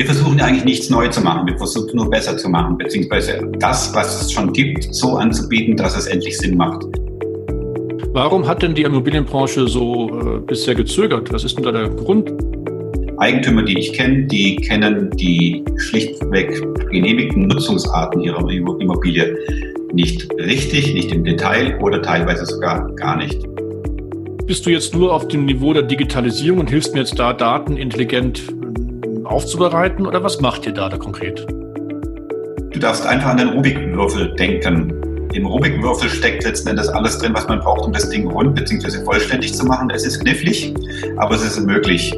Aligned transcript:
Wir 0.00 0.06
versuchen 0.06 0.38
ja 0.38 0.46
eigentlich 0.46 0.64
nichts 0.64 0.88
neu 0.88 1.08
zu 1.08 1.20
machen. 1.20 1.46
Wir 1.46 1.58
versuchen 1.58 1.94
nur 1.94 2.08
besser 2.08 2.34
zu 2.34 2.48
machen, 2.48 2.78
beziehungsweise 2.78 3.46
das, 3.58 3.94
was 3.94 4.22
es 4.22 4.32
schon 4.32 4.50
gibt, 4.50 4.94
so 4.94 5.16
anzubieten, 5.16 5.76
dass 5.76 5.94
es 5.94 6.06
endlich 6.06 6.38
Sinn 6.38 6.56
macht. 6.56 6.86
Warum 8.14 8.48
hat 8.48 8.62
denn 8.62 8.74
die 8.74 8.84
Immobilienbranche 8.84 9.68
so 9.68 10.08
äh, 10.08 10.38
bisher 10.38 10.74
gezögert? 10.74 11.30
Was 11.34 11.44
ist 11.44 11.58
denn 11.58 11.64
da 11.64 11.72
der 11.72 11.90
Grund? 11.90 12.32
Eigentümer, 13.18 13.62
die 13.62 13.78
ich 13.78 13.92
kenne, 13.92 14.24
die 14.24 14.56
kennen 14.56 15.10
die 15.18 15.62
schlichtweg 15.76 16.50
genehmigten 16.90 17.48
Nutzungsarten 17.48 18.22
ihrer 18.22 18.48
Immobilie 18.48 19.36
nicht 19.92 20.32
richtig, 20.38 20.94
nicht 20.94 21.12
im 21.12 21.24
Detail 21.24 21.78
oder 21.82 22.00
teilweise 22.00 22.46
sogar 22.46 22.90
gar 22.94 23.18
nicht. 23.18 23.46
Bist 24.46 24.64
du 24.64 24.70
jetzt 24.70 24.94
nur 24.94 25.12
auf 25.12 25.28
dem 25.28 25.44
Niveau 25.44 25.74
der 25.74 25.82
Digitalisierung 25.82 26.60
und 26.60 26.70
hilfst 26.70 26.94
mir 26.94 27.00
jetzt 27.00 27.18
da, 27.18 27.34
Daten 27.34 27.76
intelligent 27.76 28.42
aufzubereiten 29.30 30.06
oder 30.06 30.22
was 30.22 30.40
macht 30.40 30.66
ihr 30.66 30.72
da, 30.72 30.88
da 30.88 30.96
konkret? 30.96 31.46
Du 32.72 32.78
darfst 32.78 33.06
einfach 33.06 33.30
an 33.30 33.36
den 33.36 33.48
Rubikwürfel 33.50 34.34
denken. 34.34 35.28
Im 35.32 35.46
Rubikwürfel 35.46 36.08
steckt 36.08 36.44
letzten 36.44 36.70
Endes 36.70 36.88
alles 36.88 37.18
drin, 37.18 37.32
was 37.34 37.46
man 37.46 37.60
braucht, 37.60 37.82
um 37.82 37.92
das 37.92 38.10
Ding 38.10 38.28
rund 38.28 38.56
bzw. 38.56 39.04
vollständig 39.04 39.54
zu 39.54 39.64
machen. 39.64 39.88
Es 39.90 40.04
ist 40.04 40.20
knifflig, 40.20 40.74
aber 41.18 41.36
es 41.36 41.44
ist 41.44 41.60
möglich. 41.64 42.12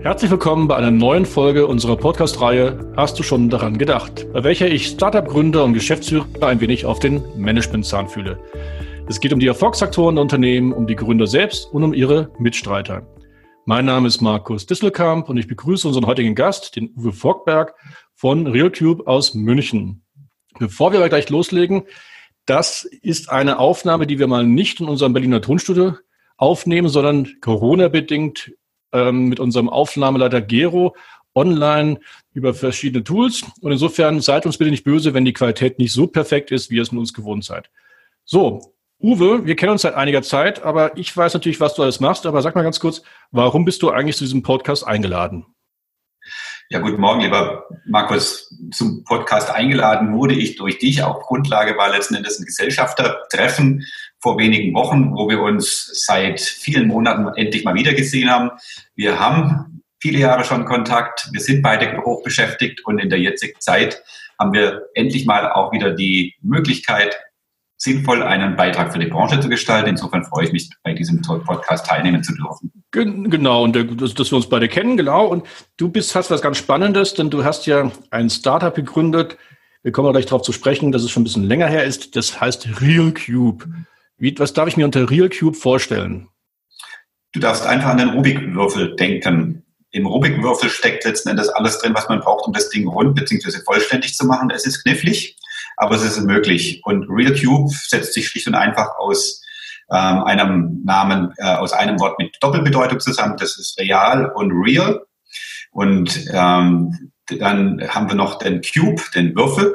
Herzlich 0.00 0.30
willkommen 0.30 0.66
bei 0.66 0.76
einer 0.76 0.90
neuen 0.90 1.26
Folge 1.26 1.66
unserer 1.66 1.96
Podcast-Reihe 1.96 2.78
Hast 2.96 3.18
du 3.18 3.22
schon 3.22 3.50
daran 3.50 3.76
gedacht? 3.76 4.26
Bei 4.32 4.42
welcher 4.44 4.66
ich 4.66 4.86
Startup-Gründer 4.86 5.62
und 5.62 5.74
Geschäftsführer 5.74 6.24
ein 6.40 6.62
wenig 6.62 6.86
auf 6.86 7.00
den 7.00 7.22
Management-Zahn 7.36 8.08
fühle. 8.08 8.38
Es 9.08 9.20
geht 9.20 9.34
um 9.34 9.40
die 9.40 9.46
Erfolgsfaktoren 9.48 10.14
der 10.14 10.22
Unternehmen, 10.22 10.72
um 10.72 10.86
die 10.86 10.96
Gründer 10.96 11.26
selbst 11.26 11.70
und 11.70 11.84
um 11.84 11.92
ihre 11.92 12.30
Mitstreiter. 12.38 13.02
Mein 13.70 13.84
Name 13.84 14.08
ist 14.08 14.20
Markus 14.20 14.66
Disselkamp 14.66 15.28
und 15.28 15.36
ich 15.36 15.46
begrüße 15.46 15.86
unseren 15.86 16.06
heutigen 16.06 16.34
Gast, 16.34 16.74
den 16.74 16.92
Uwe 16.96 17.12
Vogtberg 17.12 17.76
von 18.16 18.48
RealCube 18.48 19.06
aus 19.06 19.34
München. 19.34 20.02
Bevor 20.58 20.90
wir 20.90 20.98
aber 20.98 21.08
gleich 21.08 21.30
loslegen, 21.30 21.84
das 22.46 22.82
ist 22.82 23.30
eine 23.30 23.60
Aufnahme, 23.60 24.08
die 24.08 24.18
wir 24.18 24.26
mal 24.26 24.44
nicht 24.44 24.80
in 24.80 24.88
unserem 24.88 25.12
Berliner 25.12 25.40
Tonstudio 25.40 25.94
aufnehmen, 26.36 26.88
sondern 26.88 27.28
Corona-bedingt 27.40 28.50
ähm, 28.90 29.28
mit 29.28 29.38
unserem 29.38 29.68
Aufnahmeleiter 29.68 30.40
Gero 30.40 30.96
online 31.36 32.00
über 32.32 32.54
verschiedene 32.54 33.04
Tools. 33.04 33.44
Und 33.60 33.70
insofern 33.70 34.20
seid 34.20 34.46
uns 34.46 34.58
bitte 34.58 34.72
nicht 34.72 34.82
böse, 34.82 35.14
wenn 35.14 35.24
die 35.24 35.32
Qualität 35.32 35.78
nicht 35.78 35.92
so 35.92 36.08
perfekt 36.08 36.50
ist, 36.50 36.72
wie 36.72 36.74
ihr 36.78 36.82
es 36.82 36.88
von 36.88 36.98
uns 36.98 37.14
gewohnt 37.14 37.44
seid. 37.44 37.70
So, 38.24 38.74
Uwe, 39.02 39.46
wir 39.46 39.56
kennen 39.56 39.72
uns 39.72 39.82
seit 39.82 39.94
einiger 39.94 40.22
Zeit, 40.22 40.62
aber 40.62 40.96
ich 40.98 41.16
weiß 41.16 41.32
natürlich, 41.32 41.58
was 41.58 41.74
du 41.74 41.82
alles 41.82 42.00
machst. 42.00 42.26
Aber 42.26 42.42
sag 42.42 42.54
mal 42.54 42.62
ganz 42.62 42.80
kurz, 42.80 43.02
warum 43.30 43.64
bist 43.64 43.82
du 43.82 43.90
eigentlich 43.90 44.16
zu 44.16 44.24
diesem 44.24 44.42
Podcast 44.42 44.86
eingeladen? 44.86 45.46
Ja, 46.68 46.80
guten 46.80 47.00
Morgen, 47.00 47.22
lieber 47.22 47.64
Markus. 47.86 48.54
Zum 48.72 49.02
Podcast 49.04 49.50
eingeladen 49.50 50.12
wurde 50.12 50.34
ich 50.34 50.56
durch 50.56 50.78
dich. 50.78 51.02
Auch 51.02 51.26
Grundlage 51.26 51.76
war 51.78 51.90
letzten 51.90 52.14
Endes 52.14 52.38
ein 52.38 52.44
Gesellschaftertreffen 52.44 53.86
vor 54.20 54.38
wenigen 54.38 54.74
Wochen, 54.74 55.12
wo 55.12 55.28
wir 55.28 55.40
uns 55.40 56.04
seit 56.04 56.40
vielen 56.40 56.86
Monaten 56.86 57.26
endlich 57.36 57.64
mal 57.64 57.74
wieder 57.74 57.94
gesehen 57.94 58.30
haben. 58.30 58.50
Wir 58.94 59.18
haben 59.18 59.82
viele 59.98 60.18
Jahre 60.18 60.44
schon 60.44 60.66
Kontakt. 60.66 61.28
Wir 61.32 61.40
sind 61.40 61.62
beide 61.62 61.96
hoch 62.04 62.22
beschäftigt 62.22 62.84
und 62.84 62.98
in 62.98 63.08
der 63.08 63.18
jetzigen 63.18 63.58
Zeit 63.60 64.02
haben 64.38 64.52
wir 64.52 64.82
endlich 64.94 65.26
mal 65.26 65.50
auch 65.50 65.72
wieder 65.72 65.90
die 65.90 66.34
Möglichkeit, 66.42 67.18
sinnvoll 67.80 68.22
einen 68.22 68.56
Beitrag 68.56 68.92
für 68.92 68.98
die 68.98 69.06
Branche 69.06 69.40
zu 69.40 69.48
gestalten. 69.48 69.88
Insofern 69.88 70.22
freue 70.24 70.44
ich 70.44 70.52
mich, 70.52 70.70
bei 70.82 70.92
diesem 70.92 71.22
Podcast 71.22 71.86
teilnehmen 71.86 72.22
zu 72.22 72.34
dürfen. 72.34 72.70
Genau, 72.90 73.64
und 73.64 73.74
dass 73.74 74.30
wir 74.30 74.36
uns 74.36 74.48
beide 74.48 74.68
kennen, 74.68 74.98
genau. 74.98 75.26
Und 75.26 75.46
du 75.78 75.88
bist, 75.88 76.14
hast 76.14 76.30
was 76.30 76.42
ganz 76.42 76.58
Spannendes, 76.58 77.14
denn 77.14 77.30
du 77.30 77.42
hast 77.42 77.66
ja 77.66 77.90
ein 78.10 78.28
Startup 78.28 78.74
gegründet. 78.74 79.38
Wir 79.82 79.92
kommen 79.92 80.12
gleich 80.12 80.26
darauf 80.26 80.42
zu 80.42 80.52
sprechen, 80.52 80.92
dass 80.92 81.02
es 81.02 81.10
schon 81.10 81.22
ein 81.22 81.24
bisschen 81.24 81.44
länger 81.44 81.68
her 81.68 81.84
ist. 81.84 82.16
Das 82.16 82.38
heißt 82.38 82.82
RealCube. 82.82 83.64
Wie, 84.18 84.38
was 84.38 84.52
darf 84.52 84.68
ich 84.68 84.76
mir 84.76 84.84
unter 84.84 85.08
RealCube 85.08 85.56
vorstellen? 85.56 86.28
Du 87.32 87.40
darfst 87.40 87.64
einfach 87.64 87.90
an 87.90 87.98
den 87.98 88.10
Rubikwürfel 88.10 88.94
denken. 88.96 89.64
Im 89.92 90.04
Rubikwürfel 90.04 90.68
steckt 90.68 91.04
letzten 91.06 91.30
Endes 91.30 91.48
alles 91.48 91.78
drin, 91.78 91.94
was 91.94 92.08
man 92.10 92.20
braucht, 92.20 92.46
um 92.46 92.52
das 92.52 92.68
Ding 92.68 92.86
rund 92.86 93.14
bzw. 93.14 93.62
vollständig 93.64 94.14
zu 94.14 94.26
machen. 94.26 94.50
Es 94.50 94.66
ist 94.66 94.82
knifflig 94.82 95.38
aber 95.80 95.94
es 95.94 96.02
ist 96.02 96.20
möglich. 96.24 96.82
Und 96.84 97.06
Real 97.08 97.34
Cube 97.34 97.72
setzt 97.72 98.12
sich 98.12 98.28
schlicht 98.28 98.46
und 98.46 98.54
einfach 98.54 98.98
aus 98.98 99.42
ähm, 99.90 100.22
einem 100.24 100.82
Namen, 100.84 101.32
äh, 101.38 101.54
aus 101.54 101.72
einem 101.72 101.98
Wort 101.98 102.18
mit 102.18 102.36
Doppelbedeutung 102.40 103.00
zusammen. 103.00 103.36
Das 103.38 103.58
ist 103.58 103.80
real 103.80 104.30
und 104.34 104.52
real. 104.52 105.00
Und 105.72 106.26
ähm, 106.34 107.12
dann 107.38 107.80
haben 107.88 108.08
wir 108.08 108.14
noch 108.14 108.38
den 108.38 108.60
Cube, 108.60 109.02
den 109.14 109.34
Würfel. 109.34 109.74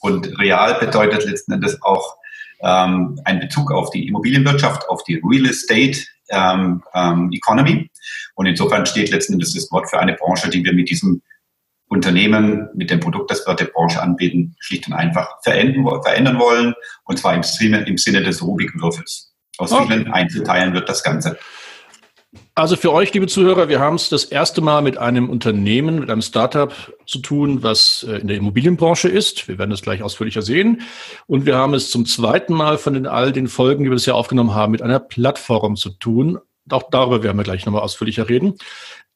Und 0.00 0.38
real 0.38 0.78
bedeutet 0.80 1.26
letzten 1.26 1.52
Endes 1.52 1.82
auch 1.82 2.16
ähm, 2.62 3.20
ein 3.24 3.40
Bezug 3.40 3.72
auf 3.72 3.90
die 3.90 4.08
Immobilienwirtschaft, 4.08 4.88
auf 4.88 5.04
die 5.04 5.20
Real 5.22 5.44
Estate 5.44 5.98
ähm, 6.30 6.82
ähm, 6.94 7.30
Economy. 7.30 7.90
Und 8.36 8.46
insofern 8.46 8.86
steht 8.86 9.10
letzten 9.10 9.34
Endes 9.34 9.52
das 9.52 9.70
Wort 9.70 9.90
für 9.90 9.98
eine 9.98 10.14
Branche, 10.14 10.48
die 10.48 10.64
wir 10.64 10.72
mit 10.72 10.88
diesem 10.88 11.20
Unternehmen 11.92 12.70
mit 12.74 12.90
dem 12.90 13.00
Produkt, 13.00 13.30
das 13.30 13.46
wir 13.46 13.54
der 13.54 13.66
Branche 13.66 14.00
anbieten, 14.00 14.56
schlicht 14.60 14.86
und 14.86 14.94
einfach 14.94 15.28
verändern, 15.42 16.38
wollen. 16.38 16.74
Und 17.04 17.18
zwar 17.18 17.34
im 17.34 17.42
Sinne, 17.42 17.84
im 17.86 17.98
Sinne 17.98 18.22
des 18.22 18.42
Rubik-Würfels. 18.42 19.34
Aus 19.58 19.72
okay. 19.72 19.84
vielen 19.88 20.10
Einzelteilen 20.10 20.72
wird 20.72 20.88
das 20.88 21.02
Ganze. 21.02 21.38
Also 22.54 22.76
für 22.76 22.94
euch, 22.94 23.12
liebe 23.12 23.26
Zuhörer, 23.26 23.68
wir 23.68 23.78
haben 23.78 23.96
es 23.96 24.08
das 24.08 24.24
erste 24.24 24.62
Mal 24.62 24.80
mit 24.80 24.96
einem 24.96 25.28
Unternehmen, 25.28 25.98
mit 25.98 26.08
einem 26.08 26.22
Startup 26.22 26.72
zu 27.06 27.18
tun, 27.18 27.62
was 27.62 28.06
äh, 28.08 28.20
in 28.20 28.28
der 28.28 28.38
Immobilienbranche 28.38 29.08
ist. 29.08 29.46
Wir 29.46 29.58
werden 29.58 29.70
das 29.70 29.82
gleich 29.82 30.02
ausführlicher 30.02 30.40
sehen. 30.40 30.80
Und 31.26 31.44
wir 31.44 31.56
haben 31.56 31.74
es 31.74 31.90
zum 31.90 32.06
zweiten 32.06 32.54
Mal 32.54 32.78
von 32.78 32.94
den, 32.94 33.06
all 33.06 33.32
den 33.32 33.48
Folgen, 33.48 33.84
die 33.84 33.90
wir 33.90 33.96
bisher 33.96 34.14
aufgenommen 34.14 34.54
haben, 34.54 34.72
mit 34.72 34.80
einer 34.80 34.98
Plattform 34.98 35.76
zu 35.76 35.90
tun. 35.90 36.38
Auch 36.70 36.84
darüber 36.90 37.22
werden 37.22 37.36
wir 37.36 37.44
gleich 37.44 37.66
nochmal 37.66 37.82
ausführlicher 37.82 38.30
reden. 38.30 38.54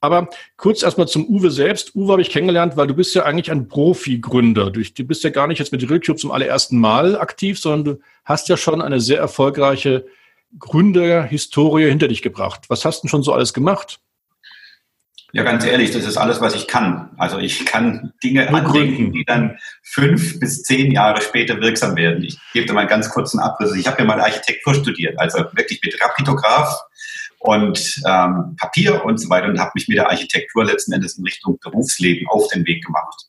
Aber 0.01 0.29
kurz 0.57 0.83
erstmal 0.83 1.09
zum 1.09 1.27
Uwe 1.27 1.51
selbst. 1.51 1.95
Uwe 1.95 2.13
habe 2.13 2.23
ich 2.23 2.31
kennengelernt, 2.31 2.77
weil 2.77 2.87
du 2.87 2.95
bist 2.95 3.15
ja 3.15 3.25
eigentlich 3.25 3.51
ein 3.51 3.69
Profi-Gründer. 3.69 4.71
Du, 4.71 4.83
du 4.83 5.05
bist 5.05 5.25
ja 5.25 5.31
gar 5.31 5.47
nicht 5.47 5.59
jetzt 5.59 5.73
mit 5.73 5.89
RealCube 5.89 6.19
zum 6.19 6.31
allerersten 6.31 6.79
Mal 6.79 7.19
aktiv, 7.19 7.59
sondern 7.59 7.85
du 7.85 8.03
hast 8.25 8.49
ja 8.49 8.57
schon 8.57 8.83
eine 8.83 9.01
sehr 9.01 9.19
erfolgreiche 9.19 10.07
Gründerhistorie 10.59 11.89
hinter 11.89 12.09
dich 12.09 12.23
gebracht. 12.23 12.65
Was 12.69 12.85
hast 12.85 12.99
du 12.99 13.07
denn 13.07 13.11
schon 13.11 13.23
so 13.23 13.33
alles 13.33 13.55
gemacht? 13.55 14.01
Ja, 15.33 15.43
ganz 15.43 15.65
ehrlich, 15.65 15.91
das 15.91 16.07
ist 16.07 16.17
alles, 16.17 16.41
was 16.41 16.55
ich 16.55 16.67
kann. 16.67 17.11
Also 17.19 17.39
ich 17.39 17.67
kann 17.67 18.13
Dinge 18.23 18.49
andenken, 18.49 19.13
die 19.13 19.25
dann 19.25 19.59
fünf 19.83 20.39
bis 20.41 20.63
zehn 20.63 20.93
Jahre 20.93 21.21
später 21.21 21.61
wirksam 21.61 21.97
werden. 21.97 22.23
Ich 22.23 22.39
gebe 22.53 22.67
dir 22.67 22.73
mal 22.73 22.81
einen 22.81 22.89
ganz 22.89 23.11
kurzen 23.11 23.41
Abriss. 23.41 23.75
Ich 23.75 23.87
habe 23.87 23.99
ja 23.99 24.05
mal 24.05 24.21
Architektur 24.21 24.75
studiert, 24.75 25.19
also 25.19 25.39
wirklich 25.53 25.81
mit 25.85 26.01
Rapidograph 26.01 26.86
und 27.47 28.03
ähm, 28.05 28.57
Papier 28.59 29.05
und 29.05 29.19
so 29.19 29.31
weiter 29.31 29.47
und 29.47 29.61
habe 29.61 29.71
mich 29.75 29.87
mit 29.87 29.97
der 29.97 30.11
Architektur 30.11 30.65
letzten 30.65 30.93
Endes 30.93 31.17
in 31.17 31.25
Richtung 31.25 31.59
Berufsleben 31.61 32.27
auf 32.29 32.49
den 32.49 32.67
Weg 32.67 32.85
gemacht. 32.85 33.27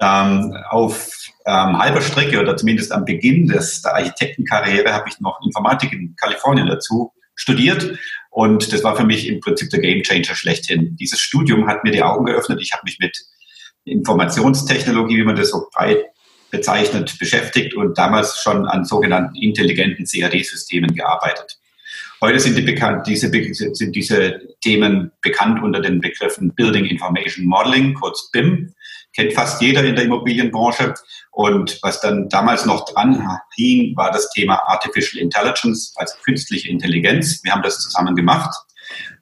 Ähm, 0.00 0.54
auf 0.68 1.10
ähm, 1.46 1.78
halber 1.78 2.02
Strecke 2.02 2.38
oder 2.38 2.54
zumindest 2.56 2.92
am 2.92 3.06
Beginn 3.06 3.46
des, 3.46 3.80
der 3.80 3.94
Architektenkarriere 3.94 4.92
habe 4.92 5.08
ich 5.08 5.18
noch 5.20 5.40
Informatik 5.42 5.92
in 5.92 6.14
Kalifornien 6.16 6.66
dazu 6.66 7.14
studiert 7.34 7.98
und 8.30 8.70
das 8.72 8.84
war 8.84 8.94
für 8.94 9.06
mich 9.06 9.26
im 9.26 9.40
Prinzip 9.40 9.70
der 9.70 9.80
Gamechanger 9.80 10.34
schlechthin. 10.34 10.94
Dieses 10.96 11.18
Studium 11.20 11.66
hat 11.66 11.82
mir 11.82 11.92
die 11.92 12.02
Augen 12.02 12.26
geöffnet. 12.26 12.60
Ich 12.60 12.72
habe 12.72 12.82
mich 12.84 12.98
mit 12.98 13.16
Informationstechnologie, 13.84 15.16
wie 15.16 15.24
man 15.24 15.36
das 15.36 15.48
so 15.48 15.66
breit 15.72 16.04
bezeichnet, 16.50 17.18
beschäftigt 17.18 17.74
und 17.74 17.96
damals 17.96 18.38
schon 18.42 18.66
an 18.66 18.84
sogenannten 18.84 19.34
intelligenten 19.36 20.04
CAD-Systemen 20.04 20.94
gearbeitet. 20.94 21.58
Heute 22.20 22.40
sind, 22.40 22.56
die 22.56 22.62
bekannt, 22.62 23.06
diese, 23.06 23.30
sind 23.74 23.94
diese 23.94 24.40
Themen 24.62 25.10
bekannt 25.20 25.62
unter 25.62 25.80
den 25.80 26.00
Begriffen 26.00 26.54
Building 26.54 26.86
Information 26.86 27.46
Modeling, 27.46 27.94
kurz 27.94 28.30
BIM. 28.30 28.72
Kennt 29.14 29.32
fast 29.32 29.60
jeder 29.60 29.84
in 29.84 29.94
der 29.94 30.04
Immobilienbranche. 30.04 30.94
Und 31.32 31.78
was 31.82 32.00
dann 32.00 32.28
damals 32.28 32.64
noch 32.64 32.84
dran 32.86 33.28
hing, 33.56 33.96
war 33.96 34.10
das 34.10 34.30
Thema 34.30 34.56
Artificial 34.66 35.22
Intelligence, 35.22 35.92
also 35.96 36.14
künstliche 36.24 36.68
Intelligenz. 36.68 37.42
Wir 37.42 37.52
haben 37.52 37.62
das 37.62 37.80
zusammen 37.80 38.14
gemacht. 38.14 38.54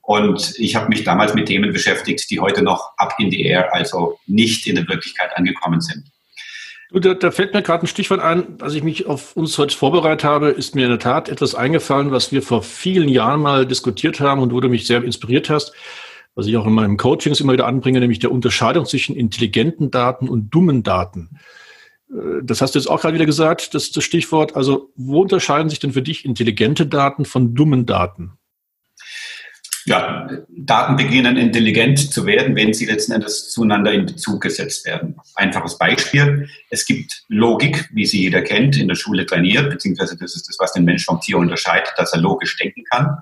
Und 0.02 0.54
ich 0.58 0.76
habe 0.76 0.88
mich 0.88 1.04
damals 1.04 1.34
mit 1.34 1.46
Themen 1.46 1.72
beschäftigt, 1.72 2.30
die 2.30 2.40
heute 2.40 2.62
noch 2.62 2.92
up 2.98 3.14
in 3.18 3.30
the 3.30 3.42
air, 3.42 3.72
also 3.74 4.18
nicht 4.26 4.66
in 4.66 4.76
der 4.76 4.86
Wirklichkeit 4.88 5.30
angekommen 5.36 5.80
sind. 5.80 6.11
Da, 6.94 7.14
da 7.14 7.30
fällt 7.30 7.54
mir 7.54 7.62
gerade 7.62 7.84
ein 7.84 7.86
Stichwort 7.86 8.20
ein, 8.20 8.60
als 8.60 8.74
ich 8.74 8.82
mich 8.82 9.06
auf 9.06 9.34
uns 9.34 9.56
heute 9.56 9.74
vorbereitet 9.74 10.24
habe, 10.24 10.50
ist 10.50 10.74
mir 10.74 10.84
in 10.84 10.90
der 10.90 10.98
Tat 10.98 11.30
etwas 11.30 11.54
eingefallen, 11.54 12.10
was 12.10 12.32
wir 12.32 12.42
vor 12.42 12.62
vielen 12.62 13.08
Jahren 13.08 13.40
mal 13.40 13.66
diskutiert 13.66 14.20
haben 14.20 14.42
und 14.42 14.52
wo 14.52 14.60
du 14.60 14.68
mich 14.68 14.86
sehr 14.86 15.02
inspiriert 15.02 15.48
hast, 15.48 15.72
was 16.34 16.46
ich 16.46 16.56
auch 16.56 16.66
in 16.66 16.74
meinem 16.74 16.98
Coachings 16.98 17.40
immer 17.40 17.54
wieder 17.54 17.66
anbringe, 17.66 17.98
nämlich 18.00 18.18
der 18.18 18.30
Unterscheidung 18.30 18.84
zwischen 18.84 19.16
intelligenten 19.16 19.90
Daten 19.90 20.28
und 20.28 20.50
dummen 20.50 20.82
Daten. 20.82 21.38
Äh, 22.10 22.42
das 22.42 22.60
hast 22.60 22.74
du 22.74 22.78
jetzt 22.78 22.88
auch 22.88 23.00
gerade 23.00 23.14
wieder 23.14 23.26
gesagt, 23.26 23.74
das, 23.74 23.90
das 23.90 24.04
Stichwort. 24.04 24.54
Also 24.54 24.90
wo 24.94 25.22
unterscheiden 25.22 25.70
sich 25.70 25.78
denn 25.78 25.92
für 25.92 26.02
dich 26.02 26.24
intelligente 26.26 26.86
Daten 26.86 27.24
von 27.24 27.54
dummen 27.54 27.86
Daten? 27.86 28.32
Ja, 29.84 30.28
Daten 30.48 30.96
beginnen 30.96 31.36
intelligent 31.36 32.12
zu 32.12 32.24
werden, 32.24 32.54
wenn 32.54 32.72
sie 32.72 32.86
letzten 32.86 33.12
Endes 33.12 33.50
zueinander 33.50 33.92
in 33.92 34.06
Bezug 34.06 34.40
gesetzt 34.40 34.86
werden. 34.86 35.16
Einfaches 35.34 35.76
Beispiel. 35.76 36.48
Es 36.70 36.86
gibt 36.86 37.24
Logik, 37.28 37.88
wie 37.92 38.06
sie 38.06 38.22
jeder 38.22 38.42
kennt, 38.42 38.76
in 38.76 38.88
der 38.88 38.94
Schule 38.94 39.26
trainiert, 39.26 39.70
beziehungsweise 39.70 40.16
das 40.16 40.36
ist 40.36 40.48
das, 40.48 40.58
was 40.60 40.72
den 40.72 40.84
Mensch 40.84 41.04
vom 41.04 41.20
Tier 41.20 41.38
unterscheidet, 41.38 41.92
dass 41.96 42.12
er 42.12 42.20
logisch 42.20 42.56
denken 42.56 42.84
kann. 42.90 43.18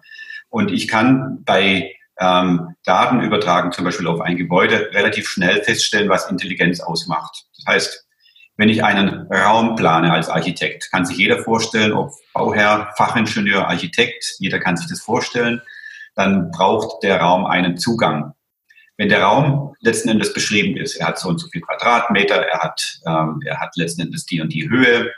Und 0.50 0.70
ich 0.70 0.86
kann 0.86 1.42
bei 1.44 1.94
ähm, 2.20 2.74
Daten 2.84 3.22
übertragen, 3.22 3.72
zum 3.72 3.84
Beispiel 3.84 4.06
auf 4.06 4.20
ein 4.20 4.36
Gebäude, 4.36 4.90
relativ 4.92 5.28
schnell 5.28 5.62
feststellen, 5.62 6.10
was 6.10 6.30
Intelligenz 6.30 6.80
ausmacht. 6.80 7.46
Das 7.56 7.74
heißt, 7.74 8.06
wenn 8.58 8.68
ich 8.68 8.84
einen 8.84 9.26
Raum 9.32 9.76
plane 9.76 10.12
als 10.12 10.28
Architekt, 10.28 10.90
kann 10.90 11.06
sich 11.06 11.16
jeder 11.16 11.38
vorstellen, 11.38 11.92
ob 11.92 12.10
Bauherr, 12.34 12.92
Fachingenieur, 12.98 13.66
Architekt, 13.66 14.34
jeder 14.38 14.58
kann 14.58 14.76
sich 14.76 14.88
das 14.88 15.00
vorstellen 15.00 15.62
dann 16.20 16.50
braucht 16.50 17.02
der 17.02 17.18
Raum 17.20 17.46
einen 17.46 17.78
Zugang. 17.78 18.34
Wenn 18.98 19.08
der 19.08 19.22
Raum 19.22 19.74
letzten 19.80 20.10
Endes 20.10 20.34
beschrieben 20.34 20.76
ist, 20.76 20.96
er 20.96 21.08
hat 21.08 21.18
so 21.18 21.30
und 21.30 21.38
so 21.38 21.48
viel 21.48 21.62
Quadratmeter, 21.62 22.36
er 22.46 22.58
hat, 22.58 23.00
ähm, 23.06 23.40
er 23.46 23.58
hat 23.58 23.74
letzten 23.76 24.02
Endes 24.02 24.26
die 24.26 24.42
und 24.42 24.52
die 24.52 24.68
Höhe, 24.68 25.10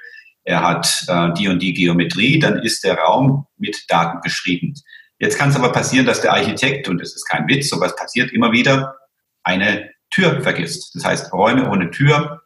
er 0.45 0.63
hat 0.63 1.05
äh, 1.09 1.33
die 1.35 1.49
und 1.49 1.61
die 1.61 1.75
Geometrie, 1.75 2.39
dann 2.39 2.61
ist 2.61 2.85
der 2.85 2.97
Raum 2.99 3.47
mit 3.57 3.85
Daten 3.89 4.21
beschrieben. 4.23 4.75
Jetzt 5.19 5.37
kann 5.39 5.51
es 5.51 5.57
aber 5.57 5.73
passieren, 5.73 6.07
dass 6.07 6.21
der 6.21 6.33
Architekt, 6.33 6.89
und 6.89 7.01
das 7.01 7.15
ist 7.15 7.29
kein 7.29 7.49
Witz, 7.49 7.69
sowas 7.69 7.97
passiert 7.97 8.33
immer 8.33 8.53
wieder, 8.53 8.95
eine 9.43 9.91
Tür 10.11 10.41
vergisst. 10.41 10.95
Das 10.95 11.05
heißt, 11.05 11.33
Räume 11.33 11.69
ohne 11.69 11.91
Tür, 11.91 12.43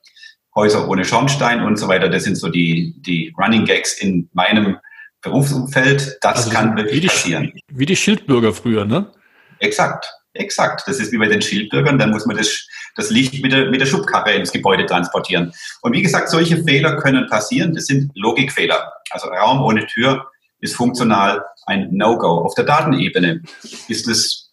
Häuser 0.54 0.88
ohne 0.88 1.04
Schornstein 1.04 1.62
und 1.62 1.76
so 1.76 1.88
weiter, 1.88 2.08
das 2.08 2.24
sind 2.24 2.36
so 2.36 2.48
die, 2.48 2.94
die 3.02 3.34
Running 3.38 3.66
Gags 3.66 4.00
in 4.00 4.30
meinem 4.32 4.78
Berufsumfeld, 5.26 6.18
das 6.20 6.36
also 6.36 6.50
kann 6.50 6.76
wirklich 6.76 6.96
wie 6.96 7.00
die, 7.00 7.06
passieren. 7.08 7.52
Wie 7.68 7.86
die 7.86 7.96
Schildbürger 7.96 8.52
früher, 8.52 8.84
ne? 8.84 9.10
Exakt, 9.58 10.06
exakt. 10.34 10.84
Das 10.86 10.98
ist 10.98 11.12
wie 11.12 11.18
bei 11.18 11.28
den 11.28 11.42
Schildbürgern, 11.42 11.98
dann 11.98 12.10
muss 12.10 12.26
man 12.26 12.36
das, 12.36 12.66
das 12.94 13.10
Licht 13.10 13.42
mit 13.42 13.52
der, 13.52 13.70
mit 13.70 13.80
der 13.80 13.86
Schubkarre 13.86 14.32
ins 14.32 14.52
Gebäude 14.52 14.86
transportieren. 14.86 15.52
Und 15.82 15.92
wie 15.92 16.02
gesagt, 16.02 16.28
solche 16.28 16.62
Fehler 16.62 16.96
können 16.96 17.26
passieren, 17.28 17.74
das 17.74 17.86
sind 17.86 18.10
Logikfehler. 18.14 18.92
Also 19.10 19.28
Raum 19.28 19.62
ohne 19.62 19.86
Tür 19.86 20.26
ist 20.60 20.76
funktional 20.76 21.44
ein 21.66 21.88
No-Go. 21.92 22.44
Auf 22.44 22.54
der 22.54 22.64
Datenebene 22.64 23.42
ist 23.88 24.08
es 24.08 24.52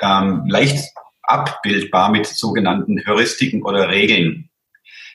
ähm, 0.00 0.44
leicht 0.48 0.84
abbildbar 1.22 2.10
mit 2.10 2.26
sogenannten 2.26 3.02
Heuristiken 3.06 3.62
oder 3.62 3.88
Regeln. 3.88 4.50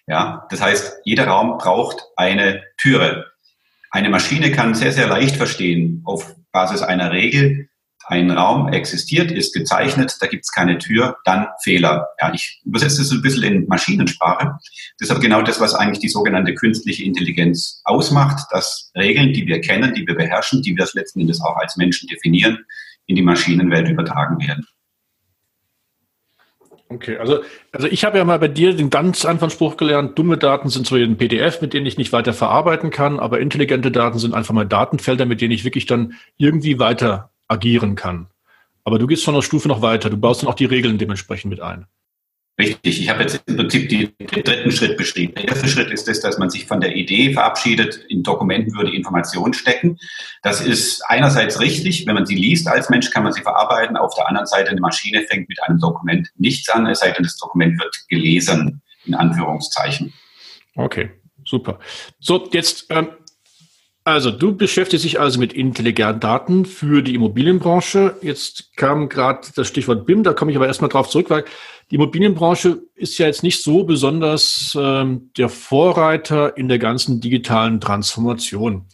Ja, 0.07 0.47
das 0.49 0.61
heißt, 0.61 1.01
jeder 1.03 1.27
Raum 1.27 1.57
braucht 1.59 2.03
eine 2.15 2.63
Türe. 2.77 3.28
Eine 3.91 4.09
Maschine 4.09 4.51
kann 4.51 4.75
sehr, 4.75 4.91
sehr 4.91 5.07
leicht 5.07 5.35
verstehen, 5.35 6.01
auf 6.05 6.35
Basis 6.51 6.81
einer 6.81 7.11
Regel, 7.11 7.69
ein 8.09 8.31
Raum 8.31 8.69
existiert, 8.69 9.31
ist 9.31 9.53
gezeichnet, 9.53 10.17
da 10.19 10.25
gibt 10.25 10.43
es 10.43 10.51
keine 10.51 10.79
Tür, 10.79 11.17
dann 11.25 11.47
Fehler. 11.63 12.07
Ja, 12.19 12.33
ich 12.33 12.59
übersetze 12.65 12.97
das 12.97 13.11
ein 13.11 13.21
bisschen 13.21 13.43
in 13.43 13.67
Maschinensprache. 13.67 14.57
Das 14.97 15.07
ist 15.07 15.11
aber 15.11 15.19
genau 15.19 15.43
das, 15.43 15.59
was 15.59 15.75
eigentlich 15.75 15.99
die 15.99 16.09
sogenannte 16.09 16.55
künstliche 16.55 17.03
Intelligenz 17.03 17.81
ausmacht, 17.83 18.47
dass 18.49 18.91
Regeln, 18.95 19.33
die 19.33 19.45
wir 19.45 19.61
kennen, 19.61 19.93
die 19.93 20.07
wir 20.07 20.15
beherrschen, 20.15 20.63
die 20.63 20.75
wir 20.75 20.87
letzten 20.93 21.21
Endes 21.21 21.39
auch 21.41 21.55
als 21.57 21.77
Menschen 21.77 22.07
definieren, 22.07 22.57
in 23.05 23.15
die 23.15 23.21
Maschinenwelt 23.21 23.87
übertragen 23.87 24.39
werden. 24.39 24.65
Okay, 26.91 27.17
also, 27.17 27.43
also 27.71 27.87
ich 27.87 28.03
habe 28.03 28.17
ja 28.17 28.25
mal 28.25 28.39
bei 28.39 28.47
dir 28.47 28.75
den 28.75 28.89
ganz 28.89 29.23
einfachen 29.23 29.51
Spruch 29.51 29.77
gelernt, 29.77 30.17
dumme 30.17 30.39
Daten 30.39 30.69
sind 30.69 30.87
so 30.87 30.95
ein 30.95 31.17
PDF, 31.17 31.61
mit 31.61 31.73
denen 31.73 31.85
ich 31.85 31.99
nicht 31.99 32.11
weiter 32.11 32.33
verarbeiten 32.33 32.89
kann, 32.89 33.19
aber 33.19 33.39
intelligente 33.39 33.91
Daten 33.91 34.17
sind 34.17 34.33
einfach 34.33 34.55
mal 34.55 34.65
Datenfelder, 34.65 35.27
mit 35.27 35.39
denen 35.39 35.51
ich 35.51 35.63
wirklich 35.63 35.85
dann 35.85 36.15
irgendwie 36.37 36.79
weiter 36.79 37.29
agieren 37.47 37.95
kann. 37.95 38.27
Aber 38.83 38.97
du 38.97 39.05
gehst 39.05 39.23
schon 39.23 39.35
eine 39.35 39.43
Stufe 39.43 39.67
noch 39.67 39.83
weiter, 39.83 40.09
du 40.09 40.17
baust 40.17 40.41
dann 40.41 40.49
auch 40.49 40.55
die 40.55 40.65
Regeln 40.65 40.97
dementsprechend 40.97 41.51
mit 41.51 41.61
ein. 41.61 41.85
Richtig, 42.59 43.01
ich 43.01 43.09
habe 43.09 43.21
jetzt 43.21 43.41
im 43.45 43.55
Prinzip 43.55 43.87
die, 43.87 44.13
den 44.17 44.43
dritten 44.43 44.71
Schritt 44.71 44.97
beschrieben. 44.97 45.33
Der 45.35 45.47
erste 45.47 45.69
Schritt 45.69 45.91
ist 45.91 46.09
es, 46.09 46.19
dass 46.19 46.37
man 46.37 46.49
sich 46.49 46.65
von 46.65 46.81
der 46.81 46.93
Idee 46.93 47.31
verabschiedet, 47.31 48.01
in 48.09 48.21
Dokumenten 48.21 48.75
würde 48.75 48.93
Informationen 48.93 49.53
stecken. 49.53 49.97
Das 50.43 50.59
ist 50.59 51.01
einerseits 51.07 51.61
richtig, 51.61 52.05
wenn 52.05 52.15
man 52.15 52.25
sie 52.25 52.35
liest 52.35 52.67
als 52.67 52.89
Mensch, 52.89 53.11
kann 53.11 53.23
man 53.23 53.31
sie 53.31 53.41
verarbeiten. 53.41 53.95
Auf 53.95 54.13
der 54.15 54.27
anderen 54.27 54.45
Seite, 54.45 54.71
eine 54.71 54.81
Maschine 54.81 55.21
fängt 55.29 55.47
mit 55.47 55.63
einem 55.63 55.79
Dokument 55.79 56.27
nichts 56.35 56.67
an, 56.67 56.85
es 56.85 56.99
sei 56.99 57.11
denn, 57.11 57.23
das 57.23 57.37
Dokument 57.37 57.79
wird 57.79 57.95
gelesen, 58.09 58.81
in 59.05 59.15
Anführungszeichen. 59.15 60.11
Okay, 60.75 61.11
super. 61.45 61.79
So, 62.19 62.49
jetzt 62.51 62.87
ähm, 62.89 63.07
also, 64.05 64.31
du 64.31 64.55
beschäftigst 64.55 65.05
dich 65.05 65.19
also 65.19 65.39
mit 65.39 65.53
intelligenten 65.53 66.19
Daten 66.19 66.65
für 66.65 67.03
die 67.03 67.13
Immobilienbranche. 67.13 68.15
Jetzt 68.21 68.75
kam 68.75 69.07
gerade 69.07 69.47
das 69.55 69.67
Stichwort 69.67 70.07
BIM, 70.07 70.23
da 70.23 70.33
komme 70.33 70.49
ich 70.49 70.57
aber 70.57 70.65
erstmal 70.65 70.89
drauf 70.89 71.09
zurück, 71.09 71.29
weil 71.29 71.45
die 71.91 71.95
Immobilienbranche 71.95 72.83
ist 72.95 73.17
ja 73.17 73.25
jetzt 73.25 73.41
nicht 73.41 73.63
so 73.63 73.83
besonders 73.83 74.77
ähm, 74.79 75.31
der 75.37 75.49
Vorreiter 75.49 76.55
in 76.55 76.67
der 76.67 76.77
ganzen 76.77 77.19
digitalen 77.19 77.81
Transformation. 77.81 78.85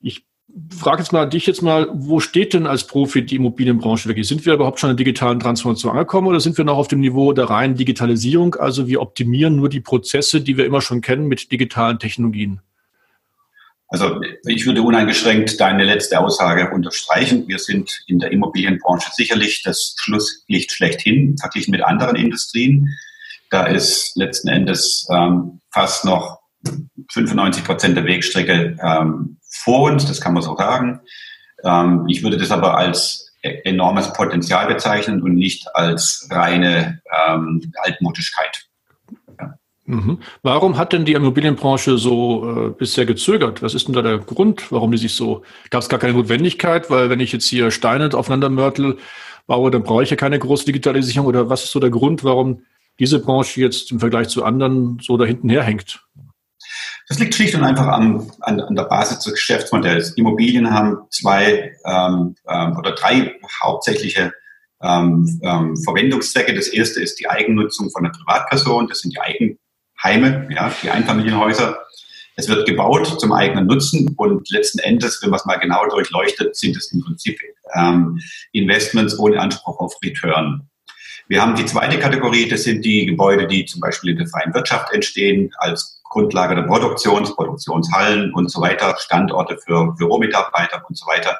Ich 0.00 0.26
frage 0.70 1.00
jetzt 1.02 1.12
mal 1.12 1.26
dich 1.26 1.46
jetzt 1.46 1.62
mal, 1.62 1.88
wo 1.92 2.20
steht 2.20 2.52
denn 2.52 2.66
als 2.66 2.86
Profi 2.86 3.24
die 3.24 3.36
Immobilienbranche 3.36 4.08
wirklich? 4.08 4.28
Sind 4.28 4.44
wir 4.44 4.52
überhaupt 4.52 4.78
schon 4.78 4.90
in 4.90 4.96
der 4.96 5.04
digitalen 5.04 5.40
Transformation 5.40 5.92
angekommen 5.92 6.26
oder 6.26 6.40
sind 6.40 6.58
wir 6.58 6.64
noch 6.66 6.76
auf 6.76 6.88
dem 6.88 7.00
Niveau 7.00 7.32
der 7.32 7.48
reinen 7.48 7.76
Digitalisierung? 7.76 8.56
Also 8.56 8.86
wir 8.86 9.00
optimieren 9.00 9.56
nur 9.56 9.70
die 9.70 9.80
Prozesse, 9.80 10.42
die 10.42 10.58
wir 10.58 10.66
immer 10.66 10.82
schon 10.82 11.00
kennen 11.00 11.28
mit 11.28 11.50
digitalen 11.50 11.98
Technologien. 11.98 12.60
Also 13.88 14.20
ich 14.46 14.66
würde 14.66 14.82
uneingeschränkt 14.82 15.58
deine 15.60 15.84
letzte 15.84 16.20
Aussage 16.20 16.70
unterstreichen. 16.70 17.48
Wir 17.48 17.58
sind 17.58 18.02
in 18.06 18.18
der 18.18 18.32
Immobilienbranche 18.32 19.10
sicherlich 19.14 19.62
das 19.62 19.94
Schlusslicht 19.98 20.72
schlechthin, 20.72 21.36
verglichen 21.38 21.72
mit 21.72 21.82
anderen 21.82 22.16
Industrien. 22.16 22.94
Da 23.50 23.64
ist 23.64 24.14
letzten 24.16 24.48
Endes 24.48 25.06
ähm, 25.10 25.60
fast 25.70 26.04
noch 26.04 26.40
95 27.10 27.64
Prozent 27.64 27.96
der 27.96 28.04
Wegstrecke 28.04 28.76
ähm, 28.82 29.38
vor 29.50 29.90
uns, 29.90 30.06
das 30.06 30.20
kann 30.20 30.34
man 30.34 30.42
so 30.42 30.54
sagen. 30.56 31.00
Ähm, 31.64 32.04
ich 32.08 32.22
würde 32.22 32.36
das 32.36 32.50
aber 32.50 32.76
als 32.76 33.32
e-, 33.42 33.60
enormes 33.64 34.12
Potenzial 34.12 34.66
bezeichnen 34.66 35.22
und 35.22 35.34
nicht 35.34 35.74
als 35.74 36.28
reine 36.30 37.00
ähm, 37.26 37.72
Altmodischkeit. 37.82 38.67
Mhm. 39.88 40.18
Warum 40.42 40.76
hat 40.76 40.92
denn 40.92 41.06
die 41.06 41.14
Immobilienbranche 41.14 41.96
so 41.96 42.66
äh, 42.66 42.68
bisher 42.68 43.06
gezögert? 43.06 43.62
Was 43.62 43.72
ist 43.72 43.88
denn 43.88 43.94
da 43.94 44.02
der 44.02 44.18
Grund, 44.18 44.70
warum 44.70 44.92
die 44.92 44.98
sich 44.98 45.14
so, 45.14 45.42
gab 45.70 45.80
es 45.80 45.88
gar 45.88 45.98
keine 45.98 46.12
Notwendigkeit? 46.12 46.90
Weil 46.90 47.08
wenn 47.08 47.20
ich 47.20 47.32
jetzt 47.32 47.46
hier 47.46 47.70
Steine 47.70 48.10
aufeinander 48.12 48.50
mörtel 48.50 48.98
baue, 49.46 49.70
dann 49.70 49.84
brauche 49.84 50.02
ich 50.02 50.10
ja 50.10 50.16
keine 50.16 50.38
große 50.38 50.66
Digitalisierung. 50.66 51.26
Oder 51.26 51.48
was 51.48 51.64
ist 51.64 51.72
so 51.72 51.80
der 51.80 51.88
Grund, 51.88 52.22
warum 52.22 52.64
diese 52.98 53.18
Branche 53.18 53.62
jetzt 53.62 53.90
im 53.90 53.98
Vergleich 53.98 54.28
zu 54.28 54.44
anderen 54.44 54.98
so 55.00 55.16
da 55.16 55.24
hinten 55.24 55.48
herhängt? 55.48 56.04
Das 57.08 57.18
liegt 57.18 57.34
schlicht 57.34 57.54
und 57.54 57.64
einfach 57.64 57.86
am, 57.86 58.30
an, 58.40 58.60
an 58.60 58.76
der 58.76 58.84
Basis 58.84 59.20
des 59.20 59.32
Geschäftsmodells. 59.32 60.10
Immobilien 60.18 60.70
haben 60.70 60.98
zwei 61.08 61.72
ähm, 61.86 62.34
ähm, 62.46 62.76
oder 62.76 62.92
drei 62.92 63.34
hauptsächliche 63.62 64.34
ähm, 64.82 65.40
ähm, 65.42 65.76
Verwendungszwecke. 65.78 66.52
Das 66.52 66.68
erste 66.68 67.00
ist 67.00 67.18
die 67.20 67.26
Eigennutzung 67.26 67.90
von 67.90 68.02
der 68.02 68.10
Privatperson. 68.10 68.86
Das 68.88 68.98
sind 69.00 69.14
die 69.14 69.20
Eigen 69.20 69.58
Heime, 70.02 70.48
ja, 70.50 70.72
die 70.82 70.90
Einfamilienhäuser. 70.90 71.78
Es 72.36 72.48
wird 72.48 72.68
gebaut 72.68 73.20
zum 73.20 73.32
eigenen 73.32 73.66
Nutzen 73.66 74.14
und 74.16 74.48
letzten 74.50 74.78
Endes, 74.78 75.20
wenn 75.22 75.30
man 75.30 75.40
es 75.40 75.46
mal 75.46 75.56
genau 75.56 75.84
durchleuchtet, 75.88 76.54
sind 76.54 76.76
es 76.76 76.92
im 76.92 77.02
Prinzip 77.02 77.38
ähm, 77.74 78.20
Investments 78.52 79.18
ohne 79.18 79.40
Anspruch 79.40 79.80
auf 79.80 79.96
Return. 80.04 80.68
Wir 81.26 81.42
haben 81.42 81.56
die 81.56 81.66
zweite 81.66 81.98
Kategorie, 81.98 82.48
das 82.48 82.62
sind 82.62 82.84
die 82.84 83.06
Gebäude, 83.06 83.46
die 83.46 83.66
zum 83.66 83.80
Beispiel 83.80 84.12
in 84.12 84.18
der 84.18 84.28
freien 84.28 84.54
Wirtschaft 84.54 84.92
entstehen, 84.92 85.50
als 85.58 86.00
Grundlage 86.04 86.54
der 86.54 86.62
Produktions, 86.62 87.34
Produktionshallen 87.34 88.32
und 88.32 88.50
so 88.50 88.60
weiter, 88.60 88.96
Standorte 88.98 89.58
für 89.58 89.94
Büromitarbeiter 89.98 90.82
und 90.88 90.96
so 90.96 91.06
weiter. 91.06 91.38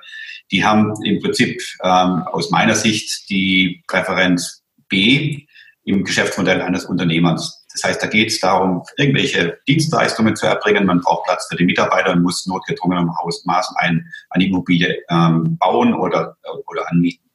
Die 0.50 0.64
haben 0.64 0.92
im 1.04 1.20
Prinzip 1.20 1.62
ähm, 1.82 2.22
aus 2.32 2.50
meiner 2.50 2.74
Sicht 2.74 3.30
die 3.30 3.82
Präferenz 3.86 4.62
B 4.88 5.46
im 5.84 6.04
Geschäftsmodell 6.04 6.60
eines 6.60 6.84
Unternehmers. 6.84 7.57
Das 7.80 7.90
heißt, 7.90 8.02
da 8.02 8.06
geht 8.08 8.28
es 8.28 8.40
darum, 8.40 8.82
irgendwelche 8.96 9.58
Dienstleistungen 9.68 10.34
zu 10.34 10.46
erbringen. 10.46 10.86
Man 10.86 11.00
braucht 11.00 11.24
Platz 11.24 11.46
für 11.48 11.56
die 11.56 11.64
Mitarbeiter 11.64 12.12
und 12.12 12.22
muss 12.22 12.46
notgedrungen 12.46 12.98
im 12.98 13.16
Hausmaß 13.18 13.74
ein, 13.76 14.10
eine 14.30 14.46
Immobilie 14.46 14.98
ähm, 15.08 15.56
bauen 15.58 15.94
oder, 15.94 16.36
oder 16.66 16.90
anmieten. 16.90 17.28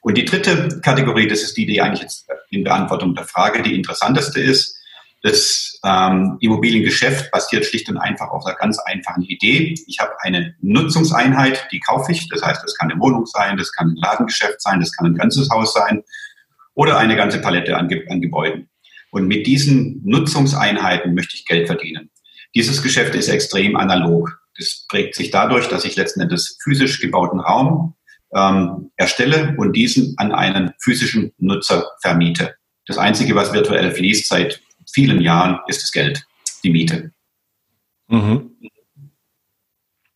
Und 0.00 0.16
die 0.16 0.24
dritte 0.24 0.80
Kategorie, 0.80 1.28
das 1.28 1.42
ist 1.42 1.56
die, 1.56 1.66
die 1.66 1.80
eigentlich 1.80 2.02
jetzt 2.02 2.26
in 2.50 2.64
Beantwortung 2.64 3.14
der 3.14 3.24
Frage 3.24 3.62
die 3.62 3.74
interessanteste 3.74 4.40
ist. 4.40 4.78
Das 5.22 5.78
ähm, 5.84 6.36
Immobiliengeschäft 6.40 7.30
basiert 7.30 7.64
schlicht 7.64 7.88
und 7.88 7.96
einfach 7.98 8.30
auf 8.30 8.44
einer 8.44 8.56
ganz 8.56 8.78
einfachen 8.80 9.22
Idee. 9.22 9.74
Ich 9.86 9.98
habe 10.00 10.12
eine 10.20 10.56
Nutzungseinheit, 10.60 11.68
die 11.70 11.80
kaufe 11.80 12.10
ich. 12.10 12.28
Das 12.28 12.42
heißt, 12.42 12.62
das 12.62 12.74
kann 12.76 12.90
eine 12.90 13.00
Wohnung 13.00 13.26
sein, 13.26 13.56
das 13.56 13.70
kann 13.72 13.90
ein 13.90 13.96
Ladengeschäft 13.96 14.60
sein, 14.60 14.80
das 14.80 14.90
kann 14.92 15.06
ein 15.06 15.14
ganzes 15.14 15.48
Haus 15.50 15.74
sein 15.74 16.02
oder 16.74 16.98
eine 16.98 17.14
ganze 17.14 17.40
Palette 17.40 17.76
an, 17.76 17.88
an 18.08 18.20
Gebäuden. 18.20 18.68
Und 19.12 19.28
mit 19.28 19.46
diesen 19.46 20.00
Nutzungseinheiten 20.04 21.14
möchte 21.14 21.36
ich 21.36 21.44
Geld 21.44 21.66
verdienen. 21.66 22.10
Dieses 22.54 22.82
Geschäft 22.82 23.14
ist 23.14 23.28
extrem 23.28 23.76
analog. 23.76 24.40
Das 24.56 24.86
prägt 24.88 25.14
sich 25.14 25.30
dadurch, 25.30 25.68
dass 25.68 25.84
ich 25.84 25.96
letzten 25.96 26.22
Endes 26.22 26.58
physisch 26.62 26.98
gebauten 27.00 27.38
Raum 27.38 27.94
ähm, 28.34 28.90
erstelle 28.96 29.54
und 29.58 29.76
diesen 29.76 30.14
an 30.16 30.32
einen 30.32 30.72
physischen 30.80 31.32
Nutzer 31.38 31.86
vermiete. 32.00 32.54
Das 32.86 32.96
Einzige, 32.96 33.34
was 33.34 33.52
virtuell 33.52 33.90
fließt 33.90 34.28
seit 34.28 34.62
vielen 34.92 35.20
Jahren, 35.20 35.60
ist 35.68 35.82
das 35.82 35.92
Geld, 35.92 36.24
die 36.64 36.70
Miete. 36.70 37.12
Mhm. 38.08 38.51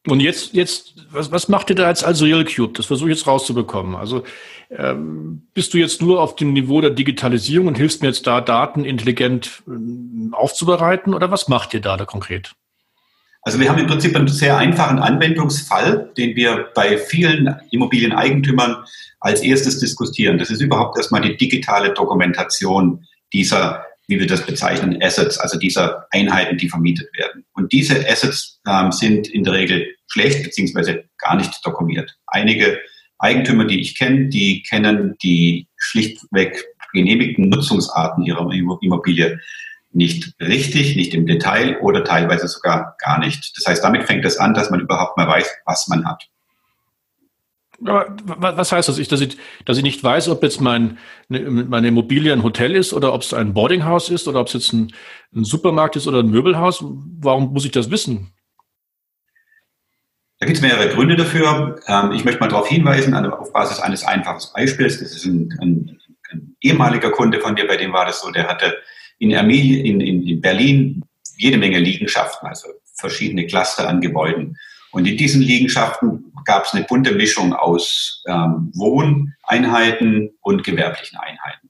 Und 0.06 0.20
jetzt, 0.20 0.54
jetzt, 0.54 0.94
was, 1.10 1.32
was 1.32 1.48
macht 1.48 1.70
ihr 1.70 1.76
da 1.76 1.88
jetzt 1.88 2.04
als 2.04 2.22
RealCube? 2.22 2.72
Das 2.74 2.86
versuche 2.86 3.10
ich 3.10 3.18
jetzt 3.18 3.26
rauszubekommen. 3.26 3.96
Also 3.96 4.22
ähm, 4.70 5.48
bist 5.52 5.74
du 5.74 5.78
jetzt 5.78 6.00
nur 6.00 6.20
auf 6.20 6.36
dem 6.36 6.52
Niveau 6.52 6.80
der 6.80 6.90
Digitalisierung 6.90 7.68
und 7.68 7.76
hilfst 7.76 8.02
mir 8.02 8.08
jetzt 8.08 8.26
da, 8.26 8.40
Daten 8.40 8.84
intelligent 8.84 9.62
äh, 9.66 10.32
aufzubereiten 10.32 11.14
oder 11.14 11.30
was 11.30 11.48
macht 11.48 11.74
ihr 11.74 11.80
da, 11.80 11.96
da 11.96 12.04
konkret? 12.04 12.54
Also 13.42 13.60
wir 13.60 13.68
haben 13.68 13.78
im 13.78 13.86
Prinzip 13.86 14.16
einen 14.16 14.26
sehr 14.26 14.56
einfachen 14.56 14.98
Anwendungsfall, 14.98 16.10
den 16.16 16.34
wir 16.34 16.66
bei 16.74 16.98
vielen 16.98 17.54
Immobilieneigentümern 17.70 18.84
als 19.20 19.40
erstes 19.40 19.78
diskutieren. 19.78 20.38
Das 20.38 20.50
ist 20.50 20.60
überhaupt 20.60 20.96
erstmal 20.96 21.20
die 21.20 21.36
digitale 21.36 21.94
Dokumentation 21.94 23.06
dieser, 23.32 23.84
wie 24.08 24.20
wir 24.20 24.26
das 24.26 24.46
bezeichnen, 24.46 25.02
Assets, 25.02 25.38
also 25.38 25.58
dieser 25.58 26.06
Einheiten, 26.10 26.58
die 26.58 26.68
vermietet 26.68 27.08
werden. 27.16 27.44
Und 27.54 27.72
diese 27.72 28.08
Assets 28.08 28.60
ähm, 28.66 28.92
sind 28.92 29.28
in 29.28 29.44
der 29.44 29.54
Regel 29.54 29.94
schlecht 30.06 30.44
beziehungsweise 30.44 31.04
gar 31.18 31.36
nicht 31.36 31.64
dokumentiert. 31.64 32.16
Einige 32.26 32.78
Eigentümer, 33.18 33.64
die 33.64 33.80
ich 33.80 33.98
kenne, 33.98 34.28
die 34.28 34.62
kennen 34.62 35.16
die 35.22 35.68
schlichtweg 35.76 36.64
genehmigten 36.92 37.48
Nutzungsarten 37.48 38.24
ihrer 38.24 38.50
Immobilie 38.52 39.40
nicht 39.92 40.34
richtig, 40.40 40.94
nicht 40.94 41.14
im 41.14 41.26
Detail 41.26 41.78
oder 41.80 42.04
teilweise 42.04 42.48
sogar 42.48 42.96
gar 42.98 43.18
nicht. 43.18 43.56
Das 43.56 43.66
heißt, 43.66 43.82
damit 43.82 44.04
fängt 44.04 44.24
es 44.24 44.36
an, 44.36 44.54
dass 44.54 44.70
man 44.70 44.80
überhaupt 44.80 45.16
mal 45.16 45.26
weiß, 45.26 45.50
was 45.64 45.88
man 45.88 46.04
hat. 46.06 46.28
Aber 47.84 48.16
was 48.38 48.72
heißt 48.72 48.88
das? 48.88 48.96
dass, 49.08 49.20
ich, 49.20 49.36
dass 49.64 49.76
ich 49.76 49.82
nicht 49.82 50.02
weiß, 50.02 50.28
ob 50.28 50.42
jetzt 50.42 50.60
mein, 50.60 50.98
ne, 51.28 51.40
meine 51.40 51.88
Immobilie 51.88 52.32
ein 52.32 52.42
Hotel 52.42 52.74
ist 52.74 52.92
oder 52.92 53.12
ob 53.12 53.22
es 53.22 53.34
ein 53.34 53.54
Boardinghaus 53.54 54.08
ist 54.10 54.28
oder 54.28 54.40
ob 54.40 54.46
es 54.46 54.54
jetzt 54.54 54.72
ein, 54.72 54.92
ein 55.34 55.44
Supermarkt 55.44 55.96
ist 55.96 56.06
oder 56.06 56.20
ein 56.20 56.30
Möbelhaus? 56.30 56.82
Warum 56.82 57.52
muss 57.52 57.64
ich 57.64 57.72
das 57.72 57.90
wissen? 57.90 58.32
Da 60.38 60.46
gibt 60.46 60.56
es 60.56 60.62
mehrere 60.62 60.88
Gründe 60.88 61.16
dafür. 61.16 61.80
Ähm, 61.86 62.12
ich 62.12 62.24
möchte 62.24 62.40
mal 62.40 62.48
darauf 62.48 62.68
hinweisen, 62.68 63.14
auf 63.14 63.52
Basis 63.52 63.80
eines 63.80 64.04
einfachen 64.04 64.42
Beispiels. 64.54 65.00
Das 65.00 65.12
ist 65.12 65.24
ein, 65.24 65.56
ein, 65.60 65.98
ein 66.30 66.56
ehemaliger 66.60 67.10
Kunde 67.10 67.40
von 67.40 67.56
dir, 67.56 67.66
bei 67.66 67.76
dem 67.76 67.92
war 67.92 68.06
das 68.06 68.20
so, 68.20 68.30
der 68.30 68.48
hatte 68.48 68.76
in, 69.18 69.30
in, 69.30 70.00
in 70.00 70.40
Berlin 70.40 71.02
jede 71.36 71.58
Menge 71.58 71.78
Liegenschaften, 71.78 72.48
also 72.48 72.68
verschiedene 72.94 73.46
Cluster 73.46 73.88
an 73.88 74.00
Gebäuden. 74.00 74.58
Und 74.96 75.06
in 75.06 75.18
diesen 75.18 75.42
Liegenschaften 75.42 76.32
gab 76.46 76.64
es 76.64 76.72
eine 76.72 76.84
bunte 76.84 77.12
Mischung 77.12 77.52
aus 77.52 78.22
ähm, 78.26 78.72
Wohneinheiten 78.74 80.30
und 80.40 80.64
gewerblichen 80.64 81.18
Einheiten. 81.18 81.68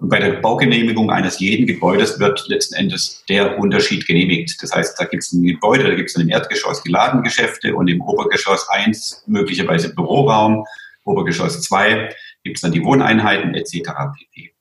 Und 0.00 0.10
bei 0.10 0.18
der 0.18 0.32
Baugenehmigung 0.32 1.10
eines 1.10 1.38
jeden 1.38 1.66
Gebäudes 1.66 2.20
wird 2.20 2.46
letzten 2.48 2.74
Endes 2.74 3.24
der 3.26 3.58
Unterschied 3.58 4.06
genehmigt. 4.06 4.62
Das 4.62 4.72
heißt, 4.72 5.00
da 5.00 5.06
gibt 5.06 5.22
es 5.22 5.32
ein 5.32 5.44
Gebäude, 5.44 5.84
da 5.84 5.94
gibt 5.94 6.10
es 6.10 6.16
im 6.16 6.28
Erdgeschoss 6.28 6.82
die 6.82 6.90
Ladengeschäfte 6.90 7.74
und 7.74 7.88
im 7.88 8.02
Obergeschoss 8.02 8.68
eins 8.68 9.24
möglicherweise 9.26 9.94
Büroraum, 9.94 10.66
Obergeschoss 11.04 11.62
zwei 11.62 12.14
gibt 12.44 12.58
es 12.58 12.60
dann 12.60 12.72
die 12.72 12.84
Wohneinheiten 12.84 13.54
etc. 13.54 13.80
pp. 14.14 14.52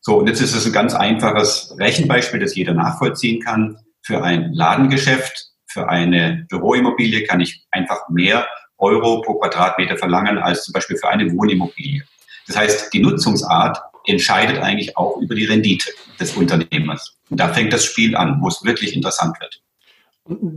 So, 0.00 0.20
und 0.20 0.28
jetzt 0.28 0.40
ist 0.40 0.54
es 0.54 0.64
ein 0.64 0.72
ganz 0.72 0.94
einfaches 0.94 1.76
Rechenbeispiel, 1.78 2.40
das 2.40 2.56
jeder 2.56 2.72
nachvollziehen 2.72 3.42
kann. 3.42 3.76
Für 4.00 4.24
ein 4.24 4.54
Ladengeschäft, 4.54 5.49
für 5.70 5.88
eine 5.88 6.46
Büroimmobilie 6.48 7.24
kann 7.24 7.40
ich 7.40 7.64
einfach 7.70 8.08
mehr 8.08 8.46
Euro 8.78 9.22
pro 9.22 9.34
Quadratmeter 9.34 9.96
verlangen 9.96 10.38
als 10.38 10.64
zum 10.64 10.72
Beispiel 10.72 10.96
für 10.96 11.08
eine 11.08 11.30
Wohnimmobilie. 11.32 12.02
Das 12.46 12.56
heißt, 12.56 12.92
die 12.92 13.00
Nutzungsart 13.00 13.78
entscheidet 14.06 14.58
eigentlich 14.58 14.96
auch 14.96 15.18
über 15.18 15.34
die 15.34 15.44
Rendite 15.44 15.90
des 16.18 16.36
Unternehmers. 16.36 17.16
Und 17.28 17.38
da 17.38 17.48
fängt 17.52 17.72
das 17.72 17.84
Spiel 17.84 18.16
an, 18.16 18.38
wo 18.40 18.48
es 18.48 18.64
wirklich 18.64 18.96
interessant 18.96 19.36
wird. 19.40 19.62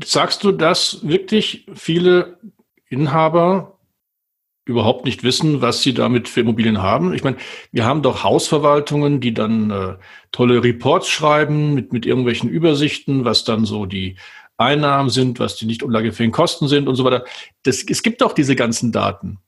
Sagst 0.04 0.44
du, 0.44 0.52
dass 0.52 1.06
wirklich 1.08 1.68
viele 1.74 2.40
Inhaber 2.90 3.78
überhaupt 4.66 5.04
nicht 5.06 5.24
wissen, 5.24 5.62
was 5.62 5.82
sie 5.82 5.94
damit 5.94 6.30
für 6.30 6.40
Immobilien 6.40 6.82
haben. 6.82 7.14
Ich 7.14 7.24
meine, 7.24 7.36
wir 7.72 7.86
haben 7.86 8.02
doch 8.02 8.24
Hausverwaltungen, 8.24 9.20
die 9.20 9.34
dann 9.34 9.72
äh, 9.72 9.96
tolle 10.32 10.64
Reports 10.64 11.10
schreiben 11.10 11.74
mit, 11.74 11.92
mit 11.92 12.06
irgendwelchen 12.06 12.50
Übersichten, 12.50 13.26
was 13.26 13.44
dann 13.44 13.66
so 13.66 13.86
die 13.86 14.16
Einnahmen 14.64 15.10
sind, 15.10 15.40
was 15.40 15.56
die 15.56 15.66
nicht 15.66 15.84
unlagefähigen 15.84 16.32
Kosten 16.32 16.68
sind 16.68 16.88
und 16.88 16.96
so 16.96 17.04
weiter. 17.04 17.26
Das, 17.64 17.84
es 17.84 18.04
gibt 18.04 18.22
doch 18.22 18.34
diese 18.34 18.56
ganzen 18.56 18.92
Daten. 18.92 19.40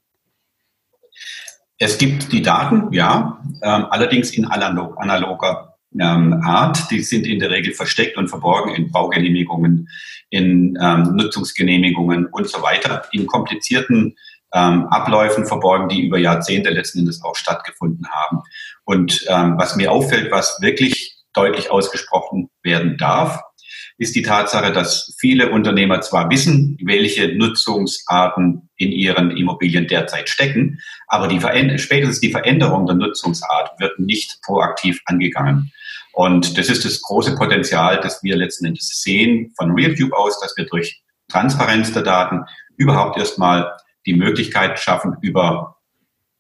Es 1.78 1.98
gibt 1.98 2.32
die 2.32 2.42
Daten, 2.42 2.94
ja, 2.94 3.42
ähm, 3.62 3.86
allerdings 3.90 4.32
in 4.32 4.46
analog, 4.46 4.96
analoger 4.98 5.76
ähm, 6.00 6.42
Art. 6.44 6.90
Die 6.90 7.02
sind 7.02 7.28
in 7.28 7.40
der 7.40 7.50
Regel 7.50 7.74
versteckt 7.74 8.18
und 8.18 8.30
verborgen 8.30 8.74
in 8.74 8.92
Baugenehmigungen, 8.92 9.90
in 10.30 10.78
ähm, 10.82 11.16
Nutzungsgenehmigungen 11.16 12.28
und 12.28 12.48
so 12.48 12.62
weiter, 12.62 13.04
in 13.12 13.28
komplizierten 13.28 14.16
ähm, 14.54 14.88
Abläufen 14.88 15.46
verborgen, 15.46 15.90
die 15.90 16.06
über 16.06 16.18
Jahrzehnte 16.18 16.70
letzten 16.70 17.00
Endes 17.00 17.22
auch 17.24 17.36
stattgefunden 17.36 18.08
haben. 18.10 18.40
Und 18.86 19.26
ähm, 19.28 19.58
was 19.58 19.76
mir 19.76 19.92
auffällt, 19.92 20.32
was 20.32 20.60
wirklich 20.62 21.18
deutlich 21.34 21.72
ausgesprochen 21.72 22.50
werden 22.64 22.98
darf, 22.98 23.42
ist 23.98 24.16
die 24.16 24.24
Tatsache, 24.24 24.74
dass 24.74 25.16
viele 25.20 25.52
Unternehmer 25.52 26.02
zwar 26.02 26.30
wissen, 26.30 26.78
welche 26.84 27.36
Nutzungsarten 27.36 28.70
in 28.76 28.92
ihren 28.92 29.32
Immobilien 29.32 29.88
derzeit 29.88 30.28
stecken, 30.28 30.80
aber 31.08 31.28
die 31.28 31.40
spätestens 31.80 32.20
die 32.20 32.32
Veränderung 32.32 32.86
der 32.86 32.96
Nutzungsart 32.96 33.80
wird 33.80 33.98
nicht 34.00 34.42
proaktiv 34.44 35.02
angegangen. 35.06 35.72
Und 36.14 36.58
das 36.58 36.70
ist 36.70 36.84
das 36.86 37.02
große 37.02 37.36
Potenzial, 37.36 38.00
das 38.02 38.22
wir 38.24 38.36
letzten 38.36 38.66
Endes 38.66 39.02
sehen 39.02 39.54
von 39.56 39.72
RealCube 39.72 40.16
aus, 40.16 40.40
dass 40.40 40.56
wir 40.58 40.66
durch 40.66 41.02
Transparenz 41.30 41.94
der 41.94 42.04
Daten 42.04 42.42
überhaupt 42.78 43.18
erstmal 43.18 43.72
die 44.06 44.14
Möglichkeit 44.14 44.80
schaffen, 44.80 45.16
über 45.22 45.78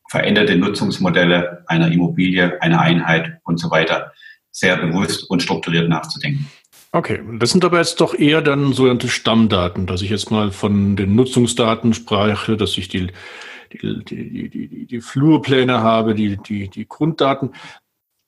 veränderte 0.09 0.55
Nutzungsmodelle 0.55 1.63
einer 1.67 1.91
Immobilie, 1.91 2.61
einer 2.61 2.79
Einheit 2.79 3.39
und 3.43 3.59
so 3.59 3.71
weiter 3.71 4.11
sehr 4.51 4.77
bewusst 4.77 5.29
und 5.29 5.43
strukturiert 5.43 5.89
nachzudenken. 5.89 6.49
Okay, 6.95 7.21
das 7.39 7.49
sind 7.49 7.65
aber 7.65 7.79
jetzt 7.79 7.99
doch 7.99 8.13
eher 8.13 8.41
dann 8.41 8.71
sogenannte 8.71 9.09
Stammdaten, 9.09 9.85
dass 9.85 10.01
ich 10.01 10.09
jetzt 10.09 10.31
mal 10.31 10.51
von 10.51 10.95
den 10.95 11.13
Nutzungsdaten 11.13 11.93
spreche, 11.93 12.55
dass 12.55 12.77
ich 12.77 12.87
die, 12.87 13.11
die, 13.73 14.05
die, 14.05 14.49
die, 14.49 14.85
die 14.85 15.01
Flurpläne 15.01 15.81
habe, 15.81 16.15
die, 16.15 16.37
die, 16.37 16.69
die 16.69 16.87
Grunddaten. 16.87 17.53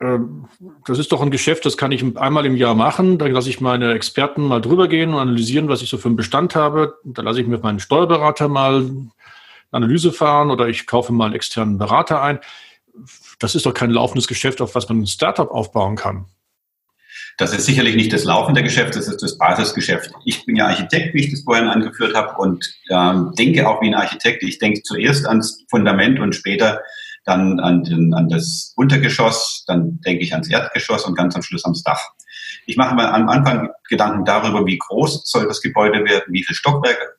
Ähm, 0.02 0.50
das 0.86 1.00
ist 1.00 1.14
doch 1.14 1.22
ein 1.22 1.32
Geschäft, 1.32 1.66
das 1.66 1.78
kann 1.78 1.94
ich 1.94 2.04
einmal 2.18 2.46
im 2.46 2.58
Jahr 2.58 2.76
machen. 2.76 3.18
Da 3.18 3.28
lasse 3.28 3.50
ich 3.50 3.62
meine 3.62 3.94
Experten 3.94 4.46
mal 4.46 4.60
drüber 4.60 4.90
gehen 4.90 5.14
und 5.14 5.20
analysieren, 5.22 5.70
was 5.70 5.82
ich 5.82 5.90
so 5.90 5.98
für 5.98 6.10
einen 6.10 6.18
Bestand 6.18 6.54
habe. 6.54 6.98
Da 7.06 7.22
lasse 7.22 7.40
ich 7.40 7.48
mir 7.48 7.60
meinen 7.60 7.80
Steuerberater 7.80 8.50
mal 8.50 8.86
Analyse 9.72 10.12
fahren 10.12 10.52
oder 10.52 10.68
ich 10.68 10.88
kaufe 10.88 11.14
mal 11.14 11.28
einen 11.28 11.36
externen 11.36 11.78
Berater 11.78 12.22
ein. 12.22 12.40
Das 13.40 13.56
ist 13.56 13.66
doch 13.66 13.74
kein 13.74 13.92
laufendes 13.92 14.28
Geschäft, 14.28 14.60
auf 14.60 14.76
was 14.76 14.90
man 14.90 15.00
ein 15.00 15.08
Startup 15.08 15.50
aufbauen 15.50 15.96
kann. 15.96 16.26
Das 17.38 17.54
ist 17.54 17.66
sicherlich 17.66 17.96
nicht 17.96 18.12
das 18.12 18.24
laufende 18.24 18.64
Geschäft, 18.64 18.96
das 18.96 19.08
ist 19.08 19.22
das 19.22 19.38
Basisgeschäft. 19.38 20.12
Ich 20.26 20.44
bin 20.46 20.56
ja 20.56 20.66
Architekt, 20.66 21.14
wie 21.14 21.26
ich 21.26 21.32
das 21.32 21.44
vorhin 21.44 21.68
angeführt 21.68 22.16
habe, 22.16 22.36
und 22.42 22.66
ähm, 22.90 23.32
denke 23.38 23.70
auch 23.70 23.80
wie 23.82 23.88
ein 23.88 23.94
Architekt. 23.94 24.42
Ich 24.42 24.58
denke 24.58 24.82
zuerst 24.82 25.28
ans 25.28 25.64
Fundament 25.70 26.20
und 26.20 26.34
später 26.34 26.82
dann 27.26 27.60
an, 27.60 27.84
den, 27.84 28.14
an 28.14 28.30
das 28.30 28.74
Untergeschoss, 28.76 29.66
dann 29.68 30.00
denke 30.02 30.24
ich 30.24 30.34
ans 30.34 30.50
Erdgeschoss 30.50 31.06
und 31.06 31.16
ganz 31.16 31.36
am 31.36 31.44
Schluss 31.44 31.66
ans 31.66 31.84
Dach. 31.84 32.02
Ich 32.66 32.76
mache 32.76 32.96
mir 32.96 33.14
am 33.14 33.30
Anfang 33.30 33.70
Gedanken 33.88 34.26
darüber, 34.26 34.66
wie 34.66 34.78
groß 34.78 35.30
soll 35.30 35.48
das 35.48 35.62
Gebäude 35.62 36.04
werden, 36.06 36.34
wie 36.34 36.44
viele 36.44 36.56
Stockwerke 36.56 37.18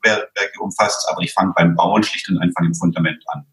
umfasst 0.60 1.08
aber 1.10 1.22
ich 1.22 1.32
fange 1.32 1.52
beim 1.56 1.74
Bauen 1.74 2.02
schlicht 2.02 2.28
und 2.28 2.38
einfach 2.38 2.62
im 2.64 2.74
Fundament 2.74 3.22
an. 3.28 3.46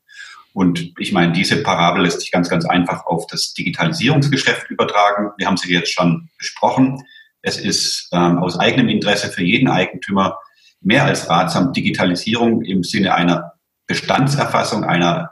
Und 0.56 0.94
ich 1.00 1.12
meine, 1.12 1.34
diese 1.34 1.62
Parabel 1.64 2.04
lässt 2.04 2.22
sich 2.22 2.32
ganz, 2.32 2.50
ganz 2.50 2.64
einfach 2.64 3.06
auf 3.08 3.28
das 3.28 3.54
Digitalisierungsgeschäft 3.54 4.70
übertragen. 4.70 5.32
Wir 5.38 5.48
haben 5.48 5.58
sie 5.58 5.74
jetzt 5.74 5.92
schon 5.92 6.30
besprochen. 6.38 7.04
Es 7.42 7.58
ist 7.58 8.08
ähm, 8.14 8.38
aus 8.38 8.58
eigenem 8.58 8.88
Interesse 8.88 9.28
für 9.28 9.44
jeden 9.44 9.68
Eigentümer 9.68 10.38
mehr 10.80 11.04
als 11.04 11.30
ratsam, 11.30 11.74
Digitalisierung 11.74 12.62
im 12.62 12.84
Sinne 12.84 13.14
einer 13.14 13.52
Bestandserfassung, 13.86 14.86
einer 14.86 15.32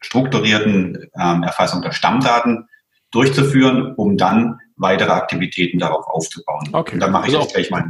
strukturierten 0.00 1.08
ähm, 1.16 1.44
Erfassung 1.44 1.80
der 1.80 1.92
Stammdaten 1.92 2.68
durchzuführen, 3.12 3.94
um 3.94 4.16
dann 4.16 4.58
weitere 4.74 5.12
Aktivitäten 5.12 5.78
darauf 5.78 6.04
aufzubauen. 6.08 6.70
Okay. 6.72 6.94
Und 6.94 7.00
dann 7.00 7.12
mache 7.12 7.28
ich 7.28 7.36
also, 7.36 7.46
gleich 7.46 7.70
mal, 7.70 7.84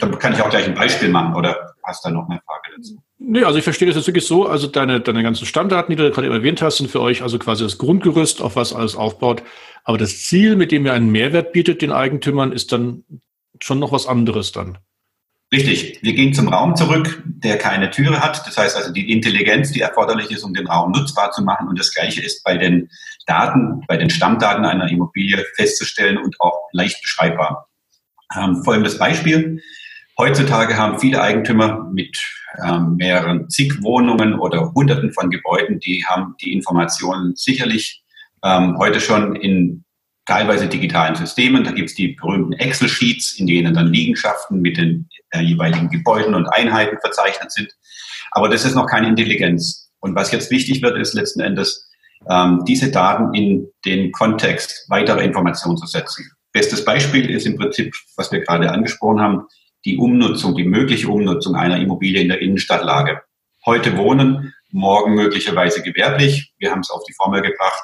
dann 0.00 0.18
kann 0.18 0.32
ich 0.32 0.42
auch 0.42 0.50
gleich 0.50 0.66
ein 0.66 0.74
Beispiel 0.74 1.10
machen 1.10 1.36
oder 1.36 1.73
hast 1.84 2.04
du 2.04 2.08
da 2.08 2.14
noch 2.14 2.28
eine 2.28 2.40
Frage 2.40 2.76
dazu? 2.76 3.02
Nee, 3.18 3.44
also 3.44 3.58
ich 3.58 3.64
verstehe 3.64 3.88
das 3.88 3.96
jetzt 3.96 4.06
wirklich 4.06 4.26
so, 4.26 4.46
also 4.46 4.66
deine, 4.66 5.00
deine 5.00 5.22
ganzen 5.22 5.46
Stammdaten, 5.46 5.94
die 5.94 6.02
du 6.02 6.10
gerade 6.10 6.28
erwähnt 6.28 6.62
hast, 6.62 6.78
sind 6.78 6.90
für 6.90 7.00
euch 7.00 7.22
also 7.22 7.38
quasi 7.38 7.64
das 7.64 7.78
Grundgerüst, 7.78 8.42
auf 8.42 8.56
was 8.56 8.72
alles 8.72 8.96
aufbaut. 8.96 9.42
Aber 9.84 9.98
das 9.98 10.22
Ziel, 10.22 10.56
mit 10.56 10.72
dem 10.72 10.86
ihr 10.86 10.92
einen 10.92 11.10
Mehrwert 11.10 11.52
bietet 11.52 11.82
den 11.82 11.92
Eigentümern, 11.92 12.52
ist 12.52 12.72
dann 12.72 13.04
schon 13.60 13.78
noch 13.78 13.92
was 13.92 14.06
anderes 14.06 14.52
dann. 14.52 14.78
Richtig. 15.52 16.00
Wir 16.02 16.14
gehen 16.14 16.34
zum 16.34 16.48
Raum 16.48 16.74
zurück, 16.74 17.22
der 17.26 17.58
keine 17.58 17.90
Türe 17.90 18.20
hat. 18.20 18.44
Das 18.46 18.58
heißt 18.58 18.76
also 18.76 18.92
die 18.92 19.12
Intelligenz, 19.12 19.70
die 19.70 19.80
erforderlich 19.80 20.30
ist, 20.30 20.42
um 20.42 20.52
den 20.52 20.66
Raum 20.66 20.90
nutzbar 20.90 21.30
zu 21.30 21.42
machen. 21.42 21.68
Und 21.68 21.78
das 21.78 21.94
Gleiche 21.94 22.22
ist 22.22 22.42
bei 22.42 22.56
den 22.56 22.90
Daten, 23.26 23.82
bei 23.86 23.96
den 23.96 24.10
Stammdaten 24.10 24.64
einer 24.64 24.90
Immobilie 24.90 25.44
festzustellen 25.54 26.18
und 26.18 26.40
auch 26.40 26.68
leicht 26.72 27.00
beschreibbar. 27.02 27.68
Ähm, 28.36 28.64
folgendes 28.64 28.98
Beispiel. 28.98 29.62
Heutzutage 30.16 30.76
haben 30.76 31.00
viele 31.00 31.20
Eigentümer 31.20 31.90
mit 31.92 32.16
ähm, 32.64 32.96
mehreren 32.96 33.50
zig 33.50 33.82
Wohnungen 33.82 34.38
oder 34.38 34.72
Hunderten 34.72 35.12
von 35.12 35.28
Gebäuden, 35.28 35.80
die 35.80 36.04
haben 36.06 36.36
die 36.40 36.52
Informationen 36.52 37.34
sicherlich 37.34 38.04
ähm, 38.44 38.78
heute 38.78 39.00
schon 39.00 39.34
in 39.34 39.84
teilweise 40.26 40.68
digitalen 40.68 41.16
Systemen. 41.16 41.64
Da 41.64 41.72
gibt 41.72 41.90
es 41.90 41.96
die 41.96 42.08
berühmten 42.08 42.52
Excel-Sheets, 42.52 43.38
in 43.38 43.46
denen 43.46 43.74
dann 43.74 43.88
Liegenschaften 43.88 44.60
mit 44.60 44.76
den 44.76 45.08
äh, 45.30 45.40
jeweiligen 45.40 45.90
Gebäuden 45.90 46.34
und 46.34 46.46
Einheiten 46.46 46.98
verzeichnet 47.00 47.50
sind. 47.50 47.74
Aber 48.30 48.48
das 48.48 48.64
ist 48.64 48.74
noch 48.74 48.86
keine 48.86 49.08
Intelligenz. 49.08 49.90
Und 50.00 50.14
was 50.14 50.32
jetzt 50.32 50.50
wichtig 50.50 50.82
wird, 50.82 50.96
ist 50.96 51.14
letzten 51.14 51.40
Endes, 51.40 51.90
ähm, 52.28 52.64
diese 52.66 52.90
Daten 52.90 53.34
in 53.34 53.68
den 53.84 54.12
Kontext 54.12 54.86
weiterer 54.88 55.22
Informationen 55.22 55.76
zu 55.76 55.86
setzen. 55.86 56.30
Bestes 56.52 56.84
Beispiel 56.84 57.30
ist 57.30 57.46
im 57.46 57.56
Prinzip, 57.56 57.94
was 58.16 58.30
wir 58.30 58.40
gerade 58.40 58.70
angesprochen 58.70 59.20
haben, 59.20 59.46
die 59.84 59.98
Umnutzung, 59.98 60.54
die 60.54 60.64
mögliche 60.64 61.08
Umnutzung 61.08 61.56
einer 61.56 61.78
Immobilie 61.78 62.22
in 62.22 62.28
der 62.28 62.40
Innenstadtlage. 62.40 63.22
Heute 63.66 63.96
wohnen, 63.96 64.54
morgen 64.70 65.14
möglicherweise 65.14 65.82
gewerblich. 65.82 66.52
Wir 66.58 66.70
haben 66.70 66.80
es 66.80 66.90
auf 66.90 67.02
die 67.04 67.14
Formel 67.14 67.42
gebracht 67.42 67.82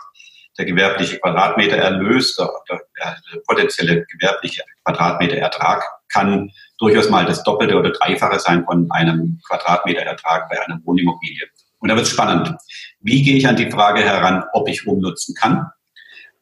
der 0.61 0.67
gewerbliche 0.67 1.19
Quadratmetererlös, 1.19 2.37
der, 2.37 2.51
der, 2.69 2.81
der 2.99 3.41
potenzielle 3.47 4.05
gewerbliche 4.07 4.63
Quadratmeterertrag 4.85 5.83
kann 6.13 6.51
durchaus 6.79 7.09
mal 7.09 7.25
das 7.25 7.43
Doppelte 7.45 7.77
oder 7.77 7.91
Dreifache 7.91 8.39
sein 8.39 8.65
von 8.65 8.91
einem 8.91 9.41
Quadratmeterertrag 9.49 10.51
bei 10.51 10.63
einer 10.63 10.79
Wohnimmobilie. 10.85 11.47
Und 11.79 11.89
da 11.89 11.97
wird 11.97 12.07
es 12.07 12.13
spannend. 12.13 12.55
Wie 13.01 13.23
gehe 13.23 13.37
ich 13.37 13.49
an 13.49 13.57
die 13.57 13.71
Frage 13.71 14.03
heran, 14.03 14.45
ob 14.53 14.69
ich 14.69 14.87
umnutzen 14.87 15.35
kann, 15.35 15.67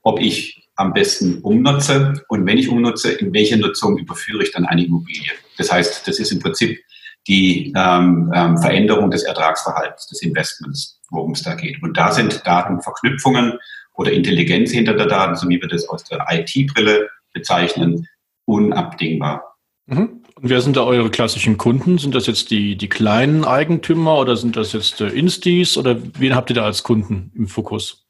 ob 0.02 0.20
ich 0.20 0.68
am 0.74 0.92
besten 0.92 1.40
umnutze 1.42 2.24
und 2.28 2.44
wenn 2.46 2.58
ich 2.58 2.68
umnutze, 2.68 3.12
in 3.12 3.32
welche 3.32 3.56
Nutzung 3.56 3.98
überführe 3.98 4.42
ich 4.42 4.52
dann 4.52 4.66
eine 4.66 4.84
Immobilie? 4.84 5.30
Das 5.58 5.70
heißt, 5.70 6.06
das 6.06 6.18
ist 6.18 6.32
im 6.32 6.40
Prinzip 6.40 6.78
die 7.26 7.72
ähm, 7.76 8.32
ähm, 8.34 8.56
Veränderung 8.58 9.10
des 9.10 9.24
Ertragsverhaltens, 9.24 10.06
des 10.06 10.22
Investments, 10.22 11.00
worum 11.10 11.32
es 11.32 11.42
da 11.42 11.54
geht. 11.54 11.82
Und 11.82 11.96
da 11.96 12.10
sind 12.12 12.46
Datenverknüpfungen 12.46 13.58
oder 13.94 14.12
Intelligenz 14.12 14.70
hinter 14.70 14.94
der 14.94 15.06
Daten, 15.06 15.36
so 15.36 15.48
wie 15.48 15.60
wir 15.60 15.68
das 15.68 15.88
aus 15.88 16.04
der 16.04 16.24
IT-Brille 16.30 17.08
bezeichnen, 17.34 18.06
unabdingbar. 18.46 19.56
Mhm. 19.86 20.22
Und 20.40 20.50
wer 20.50 20.60
sind 20.60 20.76
da 20.76 20.84
eure 20.84 21.10
klassischen 21.10 21.58
Kunden? 21.58 21.98
Sind 21.98 22.14
das 22.14 22.26
jetzt 22.26 22.50
die, 22.50 22.76
die 22.76 22.88
kleinen 22.88 23.44
Eigentümer 23.44 24.18
oder 24.18 24.36
sind 24.36 24.56
das 24.56 24.72
jetzt 24.72 25.00
äh, 25.00 25.08
Instis 25.08 25.76
oder 25.76 25.96
wen 26.18 26.34
habt 26.34 26.50
ihr 26.50 26.54
da 26.54 26.64
als 26.64 26.82
Kunden 26.84 27.32
im 27.34 27.48
Fokus? 27.48 28.06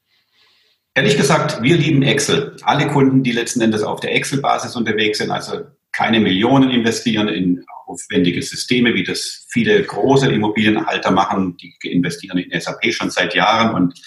Ehrlich 0.93 1.17
gesagt, 1.17 1.61
wir 1.61 1.77
lieben 1.77 2.03
Excel. 2.03 2.55
Alle 2.63 2.87
Kunden, 2.87 3.23
die 3.23 3.31
letzten 3.31 3.61
Endes 3.61 3.83
auf 3.83 3.99
der 3.99 4.13
Excel-Basis 4.15 4.75
unterwegs 4.75 5.17
sind, 5.17 5.31
also 5.31 5.61
keine 5.91 6.19
Millionen 6.19 6.69
investieren 6.69 7.27
in 7.27 7.65
aufwendige 7.85 8.41
Systeme, 8.41 8.93
wie 8.93 9.03
das 9.03 9.47
viele 9.49 9.81
große 9.83 10.31
Immobilienhalter 10.31 11.11
machen, 11.11 11.57
die 11.57 11.73
investieren 11.89 12.37
in 12.37 12.59
SAP 12.59 12.93
schon 12.93 13.09
seit 13.09 13.33
Jahren 13.33 13.73
und 13.73 13.99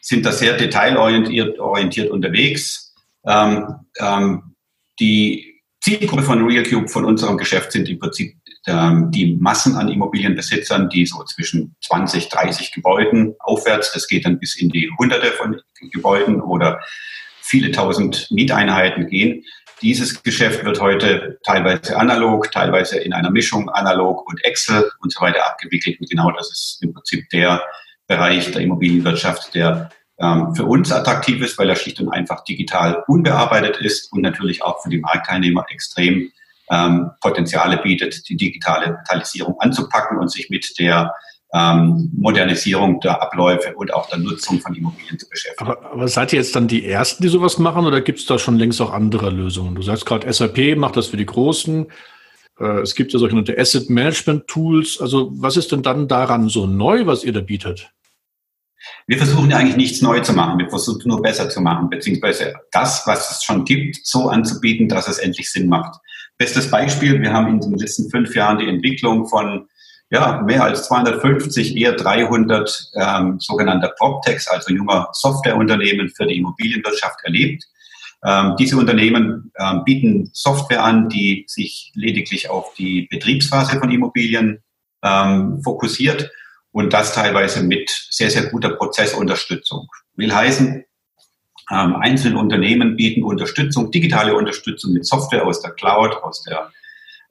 sind 0.00 0.26
da 0.26 0.32
sehr 0.32 0.56
detailorientiert 0.56 1.58
orientiert 1.58 2.10
unterwegs. 2.10 2.94
Ähm, 3.26 3.66
ähm, 3.98 4.54
die 5.00 5.62
Zielgruppe 5.80 6.22
von 6.22 6.46
RealCube, 6.46 6.88
von 6.88 7.04
unserem 7.04 7.38
Geschäft, 7.38 7.72
sind 7.72 7.88
im 7.88 7.98
Prinzip 7.98 8.34
ähm, 8.66 9.10
die 9.10 9.36
Massen 9.36 9.76
an 9.76 9.88
Immobilienbesitzern, 9.88 10.88
die 10.88 11.06
so 11.06 11.22
zwischen 11.24 11.76
20, 11.84 12.28
30 12.28 12.72
Gebäuden 12.72 13.34
aufwärts, 13.40 13.92
das 13.92 14.06
geht 14.06 14.24
dann 14.24 14.38
bis 14.38 14.56
in 14.56 14.68
die 14.68 14.90
Hunderte 14.98 15.32
von 15.32 15.60
Gebäuden 15.92 16.40
oder 16.40 16.80
viele 17.40 17.70
tausend 17.70 18.30
Mieteinheiten 18.30 19.06
gehen. 19.08 19.44
Dieses 19.84 20.22
Geschäft 20.22 20.64
wird 20.64 20.80
heute 20.80 21.38
teilweise 21.44 21.98
analog, 21.98 22.50
teilweise 22.50 22.98
in 23.00 23.12
einer 23.12 23.30
Mischung 23.30 23.68
analog 23.68 24.26
und 24.26 24.42
Excel 24.42 24.90
und 25.02 25.12
so 25.12 25.20
weiter 25.20 25.44
abgewickelt. 25.46 26.00
Und 26.00 26.08
genau 26.08 26.30
das 26.30 26.50
ist 26.50 26.78
im 26.82 26.94
Prinzip 26.94 27.28
der 27.28 27.62
Bereich 28.06 28.50
der 28.50 28.62
Immobilienwirtschaft, 28.62 29.54
der 29.54 29.90
ähm, 30.18 30.54
für 30.54 30.64
uns 30.64 30.90
attraktiv 30.90 31.42
ist, 31.42 31.58
weil 31.58 31.68
er 31.68 31.76
schlicht 31.76 32.00
und 32.00 32.08
einfach 32.08 32.44
digital 32.44 33.04
unbearbeitet 33.08 33.76
ist 33.76 34.10
und 34.10 34.22
natürlich 34.22 34.62
auch 34.62 34.82
für 34.82 34.88
die 34.88 35.00
Marktteilnehmer 35.00 35.66
extrem 35.68 36.32
ähm, 36.70 37.10
Potenziale 37.20 37.76
bietet, 37.76 38.26
die 38.30 38.38
digitale 38.38 38.86
Digitalisierung 38.86 39.60
anzupacken 39.60 40.16
und 40.16 40.32
sich 40.32 40.48
mit 40.48 40.78
der 40.78 41.12
ähm, 41.54 42.10
Modernisierung 42.16 43.00
der 43.00 43.22
Abläufe 43.22 43.74
und 43.74 43.94
auch 43.94 44.08
der 44.08 44.18
Nutzung 44.18 44.60
von 44.60 44.74
Immobilien 44.74 45.18
zu 45.18 45.28
beschäftigen. 45.28 45.70
Aber, 45.70 45.92
aber 45.92 46.08
seid 46.08 46.32
ihr 46.32 46.40
jetzt 46.40 46.56
dann 46.56 46.66
die 46.66 46.84
Ersten, 46.84 47.22
die 47.22 47.28
sowas 47.28 47.58
machen 47.58 47.86
oder 47.86 48.00
gibt 48.00 48.18
es 48.18 48.26
da 48.26 48.38
schon 48.38 48.58
längst 48.58 48.80
auch 48.80 48.92
andere 48.92 49.30
Lösungen? 49.30 49.76
Du 49.76 49.82
sagst 49.82 50.04
gerade, 50.04 50.30
SAP 50.32 50.76
macht 50.76 50.96
das 50.96 51.06
für 51.06 51.16
die 51.16 51.26
Großen. 51.26 51.86
Äh, 52.58 52.80
es 52.80 52.96
gibt 52.96 53.12
ja 53.12 53.20
sogenannte 53.20 53.56
Asset 53.56 53.88
Management 53.88 54.48
Tools. 54.48 55.00
Also 55.00 55.30
was 55.36 55.56
ist 55.56 55.70
denn 55.70 55.82
dann 55.82 56.08
daran 56.08 56.48
so 56.48 56.66
neu, 56.66 57.06
was 57.06 57.22
ihr 57.22 57.32
da 57.32 57.40
bietet? 57.40 57.90
Wir 59.06 59.16
versuchen 59.16 59.50
ja 59.50 59.58
eigentlich 59.58 59.76
nichts 59.76 60.02
neu 60.02 60.20
zu 60.20 60.32
machen. 60.32 60.58
Wir 60.58 60.68
versuchen 60.68 61.08
nur 61.08 61.22
besser 61.22 61.48
zu 61.48 61.60
machen, 61.60 61.88
beziehungsweise 61.88 62.54
das, 62.72 63.06
was 63.06 63.30
es 63.30 63.44
schon 63.44 63.64
gibt, 63.64 64.04
so 64.04 64.28
anzubieten, 64.28 64.88
dass 64.88 65.08
es 65.08 65.18
endlich 65.18 65.50
Sinn 65.50 65.68
macht. 65.68 66.00
Bestes 66.36 66.68
Beispiel, 66.68 67.22
wir 67.22 67.32
haben 67.32 67.48
in 67.48 67.60
den 67.60 67.78
letzten 67.78 68.10
fünf 68.10 68.34
Jahren 68.34 68.58
die 68.58 68.68
Entwicklung 68.68 69.28
von 69.28 69.68
ja, 70.14 70.40
mehr 70.42 70.62
als 70.62 70.86
250, 70.86 71.76
eher 71.76 71.92
300 71.92 72.92
ähm, 72.94 73.40
sogenannter 73.40 73.88
PropTechs, 73.98 74.46
also 74.46 74.72
junger 74.72 75.08
Softwareunternehmen 75.12 76.08
für 76.08 76.24
die 76.24 76.36
Immobilienwirtschaft 76.36 77.18
erlebt. 77.24 77.64
Ähm, 78.24 78.54
diese 78.56 78.76
Unternehmen 78.76 79.50
ähm, 79.58 79.82
bieten 79.84 80.30
Software 80.32 80.84
an, 80.84 81.08
die 81.08 81.44
sich 81.48 81.90
lediglich 81.96 82.48
auf 82.48 82.74
die 82.74 83.08
Betriebsphase 83.10 83.80
von 83.80 83.90
Immobilien 83.90 84.62
ähm, 85.02 85.60
fokussiert 85.64 86.30
und 86.70 86.92
das 86.92 87.12
teilweise 87.12 87.64
mit 87.64 87.90
sehr, 88.10 88.30
sehr 88.30 88.46
guter 88.46 88.70
Prozessunterstützung. 88.70 89.88
Will 90.14 90.32
heißen, 90.32 90.84
ähm, 91.72 91.96
einzelne 91.96 92.38
Unternehmen 92.38 92.94
bieten 92.94 93.24
Unterstützung, 93.24 93.90
digitale 93.90 94.36
Unterstützung 94.36 94.92
mit 94.92 95.06
Software 95.06 95.44
aus 95.44 95.60
der 95.60 95.72
Cloud, 95.72 96.14
aus, 96.22 96.44
der, 96.44 96.70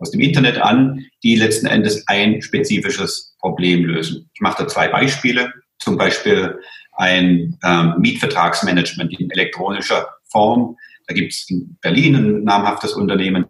aus 0.03 0.11
dem 0.11 0.19
Internet 0.19 0.57
an, 0.61 1.05
die 1.23 1.35
letzten 1.35 1.65
Endes 1.65 2.05
ein 2.07 2.41
spezifisches 2.41 3.35
Problem 3.39 3.85
lösen. 3.85 4.29
Ich 4.33 4.41
mache 4.41 4.63
da 4.63 4.67
zwei 4.67 4.89
Beispiele. 4.89 5.51
Zum 5.79 5.97
Beispiel 5.97 6.59
ein 6.97 7.57
ähm, 7.63 7.95
Mietvertragsmanagement 7.99 9.17
in 9.17 9.31
elektronischer 9.31 10.09
Form. 10.29 10.75
Da 11.07 11.13
gibt 11.13 11.31
es 11.31 11.49
in 11.49 11.77
Berlin 11.81 12.15
ein 12.15 12.43
namhaftes 12.43 12.93
Unternehmen, 12.93 13.45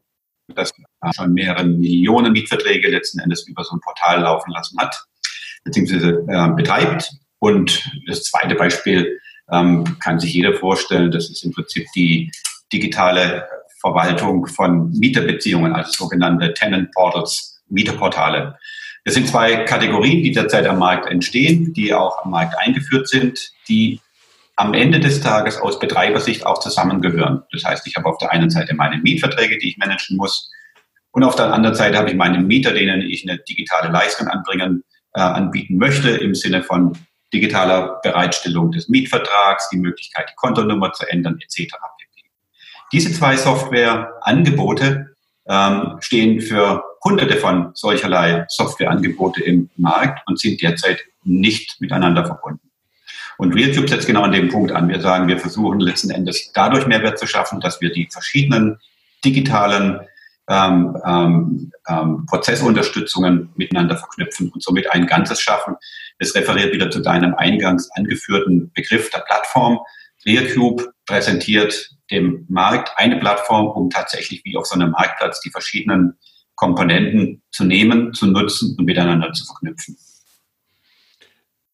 das 0.54 0.72
schon 1.16 1.34
mehrere 1.34 1.66
Millionen 1.66 2.34
Mietverträge 2.34 2.90
letzten 2.90 3.20
Endes 3.20 3.48
über 3.48 3.64
so 3.64 3.76
ein 3.76 3.82
Portal 3.82 4.22
laufen 4.22 4.52
lassen 4.52 4.78
hat, 4.80 4.96
beziehungsweise 5.64 6.24
äh, 6.28 6.50
betreibt. 6.56 7.12
Und 7.40 7.90
das 8.08 8.24
zweite 8.24 8.54
Beispiel 8.56 9.20
ähm, 9.52 9.98
kann 10.00 10.20
sich 10.20 10.34
jeder 10.34 10.54
vorstellen, 10.54 11.12
das 11.12 11.30
ist 11.32 11.44
im 11.44 11.52
Prinzip 11.52 11.88
die 11.96 12.32
digitale 12.72 13.48
Verwaltung 13.84 14.48
von 14.48 14.90
Mieterbeziehungen, 14.92 15.74
also 15.74 15.92
sogenannte 15.92 16.54
Tenant 16.54 16.92
Portals, 16.94 17.62
Mieterportale. 17.70 18.58
Das 19.04 19.14
sind 19.14 19.28
zwei 19.28 19.58
Kategorien, 19.66 20.24
die 20.24 20.32
derzeit 20.32 20.66
am 20.66 20.80
Markt 20.80 21.12
entstehen, 21.12 21.74
die 21.74 21.94
auch 21.94 22.24
am 22.24 22.32
Markt 22.32 22.58
eingeführt 22.58 23.10
sind, 23.10 23.52
die 23.68 24.00
am 24.56 24.74
Ende 24.74 25.02
des 25.02 25.20
Tages 25.20 25.58
aus 25.58 25.80
Betreibersicht 25.80 26.46
auch 26.46 26.60
zusammengehören. 26.60 27.44
Das 27.52 27.66
heißt, 27.66 27.86
ich 27.86 27.98
habe 27.98 28.08
auf 28.08 28.18
der 28.20 28.32
einen 28.32 28.50
Seite 28.50 28.74
meine 28.74 29.00
Mietverträge, 29.00 29.58
die 29.58 29.70
ich 29.70 29.78
managen 29.78 30.16
muss, 30.16 30.50
und 31.14 31.24
auf 31.24 31.36
der 31.36 31.54
anderen 31.54 31.76
Seite 31.76 31.98
habe 32.00 32.10
ich 32.10 32.16
meine 32.16 32.40
Mieter, 32.40 32.74
denen 32.74 33.02
ich 33.02 33.30
eine 33.30 33.38
digitale 33.38 33.92
Leistung 33.92 34.28
anbringen, 34.28 34.84
äh, 35.14 35.22
anbieten 35.22 35.78
möchte, 35.78 36.10
im 36.10 36.34
Sinne 36.34 36.64
von 36.64 36.98
digitaler 37.32 38.00
Bereitstellung 38.02 38.72
des 38.72 38.90
Mietvertrags, 38.90 39.70
die 39.70 39.78
Möglichkeit, 39.78 40.30
die 40.32 40.36
Kontonummer 40.36 40.92
zu 40.94 41.08
ändern, 41.08 41.38
etc. 41.40 41.76
Diese 42.94 43.12
zwei 43.12 43.36
Softwareangebote 43.36 45.16
ähm, 45.48 45.98
stehen 46.00 46.42
für 46.42 46.84
hunderte 47.04 47.38
von 47.38 47.72
solcherlei 47.74 48.46
Softwareangebote 48.48 49.44
im 49.44 49.70
Markt 49.78 50.26
und 50.28 50.40
sind 50.40 50.62
derzeit 50.62 51.04
nicht 51.24 51.82
miteinander 51.82 52.24
verbunden. 52.24 52.70
Und 53.40 53.56
RealCube 53.56 53.90
setzt 53.90 54.06
genau 54.06 54.22
an 54.22 54.32
dem 54.32 54.50
Punkt 54.50 54.72
an. 54.72 54.88
Wir 54.90 55.02
sagen, 55.02 55.28
wir 55.28 55.40
versuchen 55.40 55.80
letzten 55.80 56.12
Endes 56.12 56.52
dadurch 56.54 56.86
Mehrwert 56.86 57.18
zu 57.18 57.26
schaffen, 57.26 57.60
dass 57.60 57.82
wir 57.82 57.92
die 57.92 58.08
verschiedenen 58.12 58.78
digitalen 59.26 60.02
ähm, 60.48 60.96
ähm, 61.04 61.72
ähm, 61.88 62.26
Prozessunterstützungen 62.28 63.50
miteinander 63.56 63.98
verknüpfen 63.98 64.52
und 64.52 64.62
somit 64.62 64.92
ein 64.92 65.08
Ganzes 65.08 65.42
schaffen. 65.42 65.76
Das 66.20 66.36
referiert 66.36 66.74
wieder 66.74 66.92
zu 66.92 67.00
deinem 67.00 67.34
eingangs 67.34 67.90
angeführten 67.96 68.72
Begriff 68.74 69.10
der 69.10 69.22
Plattform. 69.22 69.80
RealCube 70.28 70.93
präsentiert 71.06 71.92
dem 72.12 72.46
Markt 72.50 72.92
eine 72.98 73.18
Plattform, 73.20 73.68
um 73.68 73.90
tatsächlich 73.90 74.44
wie 74.46 74.58
auf 74.58 74.66
so 74.66 74.76
einem 74.76 74.92
Marktplatz 74.92 75.42
die 75.42 75.50
verschiedenen 75.50 76.18
Komponenten 76.56 77.42
zu 77.52 77.66
nehmen, 77.66 78.14
zu 78.14 78.28
nutzen 78.28 78.76
und 78.78 78.86
miteinander 78.86 79.32
zu 79.34 79.46
verknüpfen. 79.46 79.98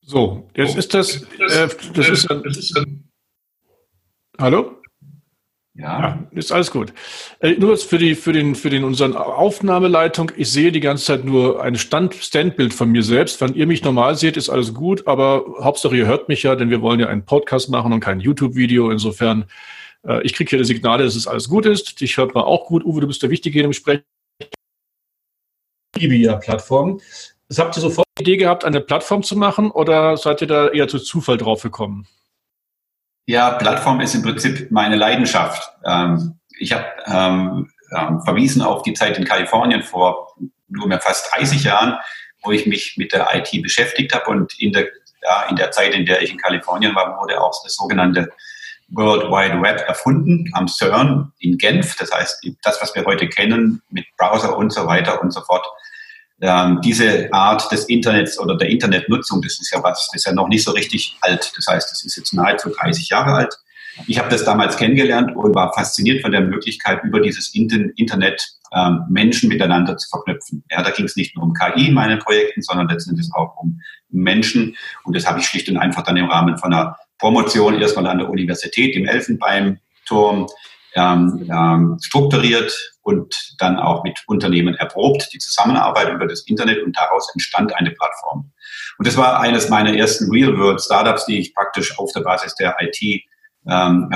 So, 0.01 0.49
jetzt 0.55 0.75
ist 0.75 0.93
das, 0.93 1.21
äh, 1.21 1.69
das 1.93 2.09
ist 2.09 2.31
ein, 2.77 3.09
Hallo? 4.39 4.78
Ja. 5.79 5.99
ja. 6.01 6.27
ist 6.31 6.51
alles 6.51 6.71
gut. 6.71 6.93
Äh, 7.39 7.53
nur 7.53 7.77
für 7.77 7.97
die, 7.97 8.15
für 8.15 8.33
den, 8.33 8.55
für 8.55 8.69
den, 8.69 8.83
unseren 8.83 9.15
Aufnahmeleitung. 9.15 10.31
Ich 10.35 10.51
sehe 10.51 10.71
die 10.71 10.81
ganze 10.81 11.05
Zeit 11.05 11.23
nur 11.23 11.63
ein 11.63 11.75
Stand, 11.77 12.15
Standbild 12.15 12.73
von 12.73 12.91
mir 12.91 13.01
selbst. 13.01 13.39
Wenn 13.39 13.53
ihr 13.53 13.65
mich 13.65 13.83
normal 13.83 14.15
seht, 14.15 14.35
ist 14.35 14.49
alles 14.49 14.73
gut. 14.73 15.07
Aber 15.07 15.45
Hauptsache 15.61 15.95
ihr 15.95 16.05
hört 16.05 16.27
mich 16.27 16.43
ja, 16.43 16.55
denn 16.55 16.69
wir 16.69 16.81
wollen 16.81 16.99
ja 16.99 17.07
einen 17.07 17.25
Podcast 17.25 17.69
machen 17.69 17.93
und 17.93 18.01
kein 18.01 18.19
YouTube-Video. 18.19 18.91
Insofern, 18.91 19.45
äh, 20.05 20.21
ich 20.23 20.33
kriege 20.33 20.49
hier 20.49 20.59
die 20.59 20.65
Signale, 20.65 21.05
dass 21.05 21.15
es 21.15 21.27
alles 21.27 21.47
gut 21.47 21.65
ist. 21.65 22.01
Dich 22.01 22.17
hört 22.17 22.33
man 22.35 22.43
auch 22.43 22.65
gut. 22.65 22.83
Uwe, 22.83 22.99
du 22.99 23.07
bist 23.07 23.23
der 23.23 23.29
Wichtige 23.29 23.59
in 23.59 23.63
dem 23.63 23.73
Sprech. 23.73 24.01
Plattform. 26.37 26.99
Habt 27.57 27.77
ihr 27.77 27.81
sofort 27.81 28.07
die 28.17 28.23
Idee 28.23 28.37
gehabt, 28.37 28.65
eine 28.65 28.81
Plattform 28.81 29.23
zu 29.23 29.37
machen 29.37 29.71
oder 29.71 30.17
seid 30.17 30.41
ihr 30.41 30.47
da 30.47 30.67
eher 30.67 30.87
zu 30.87 30.99
Zufall 30.99 31.37
drauf 31.37 31.63
gekommen? 31.63 32.05
Ja, 33.29 33.51
Plattform 33.51 34.01
ist 34.01 34.15
im 34.15 34.23
Prinzip 34.23 34.71
meine 34.71 34.95
Leidenschaft. 34.95 35.71
Ähm, 35.85 36.39
ich 36.57 36.73
habe 36.73 36.87
ähm, 37.05 37.71
ähm, 37.95 38.21
verwiesen 38.23 38.63
auf 38.63 38.81
die 38.81 38.95
Zeit 38.95 39.19
in 39.19 39.23
Kalifornien 39.23 39.83
vor 39.83 40.33
nunmehr 40.67 40.99
fast 40.99 41.31
30 41.35 41.63
Jahren, 41.63 41.95
wo 42.41 42.49
ich 42.49 42.65
mich 42.65 42.95
mit 42.97 43.13
der 43.13 43.27
IT 43.35 43.51
beschäftigt 43.61 44.15
habe 44.15 44.31
und 44.31 44.59
in 44.59 44.73
der, 44.73 44.87
ja, 45.21 45.43
in 45.47 45.57
der 45.57 45.69
Zeit, 45.69 45.93
in 45.93 46.07
der 46.07 46.23
ich 46.23 46.31
in 46.31 46.39
Kalifornien 46.39 46.95
war, 46.95 47.19
wurde 47.21 47.39
auch 47.39 47.53
das 47.63 47.75
sogenannte 47.75 48.31
World 48.87 49.25
Wide 49.25 49.61
Web 49.61 49.87
erfunden 49.87 50.49
am 50.53 50.67
CERN 50.67 51.31
in 51.37 51.59
Genf. 51.59 51.97
Das 51.97 52.11
heißt, 52.11 52.43
das, 52.63 52.81
was 52.81 52.95
wir 52.95 53.05
heute 53.05 53.29
kennen 53.29 53.83
mit 53.91 54.07
Browser 54.17 54.57
und 54.57 54.73
so 54.73 54.87
weiter 54.87 55.21
und 55.21 55.29
so 55.29 55.41
fort, 55.41 55.67
ähm, 56.41 56.80
diese 56.82 57.32
Art 57.34 57.71
des 57.71 57.86
Internets 57.86 58.39
oder 58.39 58.56
der 58.56 58.69
Internetnutzung, 58.69 59.41
das 59.41 59.60
ist 59.60 59.71
ja 59.73 59.84
was, 59.84 60.08
das 60.08 60.21
ist 60.21 60.25
ja 60.25 60.34
noch 60.34 60.47
nicht 60.47 60.63
so 60.63 60.71
richtig 60.71 61.17
alt. 61.21 61.52
Das 61.56 61.67
heißt, 61.67 61.91
das 61.91 62.04
ist 62.04 62.15
jetzt 62.15 62.34
nahezu 62.34 62.69
30 62.69 63.10
Jahre 63.10 63.34
alt. 63.34 63.58
Ich 64.08 64.17
habe 64.17 64.30
das 64.30 64.45
damals 64.45 64.78
kennengelernt 64.78 65.36
und 65.36 65.54
war 65.56 65.73
fasziniert 65.73 66.21
von 66.21 66.32
der 66.32 66.41
Möglichkeit, 66.41 67.04
über 67.04 67.19
dieses 67.19 67.54
Internet 67.54 68.47
ähm, 68.73 69.04
Menschen 69.10 69.49
miteinander 69.49 69.97
zu 69.97 70.08
verknüpfen. 70.10 70.63
Ja, 70.69 70.84
da 70.84 70.91
ging 70.91 71.06
es 71.06 71.15
nicht 71.15 71.36
nur 71.36 71.43
um 71.43 71.54
KI 71.54 71.88
in 71.88 71.93
meinen 71.93 72.19
Projekten, 72.19 72.62
sondern 72.62 72.88
letztendlich 72.88 73.28
auch 73.34 73.58
um 73.58 73.82
Menschen. 74.10 74.78
Und 75.04 75.15
das 75.15 75.28
habe 75.28 75.39
ich 75.39 75.45
schlicht 75.45 75.69
und 75.69 75.78
einfach 75.78 76.04
dann 76.04 76.17
im 76.17 76.30
Rahmen 76.30 76.58
von 76.58 76.73
einer 76.73 76.95
Promotion 77.17 77.82
erstmal 77.82 78.08
an 78.08 78.19
der 78.19 78.30
Universität 78.30 78.95
im 78.95 79.06
Elfenbeinturm 79.06 80.47
ähm, 80.95 81.49
ähm, 81.52 81.97
strukturiert 82.02 82.93
und 83.09 83.55
dann 83.57 83.77
auch 83.77 84.03
mit 84.03 84.19
Unternehmen 84.27 84.75
erprobt, 84.75 85.29
die 85.33 85.39
Zusammenarbeit 85.39 86.13
über 86.13 86.27
das 86.27 86.41
Internet 86.41 86.83
und 86.83 86.95
daraus 86.95 87.29
entstand 87.33 87.75
eine 87.75 87.91
Plattform. 87.91 88.51
Und 88.97 89.07
das 89.07 89.17
war 89.17 89.39
eines 89.39 89.69
meiner 89.69 89.95
ersten 89.95 90.29
Real-World-Startups, 90.31 91.25
die 91.25 91.39
ich 91.39 91.55
praktisch 91.55 91.97
auf 91.97 92.11
der 92.13 92.21
Basis 92.21 92.53
der 92.55 92.75
IT 92.79 93.23
ähm, 93.67 94.09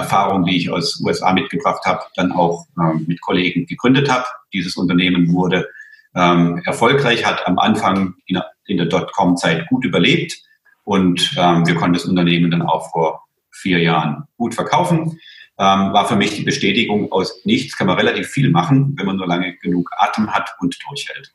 die 0.48 0.58
ich 0.58 0.70
aus 0.70 1.02
USA 1.04 1.34
mitgebracht 1.34 1.84
habe, 1.86 2.02
dann 2.16 2.32
auch 2.32 2.66
ähm, 2.80 3.06
mit 3.08 3.22
Kollegen 3.22 3.66
gegründet 3.66 4.10
habe. 4.10 4.26
Dieses 4.54 4.78
Unternehmen 4.78 5.34
wurde 5.34 5.68
ähm, 6.16 6.62
erfolgreich, 6.66 7.26
hat 7.26 7.46
am 7.48 7.60
Anfang 7.60 8.16
in, 8.26 8.40
in 8.66 8.78
der 8.78 8.88
Dotcom-Zeit 8.88 9.68
gut 9.68 9.86
überlebt 9.86 10.34
und 10.84 11.36
ähm, 11.38 11.66
wir 11.66 11.76
konnten 11.76 11.94
das 11.94 12.06
Unternehmen 12.06 12.52
dann 12.52 12.62
auch 12.62 12.92
vor 12.92 13.24
vier 13.52 13.80
Jahren 13.80 14.24
gut 14.38 14.54
verkaufen 14.56 15.20
ähm, 15.60 15.94
war 15.94 16.08
für 16.08 16.16
mich 16.16 16.36
die 16.36 16.44
Bestätigung 16.44 17.12
aus 17.12 17.46
nichts 17.46 17.78
kann 17.78 17.88
man 17.88 17.98
relativ 17.98 18.28
viel 18.28 18.50
machen, 18.50 18.96
wenn 18.98 19.06
man 19.06 19.18
nur 19.18 19.28
lange 19.28 19.56
genug 19.58 19.90
Atem 19.98 20.34
hat 20.34 20.56
und 20.60 20.78
durchhält. 20.88 21.34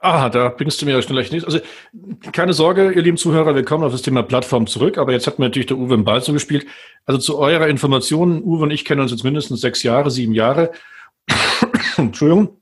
Ah, 0.00 0.28
da 0.28 0.48
bringst 0.48 0.82
du 0.82 0.86
mir 0.86 0.96
ja 0.96 1.02
schneller 1.02 1.22
nicht. 1.22 1.44
Also 1.44 1.60
keine 2.32 2.54
Sorge, 2.54 2.90
ihr 2.90 3.02
lieben 3.02 3.16
Zuhörer, 3.16 3.54
wir 3.54 3.64
kommen 3.64 3.84
auf 3.84 3.92
das 3.92 4.02
Thema 4.02 4.24
Plattform 4.24 4.66
zurück, 4.66 4.98
aber 4.98 5.12
jetzt 5.12 5.28
hat 5.28 5.38
mir 5.38 5.44
natürlich 5.44 5.66
der 5.66 5.78
Uwe 5.78 5.94
im 5.94 6.04
Ball 6.04 6.20
zugespielt. 6.20 6.66
Also 7.06 7.20
zu 7.20 7.38
eurer 7.38 7.68
Information, 7.68 8.42
Uwe 8.42 8.64
und 8.64 8.72
ich 8.72 8.84
kennen 8.84 9.00
uns 9.00 9.12
jetzt 9.12 9.22
mindestens 9.22 9.60
sechs 9.60 9.84
Jahre, 9.84 10.10
sieben 10.10 10.34
Jahre. 10.34 10.72
Entschuldigung. 11.96 12.60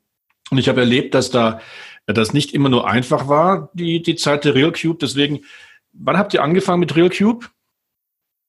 Und 0.50 0.58
ich 0.58 0.68
habe 0.68 0.80
erlebt, 0.80 1.14
dass 1.14 1.30
da 1.30 1.62
das 2.06 2.34
nicht 2.34 2.52
immer 2.52 2.68
nur 2.68 2.86
einfach 2.86 3.28
war, 3.28 3.70
die, 3.72 4.02
die 4.02 4.16
Zeit 4.16 4.44
der 4.44 4.54
RealCube. 4.54 4.98
Deswegen, 5.00 5.40
wann 5.94 6.18
habt 6.18 6.34
ihr 6.34 6.42
angefangen 6.42 6.80
mit 6.80 6.94
RealCube? 6.94 7.46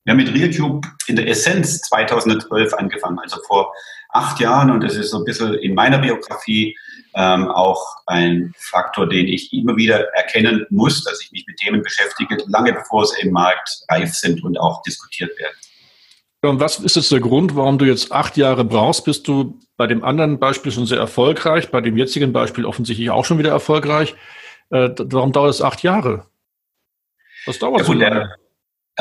Wir 0.03 0.11
haben 0.11 0.17
mit 0.17 0.33
RealCube 0.33 0.87
in 1.07 1.15
der 1.15 1.27
Essenz 1.27 1.81
2012 1.81 2.73
angefangen, 2.73 3.19
also 3.19 3.39
vor 3.45 3.71
acht 4.09 4.39
Jahren. 4.39 4.71
Und 4.71 4.81
das 4.81 4.95
ist 4.95 5.11
so 5.11 5.19
ein 5.19 5.25
bisschen 5.25 5.53
in 5.55 5.75
meiner 5.75 5.99
Biografie 5.99 6.75
ähm, 7.13 7.49
auch 7.49 7.97
ein 8.07 8.51
Faktor, 8.57 9.07
den 9.07 9.27
ich 9.27 9.53
immer 9.53 9.75
wieder 9.75 10.11
erkennen 10.15 10.65
muss, 10.69 11.03
dass 11.03 11.21
ich 11.21 11.31
mich 11.31 11.45
mit 11.45 11.57
Themen 11.57 11.83
beschäftige, 11.83 12.37
lange 12.47 12.73
bevor 12.73 13.05
sie 13.05 13.21
im 13.21 13.31
Markt 13.31 13.83
reif 13.89 14.13
sind 14.15 14.43
und 14.43 14.57
auch 14.57 14.81
diskutiert 14.81 15.37
werden. 15.37 15.55
Und 16.43 16.59
was 16.59 16.79
ist 16.79 16.95
jetzt 16.95 17.11
der 17.11 17.19
Grund, 17.19 17.55
warum 17.55 17.77
du 17.77 17.85
jetzt 17.85 18.11
acht 18.11 18.35
Jahre 18.37 18.65
brauchst? 18.65 19.05
Bist 19.05 19.27
du 19.27 19.59
bei 19.77 19.85
dem 19.85 20.03
anderen 20.03 20.39
Beispiel 20.39 20.71
schon 20.71 20.87
sehr 20.87 20.97
erfolgreich, 20.97 21.69
bei 21.69 21.81
dem 21.81 21.95
jetzigen 21.95 22.33
Beispiel 22.33 22.65
offensichtlich 22.65 23.11
auch 23.11 23.25
schon 23.25 23.37
wieder 23.37 23.51
erfolgreich? 23.51 24.15
Äh, 24.71 24.89
warum 24.97 25.31
dauert 25.31 25.51
es 25.51 25.61
acht 25.61 25.83
Jahre? 25.83 26.25
Was 27.45 27.59
dauert 27.59 27.81
ja, 27.81 27.85
so 27.85 27.93
lange? 27.93 28.35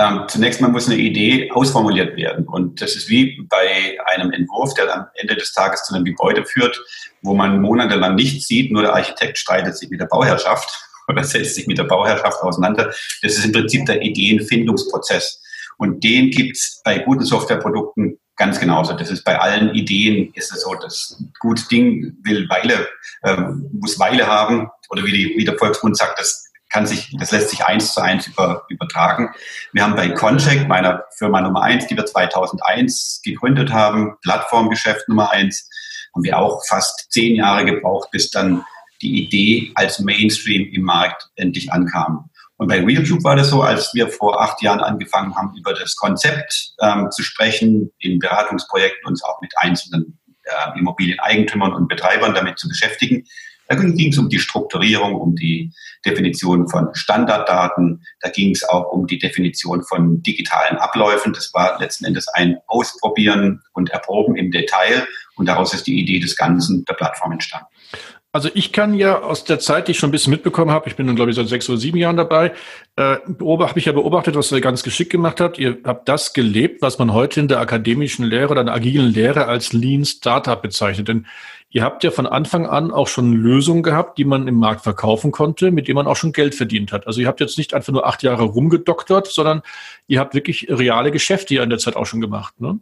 Ähm, 0.01 0.25
zunächst 0.29 0.63
mal 0.63 0.69
muss 0.69 0.87
eine 0.89 0.97
Idee 0.97 1.51
ausformuliert 1.51 2.17
werden. 2.17 2.47
Und 2.49 2.81
das 2.81 2.97
ist 2.97 3.11
wie 3.11 3.43
bei 3.51 3.99
einem 4.07 4.33
Entwurf, 4.33 4.73
der 4.73 4.95
am 4.95 5.07
Ende 5.15 5.37
des 5.37 5.53
Tages 5.53 5.85
zu 5.85 5.95
einem 5.95 6.07
Gebäude 6.07 6.47
führt, 6.47 6.81
wo 7.21 7.35
man 7.35 7.61
monatelang 7.61 8.15
nichts 8.15 8.47
sieht, 8.47 8.73
nur 8.73 8.81
der 8.81 8.95
Architekt 8.95 9.37
streitet 9.37 9.77
sich 9.77 9.91
mit 9.91 10.01
der 10.01 10.07
Bauherrschaft 10.07 10.71
oder 11.09 11.23
setzt 11.23 11.55
sich 11.55 11.67
mit 11.67 11.77
der 11.77 11.85
Bauherrschaft 11.85 12.41
auseinander. 12.41 12.87
Das 13.21 13.37
ist 13.37 13.45
im 13.45 13.53
Prinzip 13.53 13.85
der 13.85 14.01
Ideenfindungsprozess. 14.01 15.43
Und 15.77 16.03
den 16.03 16.31
gibt's 16.31 16.81
bei 16.83 17.01
guten 17.01 17.25
Softwareprodukten 17.25 18.19
ganz 18.37 18.59
genauso. 18.59 18.95
Das 18.95 19.11
ist 19.11 19.23
bei 19.23 19.39
allen 19.39 19.75
Ideen 19.75 20.33
ist 20.33 20.51
es 20.51 20.63
so, 20.63 20.75
das 20.77 21.23
gute 21.41 21.69
Ding 21.69 22.17
will 22.23 22.49
Weile, 22.49 22.89
äh, 23.23 23.37
muss 23.73 23.99
Weile 23.99 24.27
haben. 24.27 24.71
Oder 24.89 25.05
wie, 25.05 25.13
die, 25.13 25.35
wie 25.37 25.45
der 25.45 25.59
Volksmund 25.59 25.99
sagt, 25.99 26.19
das 26.19 26.50
kann 26.71 26.87
sich, 26.87 27.15
das 27.19 27.33
lässt 27.33 27.51
sich 27.51 27.65
eins 27.65 27.93
zu 27.93 28.01
eins 28.01 28.27
über, 28.29 28.65
übertragen. 28.69 29.31
Wir 29.73 29.83
haben 29.83 29.97
bei 29.97 30.09
Concheck, 30.09 30.69
meiner 30.69 31.05
Firma 31.19 31.41
Nummer 31.41 31.63
eins, 31.63 31.87
die 31.89 31.97
wir 31.97 32.07
2001 32.07 33.21
gegründet 33.25 33.73
haben, 33.73 34.17
Plattformgeschäft 34.23 35.09
Nummer 35.09 35.31
eins, 35.31 35.69
haben 36.15 36.25
wir 36.25 36.39
auch 36.39 36.65
fast 36.67 37.11
zehn 37.13 37.37
Jahre 37.37 37.65
gebraucht, 37.65 38.11
bis 38.11 38.31
dann 38.31 38.65
die 39.03 39.25
Idee 39.25 39.73
als 39.75 39.99
Mainstream 39.99 40.71
im 40.73 40.83
Markt 40.83 41.29
endlich 41.37 41.73
ankam. 41.73 42.31
Und 42.57 42.69
bei 42.69 42.85
RealCube 42.85 43.25
war 43.25 43.37
das 43.37 43.49
so, 43.49 43.63
als 43.63 43.95
wir 43.95 44.09
vor 44.09 44.41
acht 44.41 44.61
Jahren 44.61 44.81
angefangen 44.81 45.35
haben, 45.35 45.57
über 45.57 45.73
das 45.73 45.97
Konzept 45.97 46.75
ähm, 46.81 47.11
zu 47.11 47.23
sprechen, 47.23 47.91
in 47.99 48.19
Beratungsprojekten 48.19 49.07
uns 49.07 49.25
auch 49.25 49.41
mit 49.41 49.53
einzelnen 49.57 50.19
äh, 50.45 50.79
Immobilieneigentümern 50.79 51.73
und 51.73 51.89
Betreibern 51.89 52.35
damit 52.35 52.59
zu 52.59 52.69
beschäftigen, 52.69 53.25
da 53.71 53.77
ging 53.77 54.11
es 54.11 54.19
um 54.19 54.29
die 54.29 54.41
Strukturierung, 54.41 55.15
um 55.15 55.37
die 55.37 55.73
Definition 56.05 56.69
von 56.69 56.89
Standarddaten. 56.93 58.03
Da 58.19 58.29
ging 58.29 58.51
es 58.51 58.69
auch 58.69 58.91
um 58.91 59.07
die 59.07 59.19
Definition 59.21 59.85
von 59.85 60.21
digitalen 60.25 60.77
Abläufen. 60.77 61.33
Das 61.33 61.55
war 61.55 61.79
letzten 61.79 62.05
Endes 62.05 62.27
ein 62.27 62.59
Ausprobieren 62.67 63.63
und 63.73 63.91
Erproben 63.91 64.35
im 64.35 64.51
Detail. 64.51 65.07
Und 65.37 65.47
daraus 65.47 65.73
ist 65.73 65.87
die 65.87 66.01
Idee 66.01 66.19
des 66.19 66.35
Ganzen 66.35 66.85
der 66.87 66.95
Plattform 66.95 67.31
entstanden. 67.31 67.69
Also 68.33 68.49
ich 68.55 68.73
kann 68.73 68.95
ja 68.95 69.23
aus 69.23 69.43
der 69.43 69.59
Zeit, 69.59 69.89
die 69.89 69.93
ich 69.93 69.99
schon 69.99 70.11
ein 70.11 70.13
bisschen 70.13 70.31
mitbekommen 70.31 70.71
habe, 70.71 70.89
ich 70.89 70.95
bin 70.95 71.07
nun 71.07 71.17
glaube 71.17 71.31
ich 71.31 71.37
seit 71.37 71.49
sechs 71.49 71.69
oder 71.69 71.79
sieben 71.79 71.99
Jahren 71.99 72.17
dabei, 72.17 72.53
äh, 72.95 73.17
habe 73.41 73.79
ich 73.79 73.87
ja 73.87 73.93
beobachtet, 73.93 74.37
was 74.37 74.53
ihr 74.53 74.61
ganz 74.61 74.85
geschickt 74.85 75.11
gemacht 75.11 75.41
habt. 75.41 75.59
Ihr 75.59 75.79
habt 75.85 76.09
das 76.09 76.33
gelebt, 76.33 76.81
was 76.81 76.99
man 77.01 77.13
heute 77.13 77.41
in 77.41 77.49
der 77.49 77.59
akademischen 77.59 78.25
Lehre 78.25 78.51
oder 78.51 78.61
in 78.61 78.67
der 78.67 78.77
agilen 78.77 79.13
Lehre 79.13 79.47
als 79.47 79.73
Lean 79.73 80.05
Startup 80.05 80.63
bezeichnet. 80.63 81.09
Denn 81.09 81.27
Ihr 81.73 81.85
habt 81.85 82.03
ja 82.03 82.11
von 82.11 82.27
Anfang 82.27 82.67
an 82.67 82.91
auch 82.91 83.07
schon 83.07 83.33
Lösungen 83.33 83.85
gehabt, 83.85 84.19
die 84.19 84.25
man 84.25 84.49
im 84.49 84.57
Markt 84.57 84.83
verkaufen 84.83 85.31
konnte, 85.31 85.71
mit 85.71 85.87
denen 85.87 85.95
man 85.95 86.09
auch 86.09 86.17
schon 86.17 86.33
Geld 86.33 86.57
verdient 86.57 86.91
hat. 86.91 87.07
Also 87.07 87.21
ihr 87.21 87.29
habt 87.29 87.39
jetzt 87.39 87.59
nicht 87.59 87.75
einfach 87.75 87.93
nur 87.93 88.07
acht 88.07 88.25
Jahre 88.25 88.43
rumgedoktert, 88.43 89.29
sondern 89.29 89.63
ihr 90.09 90.19
habt 90.19 90.35
wirklich 90.35 90.67
reale 90.69 91.13
Geschäfte 91.13 91.55
ja 91.55 91.63
in 91.63 91.71
der 91.71 91.79
Zeit 91.79 91.95
auch 91.95 92.07
schon 92.07 92.21
gemacht. 92.21 92.61
Ne? 92.61 92.81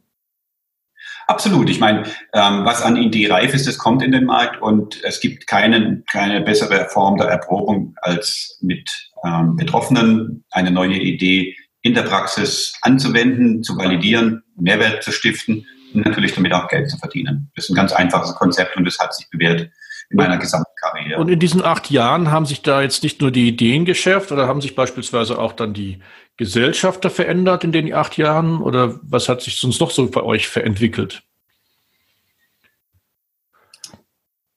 Absolut. 1.28 1.68
Ich 1.68 1.78
meine, 1.78 2.04
ähm, 2.32 2.64
was 2.64 2.80
an 2.80 2.96
Idee 2.96 3.30
reif 3.30 3.52
ist, 3.52 3.66
das 3.66 3.76
kommt 3.76 4.02
in 4.02 4.12
den 4.12 4.24
Markt 4.24 4.62
und 4.62 5.04
es 5.04 5.20
gibt 5.20 5.46
keinen, 5.46 6.02
keine 6.10 6.40
bessere 6.40 6.88
Form 6.88 7.18
der 7.18 7.26
Erprobung, 7.28 7.94
als 8.00 8.58
mit 8.62 8.88
ähm, 9.26 9.54
Betroffenen 9.54 10.46
eine 10.50 10.70
neue 10.70 10.96
Idee 10.96 11.54
in 11.82 11.92
der 11.92 12.02
Praxis 12.02 12.72
anzuwenden, 12.80 13.62
zu 13.62 13.76
validieren, 13.76 14.42
Mehrwert 14.56 15.02
zu 15.02 15.12
stiften 15.12 15.66
und 15.92 16.06
natürlich 16.06 16.34
damit 16.34 16.54
auch 16.54 16.66
Geld 16.66 16.88
zu 16.88 16.96
verdienen. 16.96 17.50
Das 17.54 17.66
ist 17.66 17.70
ein 17.72 17.76
ganz 17.76 17.92
einfaches 17.92 18.34
Konzept 18.34 18.78
und 18.78 18.86
das 18.86 18.98
hat 18.98 19.14
sich 19.14 19.28
bewährt 19.28 19.68
in 20.08 20.16
meiner 20.16 20.38
gesamten 20.38 20.67
Karriere. 20.92 21.20
Und 21.20 21.28
in 21.28 21.38
diesen 21.38 21.62
acht 21.64 21.90
Jahren 21.90 22.30
haben 22.30 22.46
sich 22.46 22.62
da 22.62 22.82
jetzt 22.82 23.02
nicht 23.02 23.20
nur 23.20 23.30
die 23.30 23.48
Ideen 23.48 23.84
geschärft 23.84 24.32
oder 24.32 24.46
haben 24.46 24.60
sich 24.60 24.74
beispielsweise 24.74 25.38
auch 25.38 25.52
dann 25.52 25.74
die 25.74 26.00
Gesellschafter 26.36 27.10
verändert 27.10 27.64
in 27.64 27.72
den 27.72 27.92
acht 27.92 28.16
Jahren 28.16 28.62
oder 28.62 28.98
was 29.02 29.28
hat 29.28 29.42
sich 29.42 29.56
sonst 29.56 29.80
noch 29.80 29.90
so 29.90 30.08
bei 30.10 30.22
euch 30.22 30.48
verentwickelt? 30.48 31.22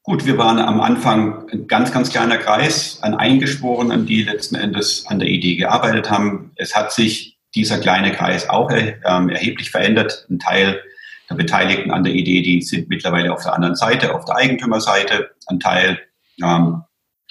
Gut, 0.03 0.25
wir 0.25 0.37
waren 0.37 0.57
am 0.57 0.81
Anfang 0.81 1.47
ein 1.51 1.67
ganz, 1.67 1.91
ganz 1.91 2.09
kleiner 2.09 2.37
Kreis 2.37 2.99
an 3.01 3.13
Eingeschworenen, 3.13 4.05
die 4.05 4.23
letzten 4.23 4.55
Endes 4.55 5.05
an 5.07 5.19
der 5.19 5.27
Idee 5.27 5.55
gearbeitet 5.55 6.09
haben. 6.09 6.51
Es 6.55 6.75
hat 6.75 6.91
sich 6.91 7.37
dieser 7.53 7.77
kleine 7.77 8.11
Kreis 8.11 8.49
auch 8.49 8.71
ähm, 8.71 9.29
erheblich 9.29 9.69
verändert. 9.69 10.25
Ein 10.29 10.39
Teil 10.39 10.81
der 11.29 11.35
Beteiligten 11.35 11.91
an 11.91 12.03
der 12.03 12.13
Idee, 12.13 12.41
die 12.41 12.61
sind 12.61 12.89
mittlerweile 12.89 13.31
auf 13.31 13.43
der 13.43 13.53
anderen 13.53 13.75
Seite, 13.75 14.15
auf 14.15 14.25
der 14.25 14.35
Eigentümerseite. 14.35 15.31
Ein 15.47 15.59
Teil 15.59 15.99
ähm, 16.43 16.83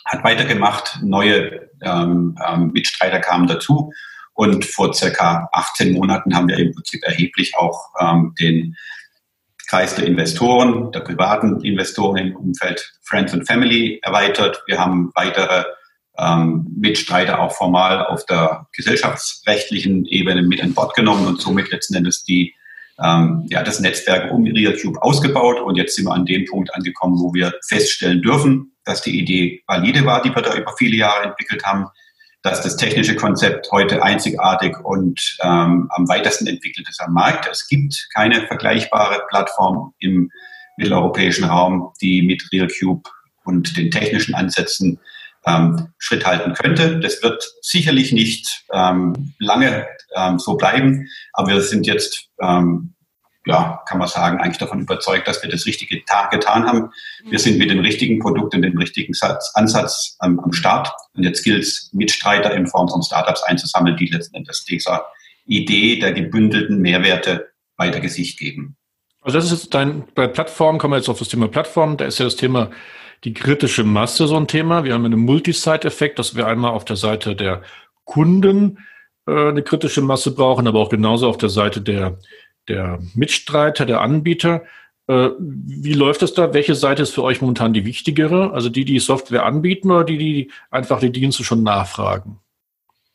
hat 0.04 0.24
weitergemacht, 0.24 0.98
neue 1.02 1.68
ähm, 1.82 2.36
ähm, 2.46 2.70
Mitstreiter 2.72 3.20
kamen 3.20 3.46
dazu. 3.46 3.92
Und 4.32 4.64
vor 4.64 4.94
circa 4.94 5.48
18 5.52 5.92
Monaten 5.92 6.34
haben 6.34 6.48
wir 6.48 6.58
im 6.58 6.72
Prinzip 6.72 7.02
erheblich 7.04 7.54
auch 7.56 7.90
ähm, 8.00 8.34
den 8.40 8.76
Kreis 9.68 9.94
der 9.94 10.06
Investoren, 10.06 10.90
der 10.92 11.00
privaten 11.00 11.60
Investoren 11.60 12.16
im 12.16 12.36
Umfeld 12.36 12.92
Friends 13.02 13.32
and 13.32 13.46
Family 13.46 14.00
erweitert. 14.02 14.62
Wir 14.66 14.78
haben 14.78 15.12
weitere 15.14 15.64
ähm, 16.18 16.66
Mitstreiter 16.76 17.38
auch 17.38 17.52
formal 17.52 18.04
auf 18.06 18.26
der 18.26 18.66
gesellschaftsrechtlichen 18.74 20.06
Ebene 20.06 20.42
mit 20.42 20.62
an 20.62 20.74
Bord 20.74 20.94
genommen 20.94 21.26
und 21.26 21.40
somit 21.40 21.70
letzten 21.70 21.94
Endes 21.94 22.24
die, 22.24 22.54
ähm, 23.02 23.46
ja, 23.48 23.62
das 23.62 23.80
Netzwerk 23.80 24.32
um 24.32 24.44
RealCube 24.44 25.02
ausgebaut. 25.02 25.60
Und 25.60 25.76
jetzt 25.76 25.96
sind 25.96 26.06
wir 26.06 26.14
an 26.14 26.26
dem 26.26 26.44
Punkt 26.44 26.74
angekommen, 26.74 27.18
wo 27.18 27.32
wir 27.34 27.52
feststellen 27.68 28.22
dürfen, 28.22 28.72
dass 28.84 29.02
die 29.02 29.18
Idee 29.18 29.62
valide 29.66 30.04
war, 30.04 30.22
die 30.22 30.34
wir 30.34 30.42
da 30.42 30.54
über 30.54 30.74
viele 30.76 30.96
Jahre 30.96 31.24
entwickelt 31.24 31.64
haben 31.64 31.86
dass 32.42 32.62
das 32.62 32.76
technische 32.76 33.16
Konzept 33.16 33.70
heute 33.70 34.02
einzigartig 34.02 34.78
und 34.82 35.36
ähm, 35.42 35.88
am 35.90 36.08
weitesten 36.08 36.46
entwickelt 36.46 36.88
ist 36.88 37.00
am 37.00 37.12
Markt. 37.12 37.46
Es 37.50 37.68
gibt 37.68 38.08
keine 38.14 38.46
vergleichbare 38.46 39.22
Plattform 39.28 39.92
im 39.98 40.30
mitteleuropäischen 40.76 41.44
Raum, 41.44 41.92
die 42.00 42.22
mit 42.22 42.42
RealCube 42.52 43.02
und 43.44 43.76
den 43.76 43.90
technischen 43.90 44.34
Ansätzen 44.34 44.98
ähm, 45.46 45.88
Schritt 45.98 46.26
halten 46.26 46.54
könnte. 46.54 47.00
Das 47.00 47.22
wird 47.22 47.48
sicherlich 47.62 48.12
nicht 48.12 48.64
ähm, 48.72 49.34
lange 49.38 49.86
ähm, 50.16 50.38
so 50.38 50.56
bleiben, 50.56 51.08
aber 51.32 51.48
wir 51.48 51.60
sind 51.60 51.86
jetzt 51.86 52.28
ähm, 52.40 52.94
ja, 53.46 53.82
kann 53.88 53.98
man 53.98 54.08
sagen, 54.08 54.38
eigentlich 54.38 54.58
davon 54.58 54.80
überzeugt, 54.80 55.26
dass 55.26 55.42
wir 55.42 55.50
das 55.50 55.66
Richtige 55.66 56.00
getan 56.30 56.66
haben. 56.66 56.90
Wir 57.24 57.38
sind 57.38 57.58
mit 57.58 57.70
dem 57.70 57.80
richtigen 57.80 58.18
Produkt 58.18 58.54
und 58.54 58.62
dem 58.62 58.76
richtigen 58.76 59.14
Satz, 59.14 59.50
Ansatz 59.54 60.16
ähm, 60.22 60.38
am 60.40 60.52
Start. 60.52 60.90
Und 61.14 61.22
jetzt 61.22 61.42
gilt 61.42 61.62
es, 61.62 61.90
Mitstreiter 61.92 62.54
in 62.54 62.66
Form 62.66 62.88
von 62.88 63.02
Startups 63.02 63.42
einzusammeln, 63.42 63.96
die 63.96 64.06
letzten 64.06 64.36
Endes 64.36 64.64
dieser 64.64 65.06
Idee 65.46 65.98
der 65.98 66.12
gebündelten 66.12 66.80
Mehrwerte 66.80 67.48
weiter 67.76 68.00
Gesicht 68.00 68.38
geben. 68.38 68.76
Also 69.22 69.38
das 69.38 69.46
ist 69.46 69.64
jetzt 69.64 69.74
dein, 69.74 70.04
bei 70.14 70.26
Plattformen 70.26 70.78
kommen 70.78 70.92
wir 70.92 70.98
jetzt 70.98 71.08
auf 71.08 71.18
das 71.18 71.28
Thema 71.28 71.48
Plattform. 71.48 71.96
Da 71.96 72.04
ist 72.04 72.18
ja 72.18 72.26
das 72.26 72.36
Thema 72.36 72.70
die 73.24 73.34
kritische 73.34 73.84
Masse 73.84 74.26
so 74.26 74.36
ein 74.36 74.48
Thema. 74.48 74.84
Wir 74.84 74.94
haben 74.94 75.04
einen 75.04 75.20
Multisite-Effekt, 75.20 76.18
dass 76.18 76.36
wir 76.36 76.46
einmal 76.46 76.72
auf 76.72 76.84
der 76.84 76.96
Seite 76.96 77.36
der 77.36 77.62
Kunden 78.04 78.78
äh, 79.26 79.48
eine 79.48 79.62
kritische 79.62 80.02
Masse 80.02 80.34
brauchen, 80.34 80.66
aber 80.66 80.80
auch 80.80 80.88
genauso 80.88 81.28
auf 81.28 81.38
der 81.38 81.50
Seite 81.50 81.80
der 81.80 82.18
der 82.70 83.00
Mitstreiter, 83.14 83.84
der 83.84 84.00
Anbieter. 84.00 84.62
Äh, 85.06 85.30
wie 85.38 85.92
läuft 85.92 86.22
es 86.22 86.34
da? 86.34 86.54
Welche 86.54 86.74
Seite 86.74 87.02
ist 87.02 87.14
für 87.14 87.24
euch 87.24 87.40
momentan 87.40 87.72
die 87.72 87.84
wichtigere? 87.84 88.52
Also 88.52 88.68
die, 88.68 88.84
die 88.84 88.98
Software 88.98 89.44
anbieten 89.44 89.90
oder 89.90 90.04
die, 90.04 90.18
die 90.18 90.50
einfach 90.70 91.00
die 91.00 91.12
Dienste 91.12 91.44
schon 91.44 91.62
nachfragen? 91.62 92.38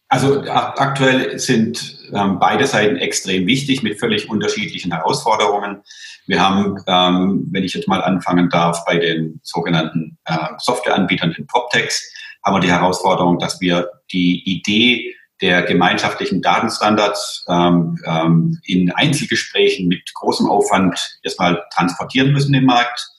Also 0.07 0.43
aktuell 0.47 1.39
sind 1.39 1.97
ähm, 2.13 2.37
beide 2.39 2.67
Seiten 2.67 2.95
extrem 2.97 3.47
wichtig 3.47 3.81
mit 3.81 3.99
völlig 3.99 4.29
unterschiedlichen 4.29 4.91
Herausforderungen. 4.91 5.81
Wir 6.27 6.39
haben, 6.39 6.77
ähm, 6.87 7.47
wenn 7.51 7.63
ich 7.63 7.73
jetzt 7.73 7.87
mal 7.87 8.01
anfangen 8.01 8.49
darf, 8.49 8.85
bei 8.85 8.97
den 8.97 9.39
sogenannten 9.43 10.17
äh, 10.25 10.37
Softwareanbietern, 10.59 11.33
den 11.33 11.47
PropTechs, 11.47 12.11
haben 12.43 12.55
wir 12.55 12.59
die 12.59 12.71
Herausforderung, 12.71 13.39
dass 13.39 13.59
wir 13.59 13.89
die 14.11 14.43
Idee 14.45 15.15
der 15.41 15.63
gemeinschaftlichen 15.63 16.41
Datenstandards 16.41 17.45
ähm, 17.49 17.97
ähm, 18.05 18.59
in 18.63 18.91
Einzelgesprächen 18.91 19.87
mit 19.87 20.13
großem 20.13 20.49
Aufwand 20.49 21.19
erstmal 21.23 21.63
transportieren 21.73 22.31
müssen 22.31 22.53
im 22.53 22.65
Markt. 22.65 23.09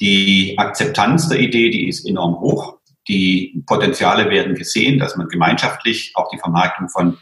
Die 0.00 0.54
Akzeptanz 0.56 1.28
der 1.28 1.40
Idee, 1.40 1.70
die 1.70 1.88
ist 1.88 2.08
enorm 2.08 2.40
hoch. 2.40 2.78
Die 3.10 3.60
Potenziale 3.66 4.30
werden 4.30 4.54
gesehen, 4.54 5.00
dass 5.00 5.16
man 5.16 5.26
gemeinschaftlich 5.26 6.12
auch 6.14 6.30
die 6.30 6.38
Vermarktung 6.38 6.88
von 6.88 7.18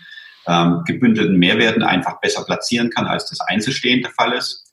ähm, 0.47 0.83
gebündelten 0.87 1.39
Mehrwerten 1.39 1.83
einfach 1.83 2.21
besser 2.21 2.45
platzieren 2.45 2.91
kann, 2.91 3.07
als 3.07 3.31
das 3.31 3.41
einzelstehend 3.41 4.05
der 4.05 4.13
Fall 4.13 4.35
ist. 4.35 4.67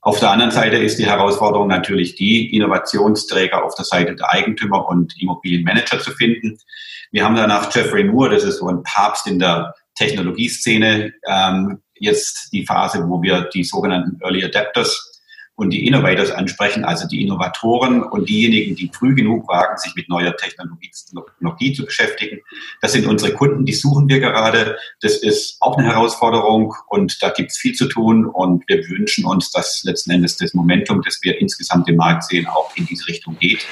Auf 0.00 0.18
der 0.18 0.30
anderen 0.30 0.50
Seite 0.50 0.78
ist 0.78 0.98
die 0.98 1.04
Herausforderung 1.04 1.68
natürlich 1.68 2.14
die, 2.14 2.56
Innovationsträger 2.56 3.62
auf 3.62 3.74
der 3.74 3.84
Seite 3.84 4.16
der 4.16 4.30
Eigentümer 4.30 4.88
und 4.88 5.14
Immobilienmanager 5.20 6.00
zu 6.00 6.10
finden. 6.12 6.56
Wir 7.10 7.22
haben 7.22 7.36
danach 7.36 7.72
Jeffrey 7.74 8.04
Moore, 8.04 8.30
das 8.30 8.44
ist 8.44 8.56
so 8.56 8.68
ein 8.68 8.82
Papst 8.82 9.26
in 9.26 9.38
der 9.38 9.74
Technologieszene, 9.96 11.12
ähm, 11.28 11.82
jetzt 11.96 12.48
die 12.54 12.64
Phase, 12.64 13.06
wo 13.06 13.20
wir 13.20 13.42
die 13.52 13.62
sogenannten 13.62 14.18
Early 14.22 14.42
Adapters 14.42 15.11
und 15.62 15.70
die 15.70 15.86
Innovators 15.86 16.32
ansprechen, 16.32 16.84
also 16.84 17.06
die 17.06 17.22
Innovatoren 17.22 18.02
und 18.02 18.28
diejenigen, 18.28 18.74
die 18.74 18.90
früh 18.92 19.14
genug 19.14 19.48
wagen, 19.48 19.78
sich 19.78 19.94
mit 19.94 20.08
neuer 20.08 20.36
Technologie, 20.36 20.90
Technologie 20.90 21.72
zu 21.72 21.84
beschäftigen. 21.84 22.40
Das 22.80 22.92
sind 22.92 23.06
unsere 23.06 23.32
Kunden, 23.32 23.64
die 23.64 23.72
suchen 23.72 24.08
wir 24.08 24.18
gerade. 24.18 24.76
Das 25.00 25.16
ist 25.18 25.56
auch 25.60 25.78
eine 25.78 25.86
Herausforderung 25.86 26.74
und 26.88 27.22
da 27.22 27.30
gibt 27.30 27.52
es 27.52 27.58
viel 27.58 27.74
zu 27.74 27.86
tun 27.86 28.26
und 28.26 28.64
wir 28.68 28.88
wünschen 28.88 29.24
uns, 29.24 29.52
dass 29.52 29.84
letzten 29.84 30.10
Endes 30.10 30.36
das 30.36 30.52
Momentum, 30.52 31.00
das 31.02 31.20
wir 31.22 31.40
insgesamt 31.40 31.88
im 31.88 31.96
Markt 31.96 32.24
sehen, 32.24 32.46
auch 32.48 32.76
in 32.76 32.84
diese 32.86 33.06
Richtung 33.06 33.38
geht, 33.38 33.64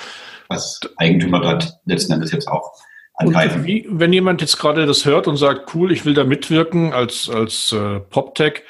was 0.49 0.81
Eigentümer 0.97 1.41
dort 1.41 1.81
letzten 1.87 2.13
Endes 2.13 2.31
jetzt 2.31 2.47
auch 2.47 2.73
angreifen. 3.15 3.65
Wie, 3.65 3.87
wenn 3.91 4.13
jemand 4.13 4.41
jetzt 4.41 4.59
gerade 4.59 4.87
das 4.87 5.05
hört 5.05 5.27
und 5.27 5.37
sagt, 5.37 5.75
cool, 5.75 5.91
ich 5.91 6.05
will 6.05 6.15
da 6.15 6.23
mitwirken 6.23 6.93
als, 6.93 7.29
als 7.29 7.73
äh, 7.73 7.99
PopTech, 7.99 8.63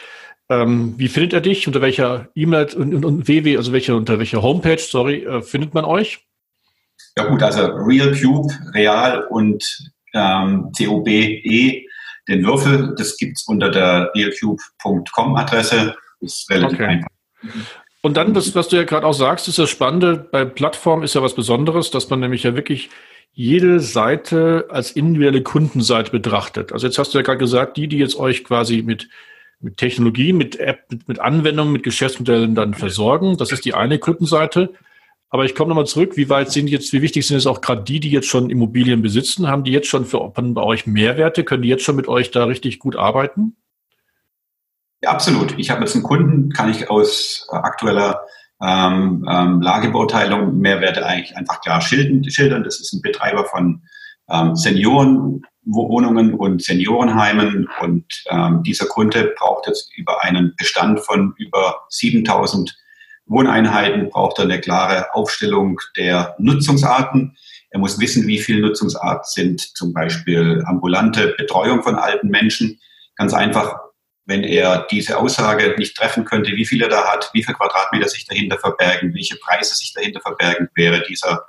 ähm, 0.51 0.95
wie 0.97 1.09
findet 1.09 1.33
er 1.33 1.41
dich? 1.41 1.67
Unter 1.67 1.81
welcher 1.81 2.29
E-Mail 2.35 2.75
und, 2.75 2.93
und, 2.93 3.05
und 3.05 3.29
www, 3.29 3.57
also 3.57 3.73
welche, 3.73 3.95
unter 3.95 4.19
welcher 4.19 4.43
Homepage, 4.43 4.79
sorry, 4.79 5.25
äh, 5.25 5.43
findet 5.43 5.73
man 5.75 5.85
euch? 5.85 6.27
Ja 7.17 7.25
gut, 7.25 7.43
also 7.43 7.67
RealCube, 7.67 8.53
Real 8.75 9.25
und 9.31 9.65
ähm, 10.13 10.73
COBE, 10.77 11.85
den 12.29 12.45
Würfel, 12.45 12.95
das 12.99 13.17
gibt 13.17 13.39
es 13.39 13.45
unter 13.45 13.71
der 13.71 14.11
realcube.com-Adresse. 14.15 15.95
Ist 16.21 16.51
relativ 16.51 16.81
okay. 16.81 16.87
einfach. 16.87 17.09
Und 18.03 18.17
dann, 18.17 18.35
das, 18.35 18.55
was 18.55 18.69
du 18.69 18.77
ja 18.77 18.85
gerade 18.85 19.07
auch 19.07 19.13
sagst, 19.13 19.47
ist 19.49 19.59
das 19.59 19.71
Spannende, 19.71 20.17
bei 20.17 20.45
Plattformen 20.45 21.03
ist 21.03 21.15
ja 21.15 21.23
was 21.23 21.35
Besonderes, 21.35 21.91
dass 21.91 22.11
man 22.11 22.21
nämlich 22.21 22.43
ja 22.43 22.55
wirklich 22.57 22.91
jede 23.33 23.81
Seite 23.81 24.67
als 24.71 24.91
individuelle 24.91 25.43
Kundenseite 25.43 26.11
betrachtet. 26.11 26.73
Also 26.73 26.87
jetzt 26.87 26.99
hast 26.99 27.15
du 27.15 27.19
ja 27.19 27.23
gerade 27.23 27.39
gesagt, 27.39 27.77
die, 27.77 27.89
die 27.89 27.99
jetzt 27.99 28.17
euch 28.17 28.43
quasi 28.43 28.83
mit 28.83 29.09
mit 29.61 29.77
Technologie, 29.77 30.33
mit 30.33 30.59
App, 30.59 30.91
mit, 30.91 31.07
mit 31.09 31.21
Anwendungen, 31.21 31.73
mit 31.73 31.83
Geschäftsmodellen 31.83 32.55
dann 32.55 32.75
versorgen. 32.75 33.37
Das 33.37 33.53
ist 33.53 33.65
die 33.65 33.75
eine 33.75 33.99
Kundenseite. 33.99 34.73
Aber 35.29 35.45
ich 35.45 35.55
komme 35.55 35.69
nochmal 35.69 35.87
zurück, 35.87 36.17
wie 36.17 36.29
weit 36.29 36.51
sind 36.51 36.69
jetzt, 36.69 36.93
wie 36.93 37.03
wichtig 37.03 37.27
sind 37.27 37.37
es 37.37 37.47
auch 37.47 37.61
gerade 37.61 37.83
die, 37.83 38.01
die 38.01 38.11
jetzt 38.11 38.27
schon 38.27 38.51
Immobilien 38.51 39.01
besitzen? 39.01 39.47
Haben 39.47 39.63
die 39.63 39.71
jetzt 39.71 39.87
schon 39.87 40.05
für 40.05 40.33
bei 40.35 40.63
euch 40.63 40.87
Mehrwerte? 40.87 41.45
Können 41.45 41.63
die 41.63 41.69
jetzt 41.69 41.85
schon 41.85 41.95
mit 41.95 42.09
euch 42.09 42.33
da 42.33 42.45
richtig 42.45 42.81
gut 42.81 42.97
arbeiten? 42.97 43.57
Ja, 45.03 45.11
absolut. 45.11 45.57
Ich 45.57 45.71
habe 45.71 45.81
jetzt 45.83 45.95
einen 45.95 46.03
Kunden, 46.03 46.51
kann 46.51 46.69
ich 46.69 46.91
aus 46.91 47.47
aktueller 47.51 48.23
ähm, 48.61 49.27
ähm, 49.31 49.63
Lagebeurteilung 49.63 50.59
Mehrwerte 50.59 51.07
eigentlich 51.07 51.37
einfach 51.37 51.61
klar 51.61 51.81
schildern. 51.81 52.65
Das 52.65 52.81
ist 52.81 52.93
ein 52.93 53.01
Betreiber 53.01 53.45
von 53.45 53.83
ähm, 54.29 54.57
Senioren, 54.57 55.43
Wohnungen 55.73 56.35
und 56.35 56.63
Seniorenheimen. 56.63 57.69
Und 57.81 58.05
ähm, 58.31 58.63
dieser 58.63 58.87
Kunde 58.87 59.35
braucht 59.39 59.67
jetzt 59.67 59.97
über 59.97 60.23
einen 60.25 60.55
Bestand 60.57 61.01
von 61.01 61.35
über 61.39 61.83
7000 61.89 62.77
Wohneinheiten, 63.27 64.11
braucht 64.11 64.39
er 64.39 64.45
eine 64.45 64.61
klare 64.61 65.15
Aufstellung 65.15 65.81
der 65.97 66.35
Nutzungsarten. 66.39 67.37
Er 67.71 67.79
muss 67.79 68.01
wissen, 68.01 68.27
wie 68.27 68.41
viele 68.41 68.61
Nutzungsarten 68.61 69.25
sind 69.25 69.61
zum 69.77 69.93
Beispiel 69.93 70.63
ambulante 70.67 71.35
Betreuung 71.39 71.83
von 71.83 71.95
alten 71.95 72.29
Menschen. 72.29 72.81
Ganz 73.15 73.33
einfach, 73.33 73.79
wenn 74.27 74.43
er 74.43 74.87
diese 74.91 75.19
Aussage 75.19 75.75
nicht 75.79 75.97
treffen 75.97 76.25
könnte, 76.25 76.53
wie 76.53 76.67
viel 76.67 76.83
er 76.83 76.89
da 76.89 77.05
hat, 77.05 77.31
wie 77.33 77.45
viele 77.45 77.57
Quadratmeter 77.57 78.09
sich 78.09 78.27
dahinter 78.27 78.59
verbergen, 78.59 79.15
welche 79.15 79.37
Preise 79.37 79.75
sich 79.75 79.93
dahinter 79.93 80.21
verbergen, 80.21 80.69
wäre 80.75 81.03
dieser 81.09 81.45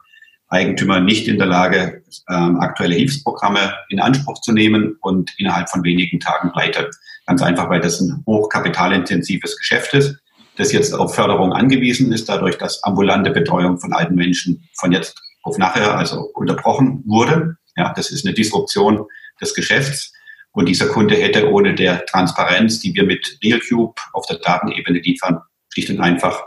Eigentümer 0.52 1.00
nicht 1.00 1.28
in 1.28 1.38
der 1.38 1.48
Lage, 1.48 2.04
ähm, 2.30 2.60
aktuelle 2.60 2.96
Hilfsprogramme 2.96 3.74
in 3.90 4.00
Anspruch 4.00 4.42
zu 4.42 4.52
nehmen 4.52 4.98
und 5.02 5.32
innerhalb 5.38 5.70
von 5.70 5.84
wenigen 5.84 6.20
Tagen 6.20 6.52
pleite. 6.52 6.90
Ganz 7.26 7.42
einfach, 7.42 7.70
weil 7.70 7.80
das 7.80 8.02
ein 8.02 8.22
hochkapitalintensives 8.28 9.58
Geschäft 9.58 9.94
ist, 9.94 10.18
das 10.58 10.74
jetzt 10.74 10.94
auf 10.94 11.16
Förderung 11.16 11.54
angewiesen 11.54 12.12
ist, 12.12 12.28
dadurch, 12.28 12.58
dass 12.58 12.84
ambulante 12.84 13.32
Betreuung 13.32 13.80
von 13.80 13.94
alten 13.94 14.16
Menschen 14.16 14.68
von 14.78 14.92
jetzt 14.92 15.18
auf 15.44 15.58
nachher, 15.58 15.98
also 15.98 16.30
unterbrochen 16.34 17.02
wurde. 17.06 17.56
Ja, 17.78 17.94
das 17.96 18.12
ist 18.12 18.26
eine 18.26 18.34
Disruption 18.34 19.06
des 19.40 19.56
Geschäfts. 19.56 20.14
Und 20.52 20.68
dieser 20.68 20.88
Kunde 20.88 21.16
hätte 21.16 21.50
ohne 21.50 21.74
der 21.74 22.06
Transparenz, 22.06 22.82
die 22.82 22.94
wir 22.94 23.06
mit 23.06 23.40
RealCube 23.42 23.96
auf 24.12 24.26
der 24.28 24.38
Datenebene 24.38 25.00
liefern, 25.00 25.40
schlicht 25.70 25.90
und 25.90 26.02
einfach 26.02 26.44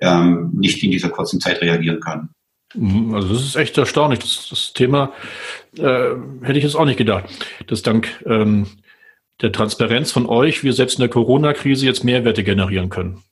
ähm, 0.00 0.50
nicht 0.54 0.82
in 0.82 0.90
dieser 0.90 1.08
kurzen 1.08 1.40
Zeit 1.40 1.62
reagieren 1.62 2.00
können. 2.00 2.35
Mhm, 2.74 3.14
also 3.14 3.32
das 3.32 3.42
ist 3.42 3.56
echt 3.56 3.78
erstaunlich. 3.78 4.20
Das, 4.20 4.48
das 4.50 4.72
Thema 4.72 5.12
äh, 5.76 6.10
hätte 6.42 6.58
ich 6.58 6.64
jetzt 6.64 6.76
auch 6.76 6.84
nicht 6.84 6.98
gedacht, 6.98 7.24
dass 7.66 7.82
dank 7.82 8.08
ähm, 8.26 8.66
der 9.40 9.52
Transparenz 9.52 10.12
von 10.12 10.26
euch 10.26 10.64
wir 10.64 10.72
selbst 10.72 10.94
in 10.94 11.02
der 11.02 11.10
Corona-Krise 11.10 11.86
jetzt 11.86 12.04
Mehrwerte 12.04 12.42
generieren 12.42 12.88
können. 12.88 13.22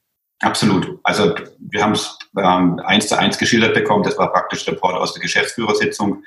Absolut. 0.40 0.98
Also 1.04 1.34
wir 1.58 1.82
haben 1.82 1.92
es 1.92 2.18
ähm, 2.36 2.78
eins 2.84 3.08
zu 3.08 3.18
eins 3.18 3.38
geschildert 3.38 3.74
bekommen. 3.74 4.02
Das 4.02 4.18
war 4.18 4.32
praktisch 4.32 4.66
Report 4.68 4.94
aus 4.94 5.14
der 5.14 5.22
Geschäftsführersitzung. 5.22 6.22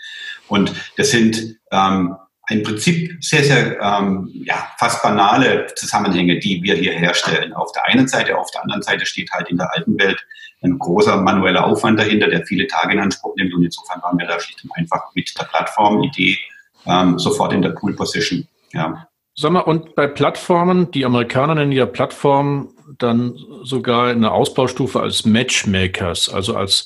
Und 0.48 0.74
das 0.96 1.12
sind 1.12 1.58
ähm, 1.72 2.16
im 2.50 2.64
Prinzip 2.64 3.24
sehr, 3.24 3.44
sehr 3.44 3.80
ähm, 3.80 4.30
ja, 4.34 4.72
fast 4.78 5.04
banale 5.04 5.68
Zusammenhänge, 5.76 6.40
die 6.40 6.64
wir 6.64 6.76
hier 6.76 6.94
herstellen. 6.94 7.54
Auf 7.54 7.72
der 7.74 7.86
einen 7.86 8.08
Seite, 8.08 8.38
auf 8.38 8.50
der 8.52 8.64
anderen 8.64 8.82
Seite 8.82 9.06
steht 9.06 9.32
halt 9.32 9.50
in 9.50 9.58
der 9.58 9.72
alten 9.74 10.00
Welt 10.00 10.26
ein 10.62 10.80
großer 10.80 11.18
manueller 11.18 11.66
Aufwand 11.66 12.00
dahinter, 12.00 12.28
der 12.28 12.46
viele 12.46 12.68
Tage 12.68 12.94
in 12.94 13.00
Anspruch 13.00 13.36
nimmt. 13.36 13.54
Und 13.54 13.64
insofern 13.64 14.02
waren 14.02 14.18
wir 14.18 14.28
da 14.28 14.40
schlicht 14.40 14.64
und 14.64 14.72
einfach 14.76 15.04
mit 15.14 15.32
der 15.40 15.46
Plattformidee 15.46 16.38
ähm, 16.86 17.20
sofort 17.20 17.54
in 17.54 17.62
der 17.62 17.70
Pool 17.70 17.96
Position. 17.96 18.48
Ja. 18.74 19.08
Sag 19.36 19.52
mal, 19.52 19.60
und 19.60 19.94
bei 19.96 20.08
Plattformen, 20.08 20.90
die 20.92 21.06
Amerikaner 21.06 21.56
nennen 21.56 21.72
ja 21.72 21.86
Plattformen 21.86 22.70
dann 22.98 23.38
sogar 23.64 24.12
in 24.12 24.22
der 24.22 24.32
Ausbaustufe 24.32 25.00
als 25.00 25.26
Matchmakers, 25.26 26.30
also 26.34 26.56
als 26.56 26.86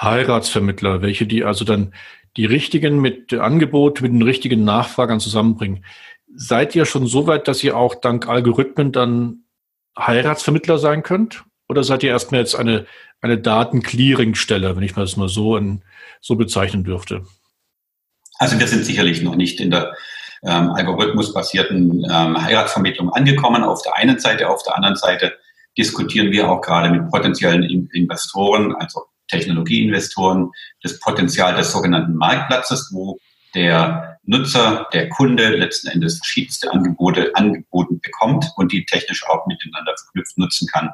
Heiratsvermittler, 0.00 1.02
welche 1.02 1.26
die 1.26 1.44
also 1.44 1.64
dann 1.64 1.92
die 2.36 2.46
richtigen 2.46 3.00
mit 3.00 3.34
Angebot, 3.34 4.00
mit 4.00 4.12
den 4.12 4.22
richtigen 4.22 4.64
Nachfragern 4.64 5.20
zusammenbringen. 5.20 5.84
Seid 6.34 6.74
ihr 6.74 6.86
schon 6.86 7.06
so 7.06 7.26
weit, 7.26 7.48
dass 7.48 7.62
ihr 7.64 7.76
auch 7.76 7.96
dank 7.96 8.28
Algorithmen 8.28 8.92
dann 8.92 9.44
Heiratsvermittler 9.98 10.78
sein 10.78 11.02
könnt? 11.02 11.44
Oder 11.70 11.84
seid 11.84 12.02
ihr 12.02 12.10
erstmal 12.10 12.40
jetzt 12.40 12.56
eine, 12.56 12.84
eine 13.20 13.38
Datenclearingstelle, 13.38 14.74
wenn 14.74 14.82
ich 14.82 14.92
das 14.92 15.16
mal 15.16 15.28
so, 15.28 15.56
in, 15.56 15.82
so 16.20 16.34
bezeichnen 16.34 16.82
dürfte? 16.82 17.24
Also 18.40 18.58
wir 18.58 18.66
sind 18.66 18.84
sicherlich 18.84 19.22
noch 19.22 19.36
nicht 19.36 19.60
in 19.60 19.70
der 19.70 19.94
ähm, 20.42 20.70
algorithmusbasierten 20.70 22.04
ähm, 22.10 22.42
Heiratsvermittlung 22.42 23.10
angekommen. 23.10 23.62
Auf 23.62 23.82
der 23.82 23.96
einen 23.96 24.18
Seite, 24.18 24.48
auf 24.48 24.64
der 24.64 24.74
anderen 24.74 24.96
Seite 24.96 25.32
diskutieren 25.78 26.32
wir 26.32 26.50
auch 26.50 26.60
gerade 26.60 26.90
mit 26.90 27.08
potenziellen 27.08 27.62
Investoren, 27.62 28.74
also 28.74 29.02
Technologieinvestoren, 29.28 30.50
das 30.82 30.98
Potenzial 30.98 31.54
des 31.54 31.70
sogenannten 31.70 32.16
Marktplatzes, 32.16 32.90
wo 32.92 33.16
der 33.54 34.18
Nutzer, 34.24 34.86
der 34.92 35.08
Kunde 35.08 35.48
letzten 35.48 35.88
Endes 35.88 36.18
verschiedenste 36.18 36.72
Angebote 36.72 37.32
angeboten 37.34 38.00
bekommt 38.00 38.46
und 38.56 38.72
die 38.72 38.84
technisch 38.84 39.24
auch 39.26 39.46
miteinander 39.46 39.94
verknüpft 39.96 40.38
nutzen 40.38 40.68
kann. 40.68 40.90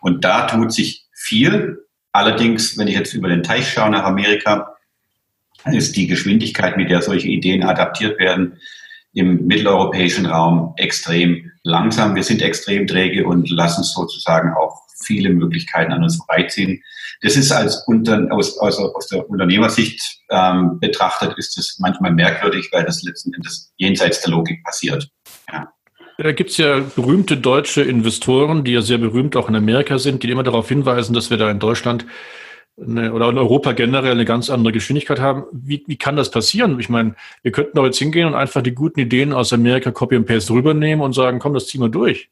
Und 0.00 0.24
da 0.24 0.46
tut 0.46 0.72
sich 0.72 1.06
viel. 1.12 1.86
Allerdings, 2.12 2.76
wenn 2.76 2.88
ich 2.88 2.96
jetzt 2.96 3.14
über 3.14 3.28
den 3.28 3.42
Teich 3.42 3.70
schaue 3.70 3.90
nach 3.90 4.04
Amerika, 4.04 4.74
ist 5.66 5.96
die 5.96 6.06
Geschwindigkeit, 6.06 6.76
mit 6.76 6.90
der 6.90 7.02
solche 7.02 7.28
Ideen 7.28 7.62
adaptiert 7.62 8.18
werden, 8.18 8.58
im 9.12 9.46
mitteleuropäischen 9.46 10.26
Raum 10.26 10.72
extrem 10.76 11.50
langsam. 11.62 12.14
Wir 12.14 12.22
sind 12.22 12.42
extrem 12.42 12.86
träge 12.86 13.26
und 13.26 13.50
lassen 13.50 13.82
sozusagen 13.82 14.52
auch 14.54 14.82
viele 15.04 15.30
Möglichkeiten 15.30 15.92
an 15.92 16.02
uns 16.02 16.16
vorbeiziehen. 16.16 16.82
Das 17.22 17.36
ist 17.36 17.52
als 17.52 17.84
unter, 17.86 18.26
aus, 18.30 18.58
aus, 18.58 18.78
aus 18.78 19.08
der 19.08 19.28
Unternehmersicht 19.28 20.00
ähm, 20.30 20.78
betrachtet, 20.80 21.36
ist 21.36 21.58
es 21.58 21.78
manchmal 21.78 22.12
merkwürdig, 22.12 22.68
weil 22.72 22.84
das 22.84 23.02
letzten 23.02 23.34
Endes 23.34 23.72
jenseits 23.76 24.22
der 24.22 24.30
Logik 24.30 24.64
passiert. 24.64 25.08
Ja. 25.52 25.72
Da 26.16 26.32
gibt 26.32 26.50
es 26.50 26.58
ja 26.58 26.80
berühmte 26.80 27.36
deutsche 27.36 27.82
Investoren, 27.82 28.64
die 28.64 28.72
ja 28.72 28.82
sehr 28.82 28.98
berühmt 28.98 29.36
auch 29.36 29.48
in 29.48 29.56
Amerika 29.56 29.98
sind, 29.98 30.22
die 30.22 30.30
immer 30.30 30.42
darauf 30.42 30.68
hinweisen, 30.68 31.14
dass 31.14 31.30
wir 31.30 31.38
da 31.38 31.50
in 31.50 31.58
Deutschland 31.58 32.06
eine, 32.78 33.12
oder 33.12 33.28
in 33.28 33.38
Europa 33.38 33.72
generell 33.72 34.12
eine 34.12 34.24
ganz 34.24 34.50
andere 34.50 34.72
Geschwindigkeit 34.72 35.20
haben. 35.20 35.44
Wie, 35.52 35.82
wie 35.86 35.96
kann 35.96 36.16
das 36.16 36.30
passieren? 36.30 36.78
Ich 36.80 36.88
meine, 36.88 37.14
wir 37.42 37.52
könnten 37.52 37.76
doch 37.76 37.84
jetzt 37.84 37.98
hingehen 37.98 38.26
und 38.26 38.34
einfach 38.34 38.62
die 38.62 38.74
guten 38.74 39.00
Ideen 39.00 39.32
aus 39.32 39.52
Amerika 39.52 39.90
Copy 39.90 40.16
and 40.16 40.26
Paste 40.26 40.52
rübernehmen 40.52 41.04
und 41.04 41.14
sagen, 41.14 41.38
komm, 41.38 41.54
das 41.54 41.66
ziehen 41.66 41.80
wir 41.80 41.88
durch. 41.88 42.30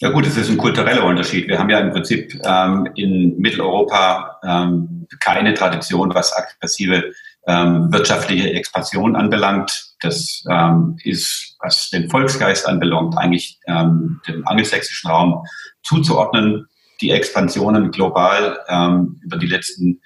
Ja 0.00 0.10
gut, 0.10 0.26
es 0.26 0.36
ist 0.36 0.50
ein 0.50 0.58
kultureller 0.58 1.04
Unterschied. 1.04 1.48
Wir 1.48 1.58
haben 1.58 1.70
ja 1.70 1.80
im 1.80 1.90
Prinzip 1.90 2.38
ähm, 2.44 2.86
in 2.96 3.38
Mitteleuropa 3.38 4.38
ähm, 4.44 5.06
keine 5.20 5.54
Tradition, 5.54 6.14
was 6.14 6.36
aggressive 6.36 7.12
ähm, 7.46 7.90
wirtschaftliche 7.90 8.52
Expansion 8.52 9.16
anbelangt. 9.16 9.94
Das 10.00 10.44
ähm, 10.50 10.98
ist, 11.02 11.56
was 11.60 11.88
den 11.88 12.10
Volksgeist 12.10 12.66
anbelangt, 12.68 13.16
eigentlich 13.16 13.58
ähm, 13.66 14.20
dem 14.28 14.46
angelsächsischen 14.46 15.10
Raum 15.10 15.44
zuzuordnen 15.82 16.66
die 17.00 17.10
Expansionen 17.10 17.90
global 17.90 18.58
ähm, 18.68 19.20
über 19.22 19.38
die 19.38 19.46
letzten 19.46 20.00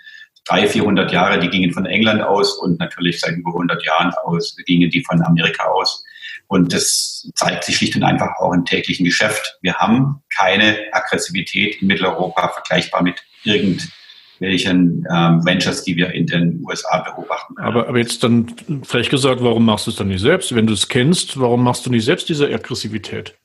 300, 0.47 0.71
400 0.71 1.13
Jahre, 1.13 1.39
die 1.39 1.49
gingen 1.49 1.73
von 1.73 1.87
England 1.87 2.23
aus 2.23 2.59
und 2.59 2.79
natürlich 2.79 3.21
seit 3.21 3.37
über 3.37 3.51
100 3.51 3.85
Jahren 3.85 4.13
aus, 4.25 4.57
gingen 4.67 4.91
die 4.91 5.05
von 5.05 5.23
Amerika 5.23 5.65
aus. 5.65 6.05
Und 6.51 6.73
das 6.73 7.31
zeigt 7.37 7.63
sich 7.63 7.77
schlicht 7.77 7.95
und 7.95 8.03
einfach 8.03 8.37
auch 8.41 8.53
im 8.53 8.65
täglichen 8.65 9.05
Geschäft. 9.05 9.57
Wir 9.63 9.75
haben 9.77 10.21
keine 10.37 10.79
Aggressivität 10.91 11.81
in 11.81 11.87
Mitteleuropa 11.87 12.49
vergleichbar 12.49 13.05
mit 13.05 13.23
irgendwelchen 13.45 15.07
ähm, 15.15 15.47
Ventures, 15.47 15.85
die 15.85 15.95
wir 15.95 16.11
in 16.11 16.27
den 16.27 16.61
USA 16.65 17.03
beobachten. 17.03 17.57
Aber, 17.59 17.87
aber 17.87 17.99
jetzt 17.99 18.25
dann 18.25 18.53
vielleicht 18.83 19.11
gesagt, 19.11 19.45
warum 19.45 19.65
machst 19.65 19.87
du 19.87 19.93
es 19.93 19.97
dann 19.97 20.09
nicht 20.09 20.23
selbst? 20.23 20.53
Wenn 20.53 20.67
du 20.67 20.73
es 20.73 20.89
kennst, 20.89 21.39
warum 21.39 21.63
machst 21.63 21.87
du 21.87 21.91
nicht 21.91 22.05
selbst 22.05 22.29
diese 22.29 22.53
Aggressivität? 22.53 23.39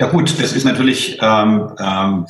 Ja 0.00 0.06
gut, 0.06 0.30
das 0.40 0.54
ist 0.54 0.64
natürlich 0.64 1.18
ähm, 1.20 1.76
ähm, 1.78 2.26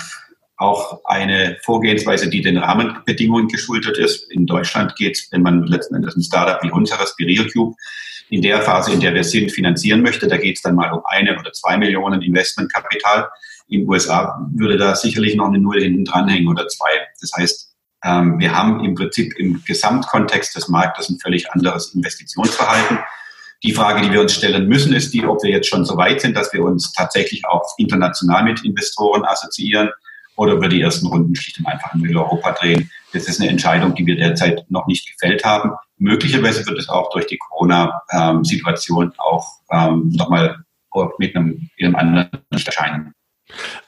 auch 0.57 1.05
eine 1.05 1.57
Vorgehensweise, 1.63 2.29
die 2.29 2.43
den 2.43 2.57
Rahmenbedingungen 2.57 3.47
geschuldet 3.47 3.97
ist. 3.99 4.29
In 4.33 4.47
Deutschland 4.47 4.97
geht 4.97 5.15
es, 5.19 5.29
wenn 5.31 5.43
man 5.43 5.69
letzten 5.69 5.95
Endes 5.95 6.17
ein 6.17 6.23
Startup 6.25 6.61
wie 6.65 6.73
unseres, 6.73 7.15
wie 7.17 7.27
RealCube, 7.27 7.77
in 8.35 8.43
der 8.43 8.63
Phase, 8.63 8.93
in 8.93 8.99
der 8.99 9.15
wir 9.15 9.23
sind, 9.23 9.53
finanzieren 9.53 10.03
möchte, 10.03 10.27
da 10.27 10.37
geht 10.37 10.57
es 10.57 10.63
dann 10.63 10.75
mal 10.75 10.93
um 10.93 11.03
eine 11.07 11.39
oder 11.39 11.53
zwei 11.53 11.77
Millionen 11.77 12.21
Investmentkapital. 12.21 13.29
In 13.69 13.81
den 13.81 13.89
USA 13.89 14.37
würde 14.53 14.77
da 14.77 14.97
sicherlich 14.97 15.37
noch 15.37 15.47
eine 15.47 15.61
Null 15.61 15.81
hinten 15.81 16.05
dranhängen 16.05 16.49
oder 16.49 16.67
zwei. 16.67 16.91
Das 17.21 17.31
heißt, 17.37 17.73
ähm, 18.05 18.41
wir 18.41 18.53
haben 18.53 18.85
im 18.85 18.97
Prinzip 18.97 19.39
im 19.39 19.63
Gesamtkontext 19.65 20.57
des 20.57 20.67
Marktes 20.67 21.09
ein 21.11 21.19
völlig 21.21 21.49
anderes 21.53 21.95
Investitionsverhalten. 21.95 22.99
Die 23.63 23.73
Frage, 23.73 24.03
die 24.03 24.11
wir 24.11 24.21
uns 24.21 24.35
stellen 24.35 24.67
müssen, 24.67 24.93
ist 24.93 25.15
die, 25.15 25.25
ob 25.25 25.41
wir 25.45 25.51
jetzt 25.51 25.69
schon 25.69 25.85
so 25.85 25.97
weit 25.97 26.21
sind, 26.21 26.37
dass 26.37 26.53
wir 26.53 26.65
uns 26.65 26.93
tatsächlich 26.93 27.47
auch 27.47 27.63
international 27.79 28.43
mit 28.43 28.65
Investoren 28.65 29.25
assoziieren 29.25 29.91
oder 30.35 30.55
über 30.55 30.69
die 30.69 30.81
ersten 30.81 31.07
Runden 31.07 31.37
schlicht 31.37 31.61
und 31.61 31.67
einfach 31.67 31.95
in 31.95 32.01
Mitteleuropa 32.01 32.51
drehen. 32.51 32.91
Das 33.15 33.29
ist 33.29 33.41
eine 33.41 33.49
Entscheidung, 33.49 33.95
die 33.95 34.05
wir 34.07 34.17
derzeit 34.17 34.65
noch 34.71 34.87
nicht 34.87 35.11
gefällt 35.11 35.45
haben. 35.45 35.71
Möglicherweise 35.99 36.67
wird 36.67 36.79
es 36.79 36.89
auch 36.89 37.11
durch 37.11 37.27
die 37.27 37.39
Corona-Situation 37.39 39.13
auch 39.19 39.47
ähm, 39.71 40.11
nochmal 40.15 40.57
mit 41.19 41.35
einem, 41.35 41.71
in 41.77 41.87
einem 41.87 41.97
anderen 41.97 42.29
erscheinen. 42.51 43.15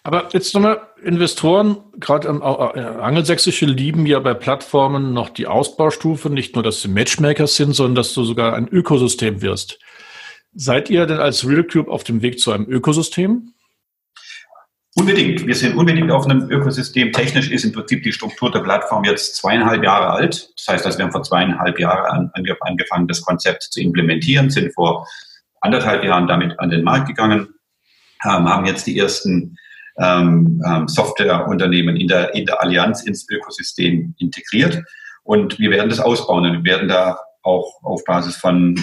Aber 0.03 0.29
jetzt 0.33 0.55
nochmal, 0.55 0.81
Investoren, 1.03 1.79
gerade 1.99 2.29
äh, 2.29 2.81
angelsächsische, 3.01 3.67
lieben 3.67 4.07
ja 4.07 4.21
bei 4.21 4.35
Plattformen 4.35 5.12
noch 5.12 5.31
die 5.31 5.47
Ausbaustufe, 5.47 6.31
nicht 6.31 6.55
nur, 6.55 6.62
dass 6.62 6.83
sie 6.83 6.89
Matchmakers 6.89 7.57
sind, 7.57 7.73
sondern 7.73 7.97
dass 7.97 8.15
du 8.15 8.25
sogar 8.25 8.55
ein 8.55 8.69
Ökosystem 8.69 9.43
wirst. 9.43 9.79
Seid 10.55 10.89
ihr 10.89 11.07
denn 11.07 11.19
als 11.19 11.47
RealCube 11.47 11.91
auf 11.91 12.05
dem 12.05 12.23
Weg 12.23 12.39
zu 12.39 12.53
einem 12.53 12.67
Ökosystem? 12.67 13.55
Unbedingt. 14.99 15.47
Wir 15.47 15.55
sind 15.55 15.77
unbedingt 15.77 16.11
auf 16.11 16.25
einem 16.25 16.51
Ökosystem. 16.51 17.13
Technisch 17.13 17.51
ist 17.51 17.65
im 17.65 17.73
Prinzip 17.73 18.03
die 18.03 18.13
Struktur 18.13 18.51
der 18.51 18.61
Plattform 18.61 19.05
jetzt 19.05 19.37
zweieinhalb 19.37 19.85
Jahre 19.85 20.09
alt. 20.09 20.49
Das 20.57 20.69
heißt, 20.69 20.87
dass 20.87 20.97
wir 20.97 21.05
haben 21.05 21.13
vor 21.13 21.23
zweieinhalb 21.23 21.79
Jahren 21.79 22.31
angefangen, 22.33 23.07
das 23.07 23.21
Konzept 23.21 23.65
zu 23.65 23.83
implementieren, 23.83 24.49
sind 24.49 24.73
vor 24.73 25.07
anderthalb 25.61 26.03
Jahren 26.03 26.27
damit 26.27 26.59
an 26.59 26.71
den 26.71 26.83
Markt 26.83 27.09
gegangen, 27.09 27.49
ähm, 28.25 28.49
haben 28.49 28.65
jetzt 28.65 28.87
die 28.87 28.99
ersten 28.99 29.59
ähm, 29.99 30.63
ähm, 30.67 30.89
Softwareunternehmen 30.89 31.97
in 31.97 32.09
der, 32.09 32.35
in 32.35 32.47
der 32.47 32.63
Allianz 32.63 33.03
ins 33.03 33.29
Ökosystem 33.29 34.15
integriert. 34.19 34.83
Und 35.25 35.59
wir 35.59 35.70
werden 35.73 35.91
das 35.91 36.01
ausbauen. 36.01 36.47
Und 36.47 36.64
wir 36.64 36.73
werden 36.73 36.89
da 36.89 37.18
auch 37.43 37.70
auf 37.83 38.03
Basis 38.05 38.37
von 38.37 38.77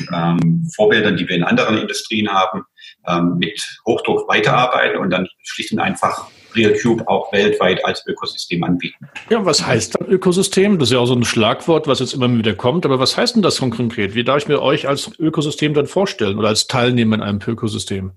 Vorbildern, 0.75 1.17
die 1.17 1.27
wir 1.27 1.35
in 1.35 1.43
anderen 1.43 1.77
Industrien 1.77 2.29
haben, 2.29 2.63
ähm, 3.07 3.37
mit 3.37 3.61
Hochdruck 3.85 4.27
weiterarbeiten 4.27 4.99
und 4.99 5.09
dann 5.09 5.27
schlicht 5.43 5.71
und 5.71 5.79
einfach 5.79 6.27
RealCube 6.55 7.07
auch 7.07 7.31
weltweit 7.33 7.83
als 7.85 8.05
Ökosystem 8.05 8.63
anbieten. 8.63 9.07
Ja, 9.29 9.43
was 9.45 9.65
heißt 9.65 9.99
dann 9.99 10.07
Ökosystem? 10.07 10.79
Das 10.79 10.89
ist 10.89 10.93
ja 10.93 10.99
auch 10.99 11.05
so 11.05 11.15
ein 11.15 11.23
Schlagwort, 11.23 11.87
was 11.87 11.99
jetzt 11.99 12.13
immer 12.13 12.31
wieder 12.31 12.53
kommt. 12.53 12.85
Aber 12.85 12.99
was 12.99 13.17
heißt 13.17 13.35
denn 13.35 13.41
das 13.41 13.59
konkret? 13.59 14.15
Wie 14.15 14.23
darf 14.23 14.37
ich 14.37 14.47
mir 14.47 14.61
euch 14.61 14.87
als 14.87 15.11
Ökosystem 15.19 15.73
dann 15.73 15.87
vorstellen 15.87 16.37
oder 16.37 16.49
als 16.49 16.67
Teilnehmer 16.67 17.15
in 17.15 17.21
einem 17.21 17.39
Ökosystem? 17.45 18.11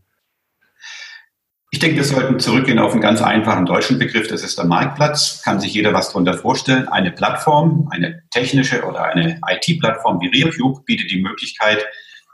Ich 1.73 1.81
denke, 1.81 1.97
wir 1.97 2.05
sollten 2.05 2.39
zurückgehen 2.39 2.79
auf 2.79 2.93
einen 2.93 3.01
ganz 3.01 3.21
einfachen 3.21 3.67
deutschen 3.67 3.99
Begriff. 3.99 4.29
Das 4.29 4.43
ist 4.43 4.57
der 4.57 4.65
Marktplatz. 4.65 5.43
Kann 5.43 5.61
sich 5.61 5.75
jeder 5.75 5.93
was 5.93 6.09
darunter 6.09 6.35
vorstellen. 6.35 6.89
Eine 6.89 7.11
Plattform, 7.11 7.89
eine 7.91 8.23
technische 8.31 8.83
oder 8.85 9.05
eine 9.05 9.41
IT-Plattform 9.47 10.21
wie 10.21 10.29
RealCube 10.29 10.83
bietet 10.87 11.11
die 11.11 11.21
Möglichkeit, 11.21 11.85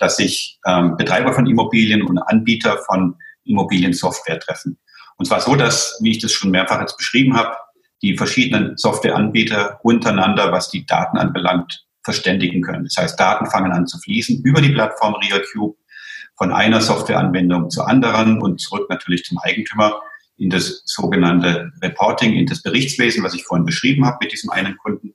dass 0.03 0.17
sich 0.17 0.59
ähm, 0.67 0.97
Betreiber 0.97 1.33
von 1.33 1.47
Immobilien 1.47 2.03
und 2.03 2.19
Anbieter 2.19 2.79
von 2.87 3.15
Immobiliensoftware 3.45 4.41
treffen. 4.41 4.79
Und 5.17 5.27
zwar 5.27 5.41
so, 5.41 5.55
dass, 5.55 5.99
wie 6.03 6.11
ich 6.11 6.19
das 6.19 6.33
schon 6.33 6.51
mehrfach 6.51 6.81
jetzt 6.81 6.97
beschrieben 6.97 7.37
habe, 7.37 7.55
die 8.03 8.17
verschiedenen 8.17 8.77
Softwareanbieter 8.77 9.79
untereinander, 9.85 10.51
was 10.51 10.71
die 10.71 10.85
Daten 10.85 11.19
anbelangt, 11.19 11.87
verständigen 12.03 12.63
können. 12.63 12.85
Das 12.85 12.97
heißt, 12.97 13.21
Daten 13.21 13.47
fangen 13.47 13.71
an 13.71 13.87
zu 13.87 13.97
fließen 13.99 14.43
über 14.43 14.61
die 14.61 14.71
Plattform 14.71 15.15
RealCube 15.15 15.77
von 16.37 16.53
einer 16.53 16.81
Softwareanwendung 16.81 17.71
zur 17.71 17.89
anderen 17.89 18.43
und 18.43 18.61
zurück 18.61 18.91
natürlich 18.91 19.25
zum 19.25 19.39
Eigentümer 19.39 20.01
in 20.37 20.51
das 20.51 20.83
sogenannte 20.85 21.71
Reporting, 21.81 22.33
in 22.33 22.47
das 22.47 22.63
Berichtswesen, 22.63 23.23
was 23.23 23.35
ich 23.35 23.45
vorhin 23.45 23.65
beschrieben 23.67 24.05
habe 24.05 24.19
mit 24.21 24.33
diesem 24.33 24.51
einen 24.51 24.77
Kunden. 24.79 25.15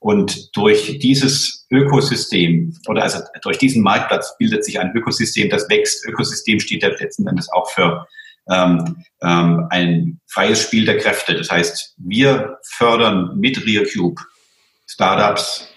Und 0.00 0.56
durch 0.56 0.98
dieses 0.98 1.66
Ökosystem 1.70 2.76
oder 2.88 3.02
also 3.02 3.20
durch 3.42 3.58
diesen 3.58 3.82
Marktplatz 3.82 4.36
bildet 4.38 4.64
sich 4.64 4.78
ein 4.78 4.92
Ökosystem, 4.94 5.50
das 5.50 5.68
wächst. 5.68 6.06
Ökosystem 6.06 6.60
steht 6.60 6.82
ja 6.82 6.88
letzten 6.88 7.26
Endes 7.26 7.50
auch 7.52 7.70
für 7.70 8.06
ähm, 8.48 9.04
ähm, 9.22 9.66
ein 9.70 10.20
freies 10.26 10.62
Spiel 10.62 10.84
der 10.84 10.98
Kräfte. 10.98 11.34
Das 11.34 11.50
heißt, 11.50 11.94
wir 11.98 12.58
fördern 12.62 13.36
mit 13.38 13.64
RealCube 13.66 14.22
Startups, 14.86 15.68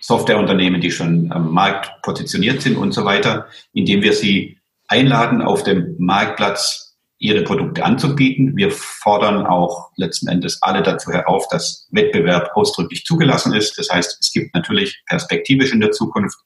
Softwareunternehmen, 0.00 0.80
die 0.80 0.90
schon 0.90 1.32
am 1.32 1.52
Markt 1.52 1.90
positioniert 2.02 2.62
sind 2.62 2.76
und 2.76 2.92
so 2.92 3.04
weiter, 3.04 3.48
indem 3.72 4.02
wir 4.02 4.12
sie 4.12 4.58
einladen, 4.86 5.42
auf 5.42 5.62
dem 5.62 5.96
Marktplatz 5.98 6.87
ihre 7.18 7.42
Produkte 7.42 7.84
anzubieten. 7.84 8.56
Wir 8.56 8.70
fordern 8.70 9.44
auch 9.46 9.90
letzten 9.96 10.28
Endes 10.28 10.62
alle 10.62 10.82
dazu 10.82 11.10
herauf, 11.10 11.48
dass 11.48 11.88
Wettbewerb 11.90 12.50
ausdrücklich 12.54 13.04
zugelassen 13.04 13.54
ist. 13.54 13.76
Das 13.78 13.90
heißt, 13.90 14.18
es 14.20 14.32
gibt 14.32 14.54
natürlich 14.54 15.02
perspektivisch 15.06 15.72
in 15.72 15.80
der 15.80 15.90
Zukunft 15.90 16.38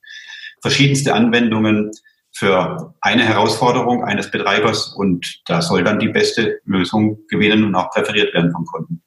verschiedenste 0.63 1.13
Anwendungen 1.15 1.91
für 2.35 2.95
eine 3.03 3.25
Herausforderung 3.25 4.05
eines 4.05 4.31
Betreibers 4.31 4.95
und 4.97 5.43
da 5.45 5.61
soll 5.61 5.85
dann 5.85 5.99
die 5.99 6.09
beste 6.09 6.61
Lösung 6.65 7.19
gewinnen 7.29 7.65
und 7.65 7.75
auch 7.75 7.91
präferiert 7.91 8.33
werden 8.33 8.53
vom 8.53 8.65
Kunden. 8.65 9.03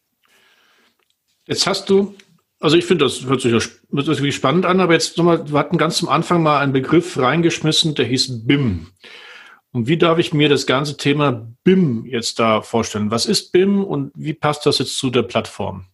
Jetzt 1.47 1.65
hast 1.65 1.89
du, 1.89 2.15
also 2.59 2.77
ich 2.77 2.85
finde, 2.85 3.05
das 3.05 3.25
hört 3.25 3.41
sich 3.41 3.51
wirklich 3.51 4.35
spannend 4.35 4.65
an, 4.65 4.79
aber 4.79 4.93
jetzt 4.93 5.17
nochmal, 5.17 5.49
wir 5.49 5.57
hatten 5.57 5.77
ganz 5.77 5.97
zum 5.97 6.09
Anfang 6.09 6.43
mal 6.43 6.59
einen 6.59 6.73
Begriff 6.73 7.17
reingeschmissen, 7.17 7.95
der 7.95 8.05
hieß 8.05 8.45
BIM. 8.45 8.87
Und 9.75 9.89
wie 9.89 9.97
darf 9.97 10.19
ich 10.19 10.33
mir 10.33 10.47
das 10.47 10.67
ganze 10.67 10.95
Thema 10.95 11.33
BIM 11.65 12.05
jetzt 12.05 12.39
da 12.39 12.61
vorstellen? 12.61 13.11
Was 13.11 13.25
ist 13.25 13.51
BIM 13.51 13.83
und 13.83 14.13
wie 14.15 14.33
passt 14.33 14.65
das 14.65 14.79
jetzt 14.79 14.97
zu 14.97 15.09
der 15.09 15.23
Plattform? 15.23 15.87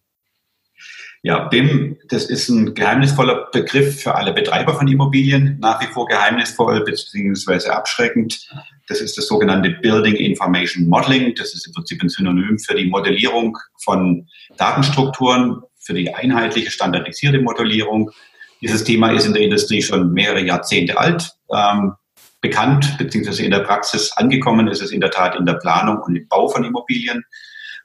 Ja, 1.22 1.48
BIM, 1.48 1.98
das 2.08 2.26
ist 2.26 2.48
ein 2.48 2.74
geheimnisvoller 2.74 3.48
Begriff 3.50 4.00
für 4.00 4.14
alle 4.14 4.32
Betreiber 4.32 4.74
von 4.74 4.86
Immobilien, 4.86 5.58
nach 5.58 5.82
wie 5.82 5.92
vor 5.92 6.06
geheimnisvoll 6.06 6.84
bzw. 6.84 7.70
abschreckend. 7.70 8.48
Das 8.86 9.00
ist 9.00 9.18
das 9.18 9.26
sogenannte 9.26 9.70
Building 9.70 10.14
Information 10.14 10.86
Modeling. 10.86 11.34
Das 11.34 11.52
ist 11.52 11.66
im 11.66 11.72
Prinzip 11.72 12.00
ein 12.04 12.08
Synonym 12.08 12.60
für 12.60 12.76
die 12.76 12.86
Modellierung 12.86 13.58
von 13.82 14.28
Datenstrukturen, 14.58 15.60
für 15.80 15.94
die 15.94 16.14
einheitliche, 16.14 16.70
standardisierte 16.70 17.40
Modellierung. 17.40 18.12
Dieses 18.60 18.84
Thema 18.84 19.10
ist 19.10 19.26
in 19.26 19.32
der 19.32 19.42
Industrie 19.42 19.82
schon 19.82 20.12
mehrere 20.12 20.44
Jahrzehnte 20.44 20.96
alt. 20.96 21.32
Ähm, 21.52 21.94
bekannt, 22.42 22.98
beziehungsweise 22.98 23.44
in 23.44 23.52
der 23.52 23.60
Praxis 23.60 24.12
angekommen 24.12 24.68
ist 24.68 24.82
es 24.82 24.90
in 24.90 25.00
der 25.00 25.10
Tat 25.10 25.36
in 25.36 25.46
der 25.46 25.54
Planung 25.54 26.02
und 26.02 26.16
im 26.16 26.28
Bau 26.28 26.48
von 26.48 26.64
Immobilien. 26.64 27.24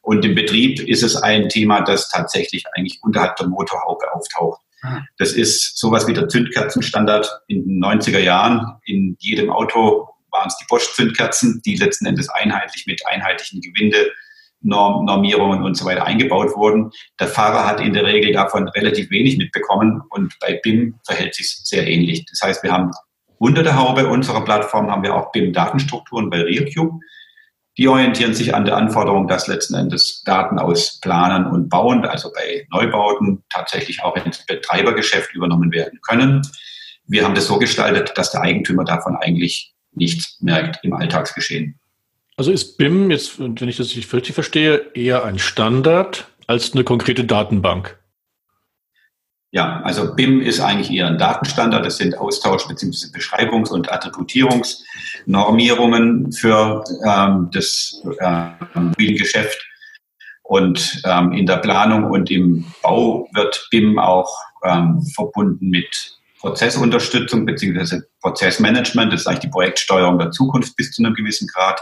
Und 0.02 0.26
im 0.26 0.36
Betrieb 0.36 0.80
ist 0.82 1.04
es 1.04 1.16
ein 1.16 1.48
Thema, 1.48 1.82
das 1.82 2.10
tatsächlich 2.10 2.66
eigentlich 2.74 3.00
unterhalb 3.04 3.36
der 3.38 3.48
Motorhaube 3.48 4.14
auftaucht. 4.14 4.62
Ah. 4.82 5.02
Das 5.18 5.34
ist 5.34 5.78
sowas 5.78 6.08
wie 6.08 6.14
der 6.14 6.28
Zündkerzenstandard 6.28 7.30
in 7.48 7.66
den 7.66 7.84
90er 7.84 8.20
Jahren. 8.20 8.80
In 8.86 9.16
jedem 9.20 9.52
Auto 9.52 10.08
waren 10.32 10.48
es 10.48 10.58
die 10.58 10.66
Bosch-Zündkerzen, 10.68 11.62
die 11.66 11.76
letzten 11.76 12.06
Endes 12.06 12.30
einheitlich 12.30 12.86
mit 12.88 13.02
einheitlichen 13.08 13.62
Gewinde, 13.62 14.12
Normierungen 14.62 15.64
und 15.64 15.76
so 15.76 15.86
weiter 15.86 16.06
eingebaut 16.06 16.56
wurden. 16.56 16.92
Der 17.20 17.28
Fahrer 17.28 17.66
hat 17.68 17.80
in 17.80 17.94
der 17.94 18.06
Regel 18.06 18.34
davon 18.34 18.68
relativ 18.70 19.12
wenig 19.12 19.38
mitbekommen 19.38 20.02
und 20.10 20.34
bei 20.40 20.60
BIM 20.64 21.00
verhält 21.06 21.36
sich 21.36 21.60
sehr 21.64 21.88
ähnlich. 21.88 22.26
Das 22.26 22.42
heißt, 22.42 22.64
wir 22.64 22.72
haben 22.72 22.92
unter 23.40 23.64
der 23.64 23.78
Haube 23.78 24.08
unserer 24.08 24.44
Plattform 24.44 24.90
haben 24.90 25.04
wir 25.04 25.16
auch 25.16 25.32
BIM-Datenstrukturen 25.32 26.30
bei 26.30 26.42
RealCube. 26.42 27.00
Die 27.78 27.88
orientieren 27.88 28.34
sich 28.34 28.56
an 28.56 28.66
der 28.66 28.76
Anforderung, 28.76 29.28
dass 29.28 29.48
letzten 29.48 29.76
Endes 29.76 30.24
Daten 30.26 30.58
aus 30.58 31.00
Planern 31.00 31.46
und 31.52 31.70
Bauen, 31.70 32.06
also 32.06 32.32
bei 32.34 32.66
Neubauten, 32.72 33.44
tatsächlich 33.50 34.04
auch 34.04 34.16
ins 34.16 34.46
Betreibergeschäft 34.46 35.34
übernommen 35.36 35.72
werden 35.72 36.00
können. 36.02 36.42
Wir 37.06 37.24
haben 37.24 37.36
das 37.36 37.48
so 37.48 37.60
gestaltet, 37.60 38.14
dass 38.16 38.32
der 38.32 38.42
Eigentümer 38.42 38.84
davon 38.84 39.16
eigentlich 39.16 39.76
nichts 39.94 40.42
merkt 40.42 40.84
im 40.84 40.94
Alltagsgeschehen. 40.94 41.80
Also 42.36 42.52
ist 42.52 42.78
BIM 42.78 43.12
jetzt, 43.12 43.40
wenn 43.40 43.68
ich 43.68 43.78
das 43.78 43.96
richtig 43.96 44.34
verstehe, 44.34 44.92
eher 44.94 45.26
ein 45.26 45.40
Standard 45.40 46.28
als 46.48 46.74
eine 46.74 46.84
konkrete 46.84 47.26
Datenbank? 47.26 47.97
Ja, 49.58 49.82
also 49.82 50.14
BIM 50.14 50.40
ist 50.40 50.60
eigentlich 50.60 50.92
eher 50.92 51.08
ein 51.08 51.18
Datenstandard. 51.18 51.84
Das 51.84 51.98
sind 51.98 52.16
Austausch- 52.16 52.68
bzw. 52.68 53.08
Beschreibungs- 53.12 53.72
und 53.72 53.92
Attributierungsnormierungen 53.92 56.32
für 56.32 56.84
ähm, 57.04 57.50
das 57.52 58.00
äh, 58.20 58.50
Geschäft. 59.16 59.60
Und 60.44 61.02
ähm, 61.06 61.32
in 61.32 61.48
der 61.48 61.58
Planung 61.58 62.04
und 62.04 62.30
im 62.30 62.66
Bau 62.84 63.28
wird 63.34 63.68
BIM 63.72 63.98
auch 63.98 64.32
ähm, 64.64 65.02
verbunden 65.16 65.72
mit 65.72 66.20
Prozessunterstützung 66.40 67.48
bzw. 67.48 68.02
Prozessmanagement. 68.22 69.12
Das 69.12 69.22
ist 69.22 69.28
eigentlich 69.28 69.40
die 69.40 69.50
Projektsteuerung 69.50 70.20
der 70.20 70.30
Zukunft 70.30 70.76
bis 70.76 70.92
zu 70.92 71.04
einem 71.04 71.16
gewissen 71.16 71.48
Grad 71.48 71.82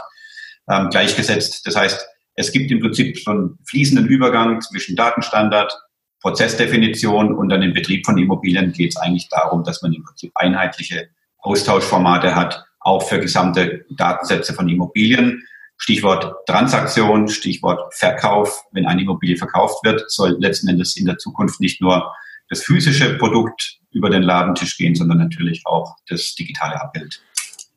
ähm, 0.70 0.88
gleichgesetzt. 0.88 1.66
Das 1.66 1.76
heißt, 1.76 2.08
es 2.36 2.52
gibt 2.52 2.70
im 2.70 2.80
Prinzip 2.80 3.18
so 3.18 3.32
einen 3.32 3.58
fließenden 3.66 4.06
Übergang 4.06 4.62
zwischen 4.62 4.96
Datenstandard, 4.96 5.78
Prozessdefinition 6.20 7.34
und 7.34 7.48
dann 7.48 7.62
im 7.62 7.72
Betrieb 7.72 8.06
von 8.06 8.18
Immobilien 8.18 8.72
geht 8.72 8.90
es 8.90 8.96
eigentlich 8.96 9.28
darum, 9.28 9.64
dass 9.64 9.82
man 9.82 9.92
im 9.92 10.02
Prinzip 10.04 10.32
einheitliche 10.34 11.08
Austauschformate 11.38 12.34
hat, 12.34 12.64
auch 12.80 13.02
für 13.02 13.20
gesamte 13.20 13.84
Datensätze 13.90 14.54
von 14.54 14.68
Immobilien. 14.68 15.42
Stichwort 15.78 16.46
Transaktion, 16.46 17.28
Stichwort 17.28 17.94
Verkauf. 17.94 18.64
Wenn 18.72 18.86
eine 18.86 19.02
Immobilie 19.02 19.36
verkauft 19.36 19.84
wird, 19.84 20.10
soll 20.10 20.36
letzten 20.40 20.68
Endes 20.68 20.96
in 20.96 21.04
der 21.04 21.18
Zukunft 21.18 21.60
nicht 21.60 21.80
nur 21.80 22.12
das 22.48 22.62
physische 22.62 23.18
Produkt 23.18 23.78
über 23.90 24.10
den 24.10 24.22
Ladentisch 24.22 24.76
gehen, 24.76 24.94
sondern 24.94 25.18
natürlich 25.18 25.62
auch 25.66 25.96
das 26.08 26.34
digitale 26.34 26.80
Abbild. 26.80 27.20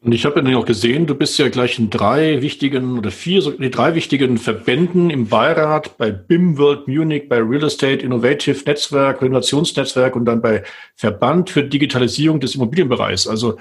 Und 0.01 0.13
ich 0.13 0.25
habe 0.25 0.41
ja 0.49 0.57
auch 0.57 0.65
gesehen, 0.65 1.07
du 1.07 1.15
bist 1.15 1.37
ja 1.39 1.49
gleich 1.49 1.77
in 1.77 1.89
drei 1.89 2.41
wichtigen 2.41 2.97
oder 2.97 3.11
vier, 3.11 3.55
nee, 3.57 3.69
drei 3.69 3.95
wichtigen 3.95 4.37
Verbänden 4.37 5.09
im 5.09 5.27
Beirat, 5.27 5.97
bei 5.97 6.09
BIM 6.09 6.57
World 6.57 6.87
Munich, 6.87 7.27
bei 7.27 7.39
Real 7.39 7.65
Estate 7.65 8.05
Innovative 8.05 8.63
Netzwerk, 8.65 9.21
Renovationsnetzwerk 9.21 10.15
und 10.15 10.23
dann 10.23 10.41
bei 10.41 10.63
Verband 10.95 11.49
für 11.49 11.63
Digitalisierung 11.63 12.39
des 12.39 12.55
Immobilienbereichs. 12.55 13.27
Also 13.27 13.57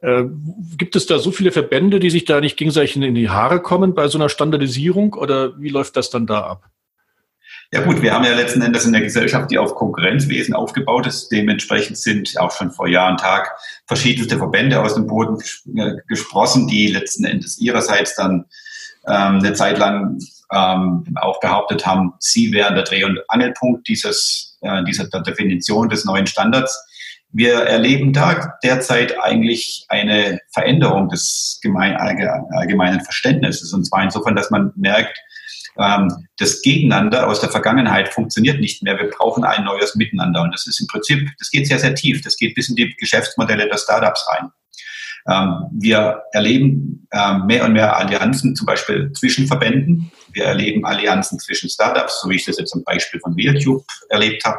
äh, 0.00 0.24
gibt 0.78 0.96
es 0.96 1.04
da 1.04 1.18
so 1.18 1.30
viele 1.30 1.52
Verbände, 1.52 2.00
die 2.00 2.08
sich 2.08 2.24
da 2.24 2.40
nicht 2.40 2.56
gegenseitig 2.56 2.96
in 2.96 3.14
die 3.14 3.28
Haare 3.28 3.60
kommen 3.60 3.94
bei 3.94 4.08
so 4.08 4.16
einer 4.16 4.30
Standardisierung 4.30 5.12
oder 5.12 5.60
wie 5.60 5.68
läuft 5.68 5.98
das 5.98 6.08
dann 6.08 6.26
da 6.26 6.40
ab? 6.40 6.70
Ja 7.74 7.80
gut, 7.80 8.02
wir 8.02 8.12
haben 8.12 8.24
ja 8.24 8.34
letzten 8.34 8.60
Endes 8.60 8.86
eine 8.86 9.00
Gesellschaft, 9.00 9.50
die 9.50 9.56
auf 9.56 9.74
Konkurrenzwesen 9.74 10.52
aufgebaut 10.52 11.06
ist. 11.06 11.32
Dementsprechend 11.32 11.96
sind 11.96 12.38
auch 12.38 12.52
schon 12.52 12.70
vor 12.70 12.86
Jahr 12.86 13.10
und 13.10 13.18
Tag 13.18 13.50
verschiedenste 13.86 14.36
Verbände 14.36 14.82
aus 14.82 14.94
dem 14.94 15.06
Boden 15.06 15.38
äh, 15.78 15.94
gesprossen, 16.06 16.68
die 16.68 16.88
letzten 16.88 17.24
Endes 17.24 17.58
ihrerseits 17.58 18.14
dann 18.14 18.44
ähm, 19.06 19.38
eine 19.38 19.54
Zeit 19.54 19.78
lang 19.78 20.18
ähm, 20.52 21.04
auch 21.18 21.40
behauptet 21.40 21.86
haben, 21.86 22.12
sie 22.18 22.52
wären 22.52 22.74
der 22.74 22.84
Dreh- 22.84 23.04
und 23.04 23.18
Angelpunkt 23.28 23.88
dieses, 23.88 24.58
äh, 24.60 24.84
dieser 24.84 25.08
Definition 25.08 25.88
des 25.88 26.04
neuen 26.04 26.26
Standards. 26.26 26.78
Wir 27.30 27.54
erleben 27.54 28.12
da 28.12 28.52
derzeit 28.62 29.18
eigentlich 29.18 29.86
eine 29.88 30.40
Veränderung 30.52 31.08
des 31.08 31.58
allgemeinen 31.64 33.00
Verständnisses. 33.00 33.72
Und 33.72 33.86
zwar 33.86 34.02
insofern, 34.02 34.36
dass 34.36 34.50
man 34.50 34.72
merkt, 34.76 35.18
das 35.74 36.60
Gegeneinander 36.62 37.28
aus 37.28 37.40
der 37.40 37.50
Vergangenheit 37.50 38.12
funktioniert 38.12 38.60
nicht 38.60 38.82
mehr. 38.82 38.98
Wir 38.98 39.08
brauchen 39.08 39.44
ein 39.44 39.64
neues 39.64 39.94
Miteinander. 39.94 40.42
Und 40.42 40.52
das 40.52 40.66
ist 40.66 40.80
im 40.80 40.86
Prinzip, 40.86 41.30
das 41.38 41.50
geht 41.50 41.66
sehr, 41.66 41.78
sehr 41.78 41.94
tief. 41.94 42.22
Das 42.22 42.36
geht 42.36 42.54
bis 42.54 42.68
in 42.68 42.76
die 42.76 42.94
Geschäftsmodelle 42.96 43.68
der 43.68 43.78
Startups 43.78 44.26
rein. 44.28 44.50
Ähm, 45.28 45.66
wir 45.72 46.22
erleben 46.32 47.06
ähm, 47.12 47.46
mehr 47.46 47.64
und 47.64 47.72
mehr 47.72 47.96
Allianzen, 47.96 48.56
zum 48.56 48.66
Beispiel 48.66 49.12
zwischen 49.12 49.46
Verbänden. 49.46 50.10
Wir 50.32 50.44
erleben 50.44 50.84
Allianzen 50.84 51.38
zwischen 51.38 51.70
Startups, 51.70 52.20
so 52.20 52.28
wie 52.28 52.36
ich 52.36 52.44
das 52.44 52.58
jetzt 52.58 52.70
zum 52.70 52.82
Beispiel 52.84 53.20
von 53.20 53.34
RealTube 53.34 53.84
erlebt 54.08 54.44
habe. 54.44 54.58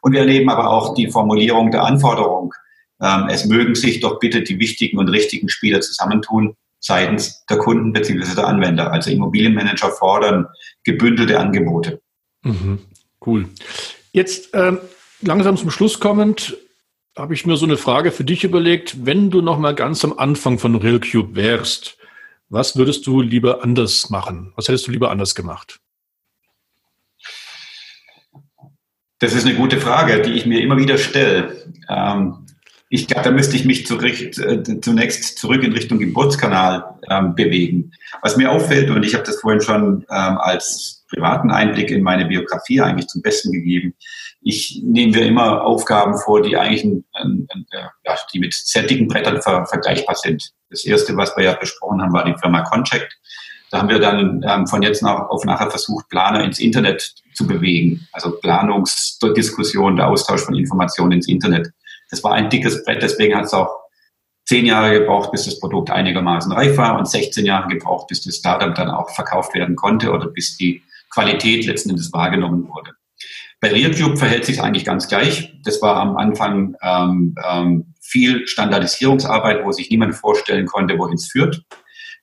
Und 0.00 0.12
wir 0.12 0.20
erleben 0.20 0.48
aber 0.48 0.70
auch 0.70 0.94
die 0.94 1.10
Formulierung 1.10 1.70
der 1.70 1.84
Anforderung. 1.84 2.54
Ähm, 3.02 3.28
es 3.28 3.44
mögen 3.44 3.74
sich 3.74 4.00
doch 4.00 4.18
bitte 4.18 4.42
die 4.42 4.58
wichtigen 4.58 4.98
und 4.98 5.08
richtigen 5.08 5.48
Spieler 5.48 5.80
zusammentun, 5.80 6.56
seitens 6.80 7.44
der 7.46 7.58
Kunden 7.58 7.92
bzw. 7.92 8.34
der 8.34 8.46
Anwender. 8.46 8.92
Also 8.92 9.10
Immobilienmanager 9.10 9.90
fordern 9.90 10.46
gebündelte 10.84 11.38
Angebote. 11.38 12.00
Mhm, 12.42 12.80
cool. 13.26 13.48
Jetzt 14.12 14.50
ähm, 14.54 14.78
langsam 15.20 15.56
zum 15.56 15.70
Schluss 15.70 16.00
kommend 16.00 16.56
habe 17.16 17.34
ich 17.34 17.44
mir 17.46 17.56
so 17.56 17.66
eine 17.66 17.76
Frage 17.76 18.12
für 18.12 18.24
dich 18.24 18.44
überlegt. 18.44 19.04
Wenn 19.04 19.30
du 19.30 19.42
noch 19.42 19.58
mal 19.58 19.74
ganz 19.74 20.04
am 20.04 20.16
Anfang 20.18 20.58
von 20.58 20.76
RealCube 20.76 21.34
wärst, 21.34 21.98
was 22.48 22.76
würdest 22.76 23.06
du 23.06 23.20
lieber 23.20 23.62
anders 23.62 24.08
machen? 24.08 24.52
Was 24.56 24.68
hättest 24.68 24.86
du 24.86 24.92
lieber 24.92 25.10
anders 25.10 25.34
gemacht? 25.34 25.80
Das 29.18 29.34
ist 29.34 29.46
eine 29.46 29.56
gute 29.56 29.80
Frage, 29.80 30.22
die 30.22 30.32
ich 30.32 30.46
mir 30.46 30.60
immer 30.60 30.78
wieder 30.78 30.96
stelle. 30.96 31.72
Ähm, 31.88 32.46
ich 32.90 33.06
glaube, 33.06 33.24
da 33.24 33.30
müsste 33.30 33.56
ich 33.56 33.64
mich 33.64 33.86
zurück, 33.86 34.20
äh, 34.38 34.80
zunächst 34.80 35.38
zurück 35.38 35.62
in 35.62 35.72
Richtung 35.72 35.98
Geburtskanal 35.98 36.98
ähm, 37.10 37.34
bewegen. 37.34 37.92
Was 38.22 38.36
mir 38.36 38.50
auffällt, 38.50 38.90
und 38.90 39.04
ich 39.04 39.14
habe 39.14 39.24
das 39.24 39.40
vorhin 39.40 39.60
schon 39.60 40.06
ähm, 40.10 40.38
als 40.38 41.04
privaten 41.10 41.50
Einblick 41.50 41.90
in 41.90 42.02
meine 42.02 42.26
Biografie 42.26 42.80
eigentlich 42.80 43.08
zum 43.08 43.22
Besten 43.22 43.52
gegeben, 43.52 43.94
ich 44.40 44.80
nehme 44.84 45.18
mir 45.18 45.26
immer 45.26 45.62
Aufgaben 45.62 46.16
vor, 46.16 46.42
die 46.42 46.56
eigentlich 46.56 46.84
ein, 46.84 47.04
ein, 47.12 47.46
ein, 47.52 47.66
ja, 47.72 48.16
die 48.32 48.38
mit 48.38 48.54
sehr 48.54 48.84
Brettern 48.84 49.42
ver, 49.42 49.66
vergleichbar 49.66 50.14
sind. 50.14 50.50
Das 50.70 50.84
erste, 50.84 51.16
was 51.16 51.36
wir 51.36 51.44
ja 51.44 51.54
besprochen 51.54 52.00
haben, 52.00 52.12
war 52.12 52.24
die 52.24 52.38
Firma 52.40 52.62
Concheck. 52.62 53.08
Da 53.70 53.78
haben 53.78 53.88
wir 53.90 53.98
dann 53.98 54.42
ähm, 54.48 54.66
von 54.66 54.80
jetzt 54.80 55.02
nach, 55.02 55.28
auf 55.28 55.44
nachher 55.44 55.70
versucht, 55.70 56.08
Planer 56.08 56.42
ins 56.42 56.58
Internet 56.58 57.14
zu 57.34 57.46
bewegen. 57.46 58.06
Also 58.12 58.38
Planungsdiskussion, 58.38 59.96
der 59.96 60.08
Austausch 60.08 60.40
von 60.40 60.54
Informationen 60.54 61.12
ins 61.12 61.28
Internet. 61.28 61.70
Das 62.10 62.24
war 62.24 62.32
ein 62.32 62.50
dickes 62.50 62.84
Brett, 62.84 63.02
deswegen 63.02 63.36
hat 63.36 63.44
es 63.44 63.54
auch 63.54 63.68
zehn 64.46 64.64
Jahre 64.64 64.98
gebraucht, 64.98 65.30
bis 65.30 65.44
das 65.44 65.60
Produkt 65.60 65.90
einigermaßen 65.90 66.50
reif 66.52 66.76
war 66.78 66.98
und 66.98 67.08
16 67.08 67.44
Jahre 67.44 67.68
gebraucht, 67.68 68.06
bis 68.08 68.22
das 68.22 68.36
Startup 68.36 68.74
dann 68.74 68.88
auch 68.88 69.10
verkauft 69.10 69.54
werden 69.54 69.76
konnte 69.76 70.10
oder 70.10 70.28
bis 70.28 70.56
die 70.56 70.82
Qualität 71.10 71.66
letzten 71.66 71.90
Endes 71.90 72.12
wahrgenommen 72.12 72.68
wurde. 72.68 72.92
Bei 73.60 73.70
RealCube 73.70 74.16
verhält 74.16 74.44
sich 74.44 74.62
eigentlich 74.62 74.84
ganz 74.84 75.08
gleich. 75.08 75.52
Das 75.64 75.82
war 75.82 75.96
am 75.96 76.16
Anfang 76.16 76.76
ähm, 76.80 77.34
ähm, 77.46 77.94
viel 78.00 78.46
Standardisierungsarbeit, 78.46 79.64
wo 79.64 79.72
sich 79.72 79.90
niemand 79.90 80.14
vorstellen 80.14 80.66
konnte, 80.66 80.98
wohin 80.98 81.14
es 81.14 81.30
führt. 81.30 81.62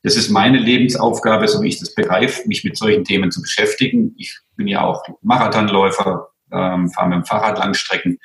Das 0.01 0.15
ist 0.15 0.29
meine 0.29 0.57
Lebensaufgabe, 0.57 1.47
so 1.47 1.61
wie 1.61 1.67
ich 1.67 1.79
das 1.79 1.93
begreife, 1.93 2.47
mich 2.47 2.63
mit 2.63 2.77
solchen 2.77 3.03
Themen 3.03 3.31
zu 3.31 3.41
beschäftigen. 3.41 4.13
Ich 4.17 4.39
bin 4.55 4.67
ja 4.67 4.81
auch 4.81 5.03
Marathonläufer, 5.21 6.29
ähm, 6.51 6.89
fahre 6.89 7.09
mit 7.09 7.17
dem 7.17 7.25
Fahrrad 7.25 7.59
Langstrecken. 7.59 8.19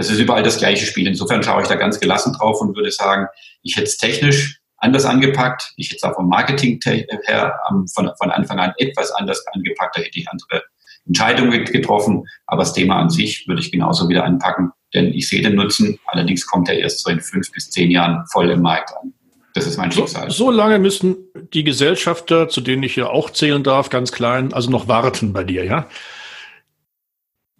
Das 0.00 0.08
ist 0.08 0.18
überall 0.18 0.42
das 0.42 0.56
gleiche 0.56 0.86
Spiel. 0.86 1.06
Insofern 1.06 1.42
schaue 1.42 1.60
ich 1.60 1.68
da 1.68 1.74
ganz 1.74 2.00
gelassen 2.00 2.32
drauf 2.32 2.58
und 2.62 2.74
würde 2.74 2.90
sagen, 2.90 3.26
ich 3.60 3.76
hätte 3.76 3.84
es 3.84 3.98
technisch 3.98 4.58
anders 4.78 5.04
angepackt. 5.04 5.74
Ich 5.76 5.88
hätte 5.88 5.96
es 5.96 6.02
auch 6.04 6.14
vom 6.14 6.26
Marketing 6.26 6.80
her 7.26 7.60
von, 7.94 8.10
von 8.16 8.30
Anfang 8.30 8.58
an 8.58 8.72
etwas 8.78 9.12
anders 9.12 9.46
angepackt. 9.48 9.98
Da 9.98 10.00
hätte 10.00 10.18
ich 10.18 10.26
andere 10.30 10.62
Entscheidungen 11.06 11.66
getroffen. 11.66 12.24
Aber 12.46 12.62
das 12.62 12.72
Thema 12.72 12.98
an 12.98 13.10
sich 13.10 13.46
würde 13.46 13.60
ich 13.60 13.72
genauso 13.72 14.08
wieder 14.08 14.24
anpacken, 14.24 14.72
denn 14.94 15.12
ich 15.12 15.28
sehe 15.28 15.42
den 15.42 15.56
Nutzen. 15.56 15.98
Allerdings 16.06 16.46
kommt 16.46 16.70
er 16.70 16.78
erst 16.78 17.00
so 17.00 17.10
in 17.10 17.20
fünf 17.20 17.52
bis 17.52 17.68
zehn 17.68 17.90
Jahren 17.90 18.24
voll 18.32 18.48
im 18.48 18.62
Markt 18.62 18.94
an. 18.96 19.12
Das 19.52 19.66
ist 19.66 19.76
mein 19.76 19.92
Schicksal. 19.92 20.30
So, 20.30 20.46
so 20.46 20.50
lange 20.50 20.78
müssen 20.78 21.18
die 21.52 21.62
Gesellschafter, 21.62 22.48
zu 22.48 22.62
denen 22.62 22.84
ich 22.84 22.96
ja 22.96 23.08
auch 23.08 23.28
zählen 23.28 23.62
darf, 23.62 23.90
ganz 23.90 24.12
klein, 24.12 24.54
also 24.54 24.70
noch 24.70 24.88
warten 24.88 25.34
bei 25.34 25.44
dir, 25.44 25.62
ja? 25.66 25.88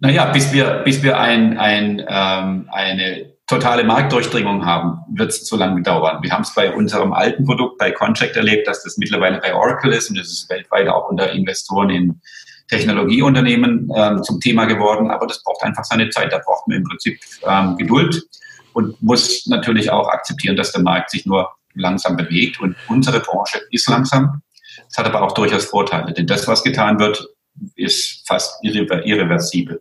Naja, 0.01 0.25
bis 0.25 0.51
wir, 0.51 0.81
bis 0.83 1.03
wir 1.03 1.19
ein, 1.19 1.59
ein, 1.59 2.03
ähm, 2.07 2.67
eine 2.71 3.33
totale 3.45 3.83
Marktdurchdringung 3.83 4.65
haben, 4.65 4.97
wird 5.13 5.29
es 5.29 5.47
so 5.47 5.55
lange 5.55 5.83
dauern. 5.83 6.23
Wir 6.23 6.31
haben 6.31 6.41
es 6.41 6.55
bei 6.55 6.73
unserem 6.73 7.13
alten 7.13 7.45
Produkt, 7.45 7.77
bei 7.77 7.91
Contract 7.91 8.35
erlebt, 8.35 8.67
dass 8.67 8.83
das 8.83 8.97
mittlerweile 8.97 9.39
bei 9.39 9.53
Oracle 9.53 9.93
ist 9.93 10.09
und 10.09 10.17
das 10.17 10.27
ist 10.27 10.49
weltweit 10.49 10.87
auch 10.87 11.07
unter 11.09 11.31
Investoren 11.31 11.91
in 11.91 12.21
Technologieunternehmen 12.67 13.91
ähm, 13.95 14.23
zum 14.23 14.39
Thema 14.39 14.65
geworden. 14.65 15.11
Aber 15.11 15.27
das 15.27 15.43
braucht 15.43 15.61
einfach 15.63 15.83
seine 15.83 16.09
Zeit. 16.09 16.33
Da 16.33 16.39
braucht 16.39 16.67
man 16.67 16.77
im 16.77 16.83
Prinzip 16.83 17.19
ähm, 17.45 17.77
Geduld 17.77 18.23
und 18.73 18.99
muss 19.03 19.45
natürlich 19.45 19.91
auch 19.91 20.07
akzeptieren, 20.09 20.55
dass 20.55 20.71
der 20.71 20.81
Markt 20.81 21.11
sich 21.11 21.27
nur 21.27 21.47
langsam 21.75 22.17
bewegt. 22.17 22.59
Und 22.59 22.75
unsere 22.87 23.19
Branche 23.19 23.61
ist 23.69 23.87
langsam. 23.87 24.41
Es 24.89 24.97
hat 24.97 25.05
aber 25.05 25.21
auch 25.21 25.33
durchaus 25.33 25.65
Vorteile, 25.65 26.11
denn 26.11 26.25
das, 26.25 26.47
was 26.47 26.63
getan 26.63 26.97
wird, 26.97 27.23
ist 27.75 28.25
fast 28.27 28.63
irreversibel. 28.63 29.79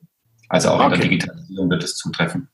Also 0.50 0.70
auch 0.70 0.80
okay. 0.80 0.86
in 0.86 0.90
der 0.90 1.00
Digitalisierung 1.08 1.70
wird 1.70 1.84
es 1.84 1.96
zutreffen. 1.96 2.48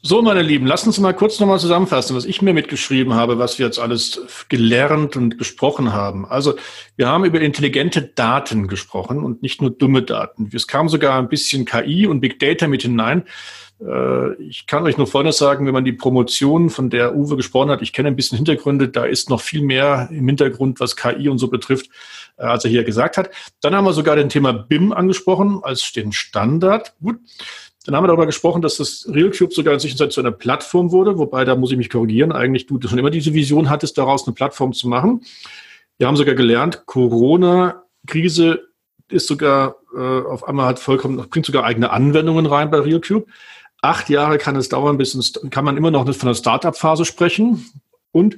So, 0.00 0.22
meine 0.22 0.42
Lieben, 0.42 0.64
lasst 0.64 0.86
uns 0.86 0.98
mal 1.00 1.12
kurz 1.12 1.38
nochmal 1.38 1.58
zusammenfassen, 1.58 2.16
was 2.16 2.24
ich 2.24 2.40
mir 2.40 2.54
mitgeschrieben 2.54 3.14
habe, 3.14 3.38
was 3.38 3.58
wir 3.58 3.66
jetzt 3.66 3.78
alles 3.78 4.46
gelernt 4.48 5.16
und 5.16 5.36
besprochen 5.36 5.92
haben. 5.92 6.24
Also, 6.24 6.54
wir 6.96 7.08
haben 7.08 7.24
über 7.24 7.40
intelligente 7.40 8.02
Daten 8.02 8.68
gesprochen 8.68 9.22
und 9.22 9.42
nicht 9.42 9.60
nur 9.60 9.70
dumme 9.70 10.02
Daten. 10.02 10.50
Es 10.54 10.66
kam 10.66 10.88
sogar 10.88 11.18
ein 11.18 11.28
bisschen 11.28 11.66
KI 11.66 12.06
und 12.06 12.20
Big 12.20 12.38
Data 12.38 12.68
mit 12.68 12.82
hinein. 12.82 13.24
Äh, 13.80 14.34
ich 14.42 14.66
kann 14.66 14.84
euch 14.84 14.96
nur 14.96 15.06
Folgendes 15.06 15.38
sagen, 15.38 15.66
wenn 15.66 15.72
man 15.72 15.84
die 15.84 15.92
Promotion, 15.92 16.70
von 16.70 16.90
der 16.90 17.14
Uwe 17.14 17.36
gesprochen 17.36 17.70
hat, 17.70 17.82
ich 17.82 17.92
kenne 17.92 18.08
ein 18.08 18.16
bisschen 18.16 18.36
Hintergründe, 18.36 18.88
da 18.88 19.04
ist 19.04 19.30
noch 19.30 19.40
viel 19.40 19.62
mehr 19.62 20.08
im 20.10 20.26
Hintergrund, 20.26 20.80
was 20.80 20.96
KI 20.96 21.28
und 21.28 21.38
so 21.38 21.48
betrifft, 21.48 21.90
äh, 22.36 22.42
als 22.42 22.64
er 22.64 22.70
hier 22.70 22.84
gesagt 22.84 23.16
hat. 23.16 23.30
Dann 23.60 23.74
haben 23.74 23.84
wir 23.84 23.92
sogar 23.92 24.16
den 24.16 24.28
Thema 24.28 24.52
BIM 24.52 24.92
angesprochen 24.92 25.60
als 25.62 25.92
den 25.92 26.12
Standard. 26.12 26.94
Gut. 27.02 27.16
Dann 27.84 27.96
haben 27.96 28.04
wir 28.04 28.08
darüber 28.08 28.26
gesprochen, 28.26 28.60
dass 28.60 28.76
das 28.76 29.08
RealCube 29.10 29.54
sogar 29.54 29.72
in 29.72 29.80
Zwischenzeit 29.80 30.12
zu 30.12 30.20
einer 30.20 30.32
Plattform 30.32 30.92
wurde, 30.92 31.16
wobei 31.16 31.46
da 31.46 31.56
muss 31.56 31.70
ich 31.72 31.78
mich 31.78 31.88
korrigieren. 31.88 32.32
Eigentlich 32.32 32.66
du 32.66 32.78
schon 32.86 32.98
immer 32.98 33.10
diese 33.10 33.32
Vision 33.32 33.70
hattest, 33.70 33.96
daraus 33.96 34.26
eine 34.26 34.34
Plattform 34.34 34.74
zu 34.74 34.88
machen. 34.88 35.22
Wir 35.96 36.06
haben 36.06 36.16
sogar 36.16 36.34
gelernt, 36.34 36.82
Corona-Krise 36.84 38.68
ist 39.10 39.26
sogar 39.26 39.76
äh, 39.96 40.00
auf 40.00 40.46
einmal 40.46 40.66
hat 40.66 40.78
vollkommen, 40.78 41.16
bringt 41.30 41.46
sogar 41.46 41.64
eigene 41.64 41.90
Anwendungen 41.90 42.44
rein 42.44 42.70
bei 42.70 42.78
RealCube. 42.78 43.26
Acht 43.80 44.08
Jahre 44.08 44.38
kann 44.38 44.56
es 44.56 44.68
dauern, 44.68 44.98
bis 44.98 45.14
ins, 45.14 45.32
kann 45.50 45.64
man 45.64 45.76
immer 45.76 45.90
noch 45.90 46.04
von 46.14 46.26
der 46.28 46.34
Startup-Phase 46.34 47.04
sprechen. 47.04 47.70
Und 48.10 48.36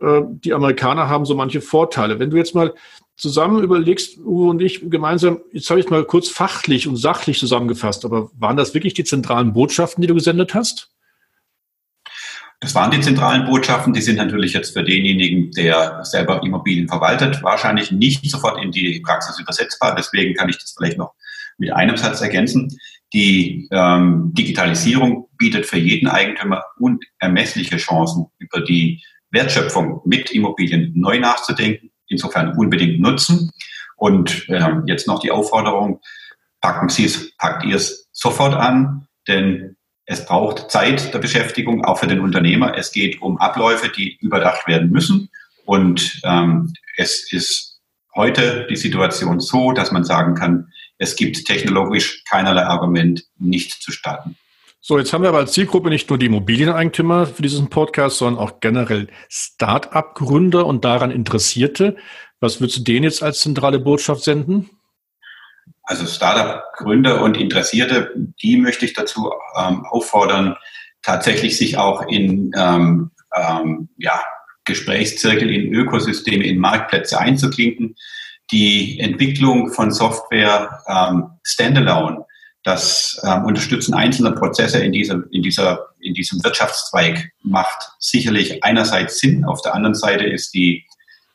äh, 0.00 0.20
die 0.26 0.52
Amerikaner 0.52 1.08
haben 1.08 1.24
so 1.24 1.34
manche 1.34 1.60
Vorteile. 1.60 2.18
Wenn 2.18 2.30
du 2.30 2.36
jetzt 2.36 2.54
mal 2.54 2.74
zusammen 3.16 3.62
überlegst, 3.62 4.18
Uwe 4.18 4.50
und 4.50 4.60
ich 4.60 4.90
gemeinsam, 4.90 5.40
jetzt 5.52 5.70
habe 5.70 5.80
ich 5.80 5.88
mal 5.88 6.04
kurz 6.04 6.28
fachlich 6.28 6.88
und 6.88 6.96
sachlich 6.96 7.38
zusammengefasst, 7.38 8.04
aber 8.04 8.30
waren 8.38 8.56
das 8.56 8.74
wirklich 8.74 8.94
die 8.94 9.04
zentralen 9.04 9.52
Botschaften, 9.52 10.02
die 10.02 10.08
du 10.08 10.14
gesendet 10.14 10.54
hast? 10.54 10.90
Das 12.60 12.74
waren 12.74 12.90
die 12.90 13.00
zentralen 13.00 13.44
Botschaften, 13.44 13.92
die 13.92 14.00
sind 14.00 14.16
natürlich 14.16 14.54
jetzt 14.54 14.72
für 14.72 14.82
denjenigen, 14.82 15.50
der 15.52 16.02
selber 16.02 16.42
Immobilien 16.42 16.88
verwaltet, 16.88 17.42
wahrscheinlich 17.42 17.92
nicht 17.92 18.28
sofort 18.30 18.62
in 18.62 18.72
die 18.72 19.00
Praxis 19.00 19.38
übersetzbar. 19.38 19.94
Deswegen 19.94 20.34
kann 20.34 20.48
ich 20.48 20.58
das 20.58 20.74
vielleicht 20.76 20.96
noch 20.96 21.12
mit 21.58 21.72
einem 21.72 21.96
Satz 21.96 22.20
ergänzen. 22.20 22.76
Die 23.14 23.68
ähm, 23.70 24.32
Digitalisierung 24.34 25.28
bietet 25.38 25.66
für 25.66 25.78
jeden 25.78 26.08
Eigentümer 26.08 26.64
unermessliche 26.78 27.76
Chancen, 27.76 28.26
über 28.38 28.60
die 28.60 29.02
Wertschöpfung 29.30 30.00
mit 30.04 30.32
Immobilien 30.32 30.92
neu 30.96 31.20
nachzudenken. 31.20 31.90
Insofern 32.08 32.56
unbedingt 32.56 33.00
nutzen. 33.00 33.52
Und 33.96 34.48
äh, 34.48 34.68
jetzt 34.86 35.06
noch 35.06 35.20
die 35.20 35.30
Aufforderung, 35.30 36.00
packen 36.60 36.88
Sie 36.88 37.04
es, 37.04 37.36
packt 37.36 37.64
ihr 37.64 37.76
es 37.76 38.08
sofort 38.12 38.54
an, 38.54 39.06
denn 39.28 39.76
es 40.06 40.26
braucht 40.26 40.70
Zeit 40.70 41.14
der 41.14 41.20
Beschäftigung, 41.20 41.84
auch 41.84 41.98
für 41.98 42.08
den 42.08 42.20
Unternehmer. 42.20 42.76
Es 42.76 42.90
geht 42.90 43.22
um 43.22 43.38
Abläufe, 43.38 43.90
die 43.90 44.16
überdacht 44.20 44.66
werden 44.66 44.90
müssen. 44.90 45.30
Und 45.64 46.20
ähm, 46.24 46.74
es 46.96 47.32
ist 47.32 47.80
heute 48.14 48.66
die 48.68 48.76
Situation 48.76 49.40
so, 49.40 49.72
dass 49.72 49.92
man 49.92 50.04
sagen 50.04 50.34
kann, 50.34 50.68
es 51.04 51.16
gibt 51.16 51.44
technologisch 51.44 52.24
keinerlei 52.24 52.64
Argument, 52.64 53.24
nicht 53.38 53.82
zu 53.82 53.92
starten. 53.92 54.36
So, 54.80 54.98
jetzt 54.98 55.12
haben 55.12 55.22
wir 55.22 55.28
aber 55.28 55.38
als 55.38 55.52
Zielgruppe 55.52 55.88
nicht 55.88 56.10
nur 56.10 56.18
die 56.18 56.26
Immobilieneigentümer 56.26 57.26
für 57.26 57.42
diesen 57.42 57.70
Podcast, 57.70 58.18
sondern 58.18 58.42
auch 58.42 58.60
generell 58.60 59.08
Start-up-Gründer 59.30 60.66
und 60.66 60.84
daran 60.84 61.10
Interessierte. 61.10 61.96
Was 62.40 62.60
würdest 62.60 62.78
du 62.78 62.82
denen 62.82 63.04
jetzt 63.04 63.22
als 63.22 63.40
zentrale 63.40 63.78
Botschaft 63.78 64.22
senden? 64.24 64.68
Also 65.84 66.06
Startup-Gründer 66.06 67.22
und 67.22 67.36
Interessierte, 67.36 68.12
die 68.42 68.56
möchte 68.56 68.84
ich 68.84 68.92
dazu 68.92 69.30
ähm, 69.58 69.86
auffordern, 69.86 70.56
tatsächlich 71.02 71.56
sich 71.56 71.78
auch 71.78 72.06
in 72.08 72.50
ähm, 72.56 73.10
ähm, 73.34 73.88
ja, 73.98 74.22
Gesprächszirkel, 74.64 75.50
in 75.50 75.72
Ökosysteme, 75.74 76.44
in 76.44 76.58
Marktplätze 76.58 77.18
einzuklinken 77.18 77.96
die 78.50 78.98
Entwicklung 79.00 79.72
von 79.72 79.90
Software 79.90 80.82
ähm, 80.88 81.30
standalone, 81.42 82.24
das 82.62 83.20
ähm, 83.24 83.44
Unterstützen 83.44 83.94
einzelner 83.94 84.32
Prozesse 84.32 84.78
in, 84.78 84.92
dieser, 84.92 85.22
in, 85.30 85.42
dieser, 85.42 85.86
in 86.00 86.14
diesem 86.14 86.42
Wirtschaftszweig. 86.44 87.30
Macht 87.42 87.90
sicherlich 87.98 88.62
einerseits 88.64 89.18
Sinn, 89.18 89.44
auf 89.44 89.62
der 89.62 89.74
anderen 89.74 89.94
Seite 89.94 90.24
ist 90.24 90.54
die 90.54 90.84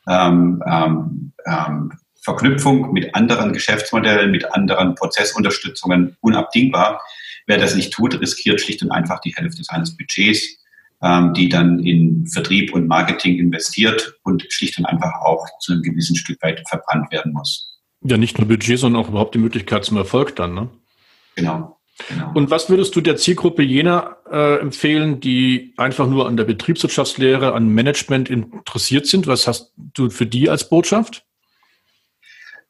ähm, 0.08 0.62
ähm, 0.66 1.32
ähm, 1.46 1.92
Verknüpfung 2.22 2.92
mit 2.92 3.14
anderen 3.14 3.52
Geschäftsmodellen, 3.52 4.30
mit 4.30 4.52
anderen 4.52 4.94
Prozessunterstützungen 4.94 6.16
unabdingbar. 6.20 7.00
Wer 7.46 7.58
das 7.58 7.74
nicht 7.74 7.92
tut, 7.92 8.20
riskiert 8.20 8.60
schlicht 8.60 8.82
und 8.82 8.90
einfach 8.90 9.20
die 9.20 9.34
Hälfte 9.34 9.64
seines 9.64 9.96
Budgets 9.96 10.59
ähm, 11.02 11.32
die 11.34 11.48
dann 11.48 11.78
in 11.80 12.26
Vertrieb 12.26 12.74
und 12.74 12.86
Marketing 12.86 13.38
investiert 13.38 14.18
und 14.22 14.44
schlicht 14.48 14.78
und 14.78 14.86
einfach 14.86 15.12
auch 15.22 15.46
zu 15.60 15.72
einem 15.72 15.82
gewissen 15.82 16.16
Stück 16.16 16.42
weit 16.42 16.62
verbrannt 16.68 17.10
werden 17.10 17.32
muss. 17.32 17.78
Ja, 18.02 18.16
nicht 18.16 18.38
nur 18.38 18.48
Budget, 18.48 18.78
sondern 18.78 19.02
auch 19.02 19.08
überhaupt 19.08 19.34
die 19.34 19.38
Möglichkeit 19.38 19.84
zum 19.84 19.96
Erfolg 19.96 20.36
dann, 20.36 20.54
ne? 20.54 20.68
Genau. 21.36 21.76
Genau. 22.08 22.32
Und 22.32 22.50
was 22.50 22.70
würdest 22.70 22.96
du 22.96 23.02
der 23.02 23.16
Zielgruppe 23.16 23.62
jener 23.62 24.16
äh, 24.30 24.58
empfehlen, 24.60 25.20
die 25.20 25.74
einfach 25.76 26.08
nur 26.08 26.26
an 26.26 26.36
der 26.36 26.44
Betriebswirtschaftslehre, 26.44 27.52
an 27.52 27.68
Management 27.68 28.30
interessiert 28.30 29.06
sind? 29.06 29.26
Was 29.26 29.46
hast 29.46 29.74
du 29.76 30.08
für 30.08 30.24
die 30.24 30.48
als 30.48 30.68
Botschaft? 30.68 31.24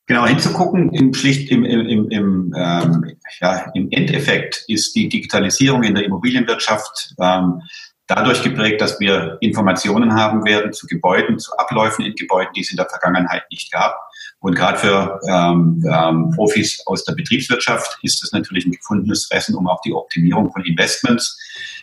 Genau, 0.07 0.27
hinzugucken, 0.27 0.93
im, 0.93 1.15
schlicht 1.15 1.53
im, 1.53 1.65
im, 1.65 2.11
im, 2.11 2.55
ähm, 2.57 3.17
ja, 3.41 3.71
im 3.75 3.93
Endeffekt 3.93 4.65
ist 4.67 4.97
die 4.97 5.09
Digitalisierung 5.09 5.85
in 5.85 5.95
der 5.95 6.05
Immobilienwirtschaft 6.05 7.15
ähm, 7.21 7.63
dadurch 8.11 8.43
geprägt, 8.43 8.81
dass 8.81 8.99
wir 8.99 9.39
Informationen 9.41 10.15
haben 10.15 10.45
werden 10.45 10.73
zu 10.73 10.87
Gebäuden, 10.87 11.39
zu 11.39 11.57
Abläufen 11.57 12.05
in 12.05 12.15
Gebäuden, 12.15 12.53
die 12.55 12.61
es 12.61 12.71
in 12.71 12.77
der 12.77 12.89
Vergangenheit 12.89 13.45
nicht 13.51 13.71
gab. 13.71 13.95
Und 14.41 14.55
gerade 14.55 14.79
für 14.79 15.21
ähm, 15.29 15.85
ähm, 15.87 16.33
Profis 16.35 16.83
aus 16.87 17.05
der 17.05 17.15
Betriebswirtschaft 17.15 17.99
ist 18.03 18.25
es 18.25 18.33
natürlich 18.33 18.67
ein 18.67 18.73
gefundenes 18.73 19.27
Fressen, 19.27 19.55
um 19.55 19.69
auch 19.69 19.81
die 19.83 19.93
Optimierung 19.93 20.51
von 20.51 20.65
Investments 20.65 21.39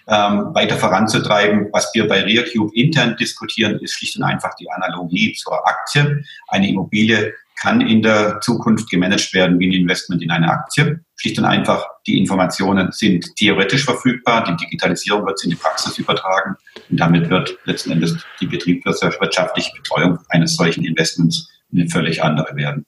ähm, 0.07 0.53
weiter 0.53 0.75
voranzutreiben. 0.75 1.69
Was 1.71 1.91
wir 1.93 2.07
bei 2.07 2.23
RearCube 2.23 2.75
intern 2.75 3.15
diskutieren, 3.17 3.79
ist 3.79 3.93
schlicht 3.93 4.17
und 4.17 4.23
einfach 4.23 4.53
die 4.55 4.69
Analogie 4.69 5.33
zur 5.33 5.65
Aktie. 5.67 6.23
Eine 6.47 6.69
Immobilie 6.69 7.33
kann 7.59 7.81
in 7.81 8.01
der 8.01 8.39
Zukunft 8.41 8.89
gemanagt 8.89 9.33
werden 9.33 9.59
wie 9.59 9.67
ein 9.67 9.81
Investment 9.81 10.21
in 10.21 10.31
eine 10.31 10.49
Aktie. 10.49 10.99
Schlicht 11.15 11.39
und 11.39 11.45
einfach, 11.45 11.85
die 12.05 12.17
Informationen 12.17 12.91
sind 12.91 13.35
theoretisch 13.35 13.83
verfügbar, 13.83 14.43
die 14.43 14.55
Digitalisierung 14.65 15.25
wird 15.25 15.43
in 15.43 15.49
die 15.49 15.55
Praxis 15.55 15.97
übertragen 15.97 16.55
und 16.89 16.99
damit 16.99 17.29
wird 17.29 17.57
letzten 17.65 17.91
Endes 17.91 18.17
die 18.39 18.45
betriebswirtschaftliche 18.45 19.71
Betreuung 19.75 20.19
eines 20.29 20.55
solchen 20.55 20.85
Investments 20.85 21.49
eine 21.71 21.89
völlig 21.89 22.23
andere 22.23 22.55
werden. 22.55 22.85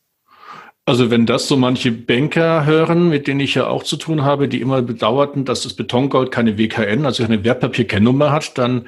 Also 0.85 1.11
wenn 1.11 1.27
das 1.27 1.47
so 1.47 1.55
manche 1.55 1.91
Banker 1.91 2.65
hören, 2.65 3.09
mit 3.09 3.27
denen 3.27 3.41
ich 3.41 3.53
ja 3.53 3.67
auch 3.67 3.83
zu 3.83 3.95
tun 3.95 4.23
habe, 4.23 4.47
die 4.47 4.59
immer 4.59 4.81
bedauerten, 4.81 5.45
dass 5.45 5.61
das 5.61 5.75
Betongold 5.75 6.31
keine 6.31 6.57
WKN, 6.57 7.05
also 7.05 7.23
eine 7.23 7.43
Wertpapierkennnummer 7.43 8.31
hat, 8.31 8.57
dann 8.57 8.87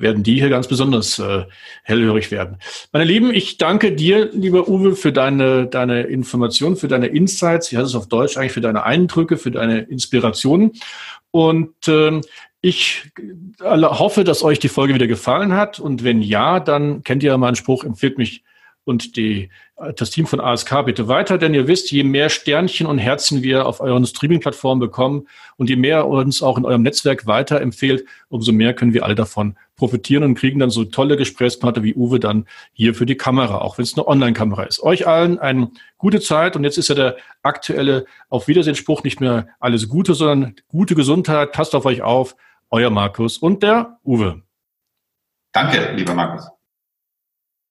werden 0.00 0.22
die 0.22 0.34
hier 0.34 0.48
ganz 0.48 0.68
besonders 0.68 1.18
äh, 1.18 1.44
hellhörig 1.82 2.30
werden. 2.30 2.58
Meine 2.92 3.04
Lieben, 3.04 3.32
ich 3.32 3.58
danke 3.58 3.92
dir, 3.92 4.30
lieber 4.32 4.68
Uwe, 4.68 4.96
für 4.96 5.12
deine, 5.12 5.66
deine 5.66 6.02
Informationen, 6.02 6.76
für 6.76 6.88
deine 6.88 7.06
Insights. 7.06 7.70
Ich 7.70 7.76
hatte 7.76 7.86
es 7.86 7.94
auf 7.94 8.08
Deutsch 8.08 8.36
eigentlich 8.36 8.52
für 8.52 8.60
deine 8.60 8.84
Eindrücke, 8.84 9.36
für 9.36 9.50
deine 9.50 9.80
Inspirationen. 9.80 10.72
Und 11.30 11.88
äh, 11.88 12.20
ich 12.60 13.10
hoffe, 13.62 14.24
dass 14.24 14.42
euch 14.42 14.58
die 14.58 14.68
Folge 14.68 14.94
wieder 14.94 15.06
gefallen 15.06 15.54
hat. 15.54 15.80
Und 15.80 16.04
wenn 16.04 16.20
ja, 16.20 16.60
dann 16.60 17.02
kennt 17.02 17.22
ihr 17.22 17.30
ja 17.30 17.38
meinen 17.38 17.56
Spruch, 17.56 17.84
empfiehlt 17.84 18.18
mich 18.18 18.42
und 18.90 19.16
die, 19.16 19.48
das 19.96 20.10
Team 20.10 20.26
von 20.26 20.40
ASK 20.40 20.84
bitte 20.84 21.06
weiter, 21.08 21.38
denn 21.38 21.54
ihr 21.54 21.68
wisst, 21.68 21.92
je 21.92 22.02
mehr 22.02 22.28
Sternchen 22.28 22.86
und 22.86 22.98
Herzen 22.98 23.42
wir 23.42 23.66
auf 23.66 23.80
euren 23.80 24.04
Streaming-Plattformen 24.04 24.80
bekommen 24.80 25.28
und 25.56 25.70
je 25.70 25.76
mehr 25.76 26.08
uns 26.08 26.42
auch 26.42 26.58
in 26.58 26.64
eurem 26.64 26.82
Netzwerk 26.82 27.26
weiterempfehlt, 27.26 28.04
umso 28.28 28.52
mehr 28.52 28.74
können 28.74 28.92
wir 28.92 29.04
alle 29.04 29.14
davon 29.14 29.56
profitieren 29.76 30.24
und 30.24 30.34
kriegen 30.34 30.58
dann 30.58 30.70
so 30.70 30.84
tolle 30.84 31.16
Gesprächspartner 31.16 31.82
wie 31.82 31.94
Uwe 31.94 32.18
dann 32.20 32.46
hier 32.72 32.94
für 32.94 33.06
die 33.06 33.16
Kamera, 33.16 33.58
auch 33.58 33.78
wenn 33.78 33.84
es 33.84 33.94
eine 33.94 34.06
Online-Kamera 34.06 34.64
ist. 34.64 34.82
Euch 34.82 35.06
allen 35.06 35.38
eine 35.38 35.70
gute 35.96 36.20
Zeit 36.20 36.56
und 36.56 36.64
jetzt 36.64 36.76
ist 36.76 36.88
ja 36.88 36.94
der 36.94 37.16
aktuelle 37.42 38.04
Auf 38.28 38.48
Wiedersehen-Spruch 38.48 39.04
nicht 39.04 39.20
mehr 39.20 39.48
alles 39.60 39.88
Gute, 39.88 40.14
sondern 40.14 40.56
gute 40.68 40.94
Gesundheit. 40.94 41.52
Passt 41.52 41.74
auf 41.74 41.86
euch 41.86 42.02
auf. 42.02 42.36
Euer 42.72 42.90
Markus 42.90 43.38
und 43.38 43.62
der 43.62 43.98
Uwe. 44.04 44.42
Danke, 45.52 45.92
lieber 45.96 46.14
Markus. 46.14 46.59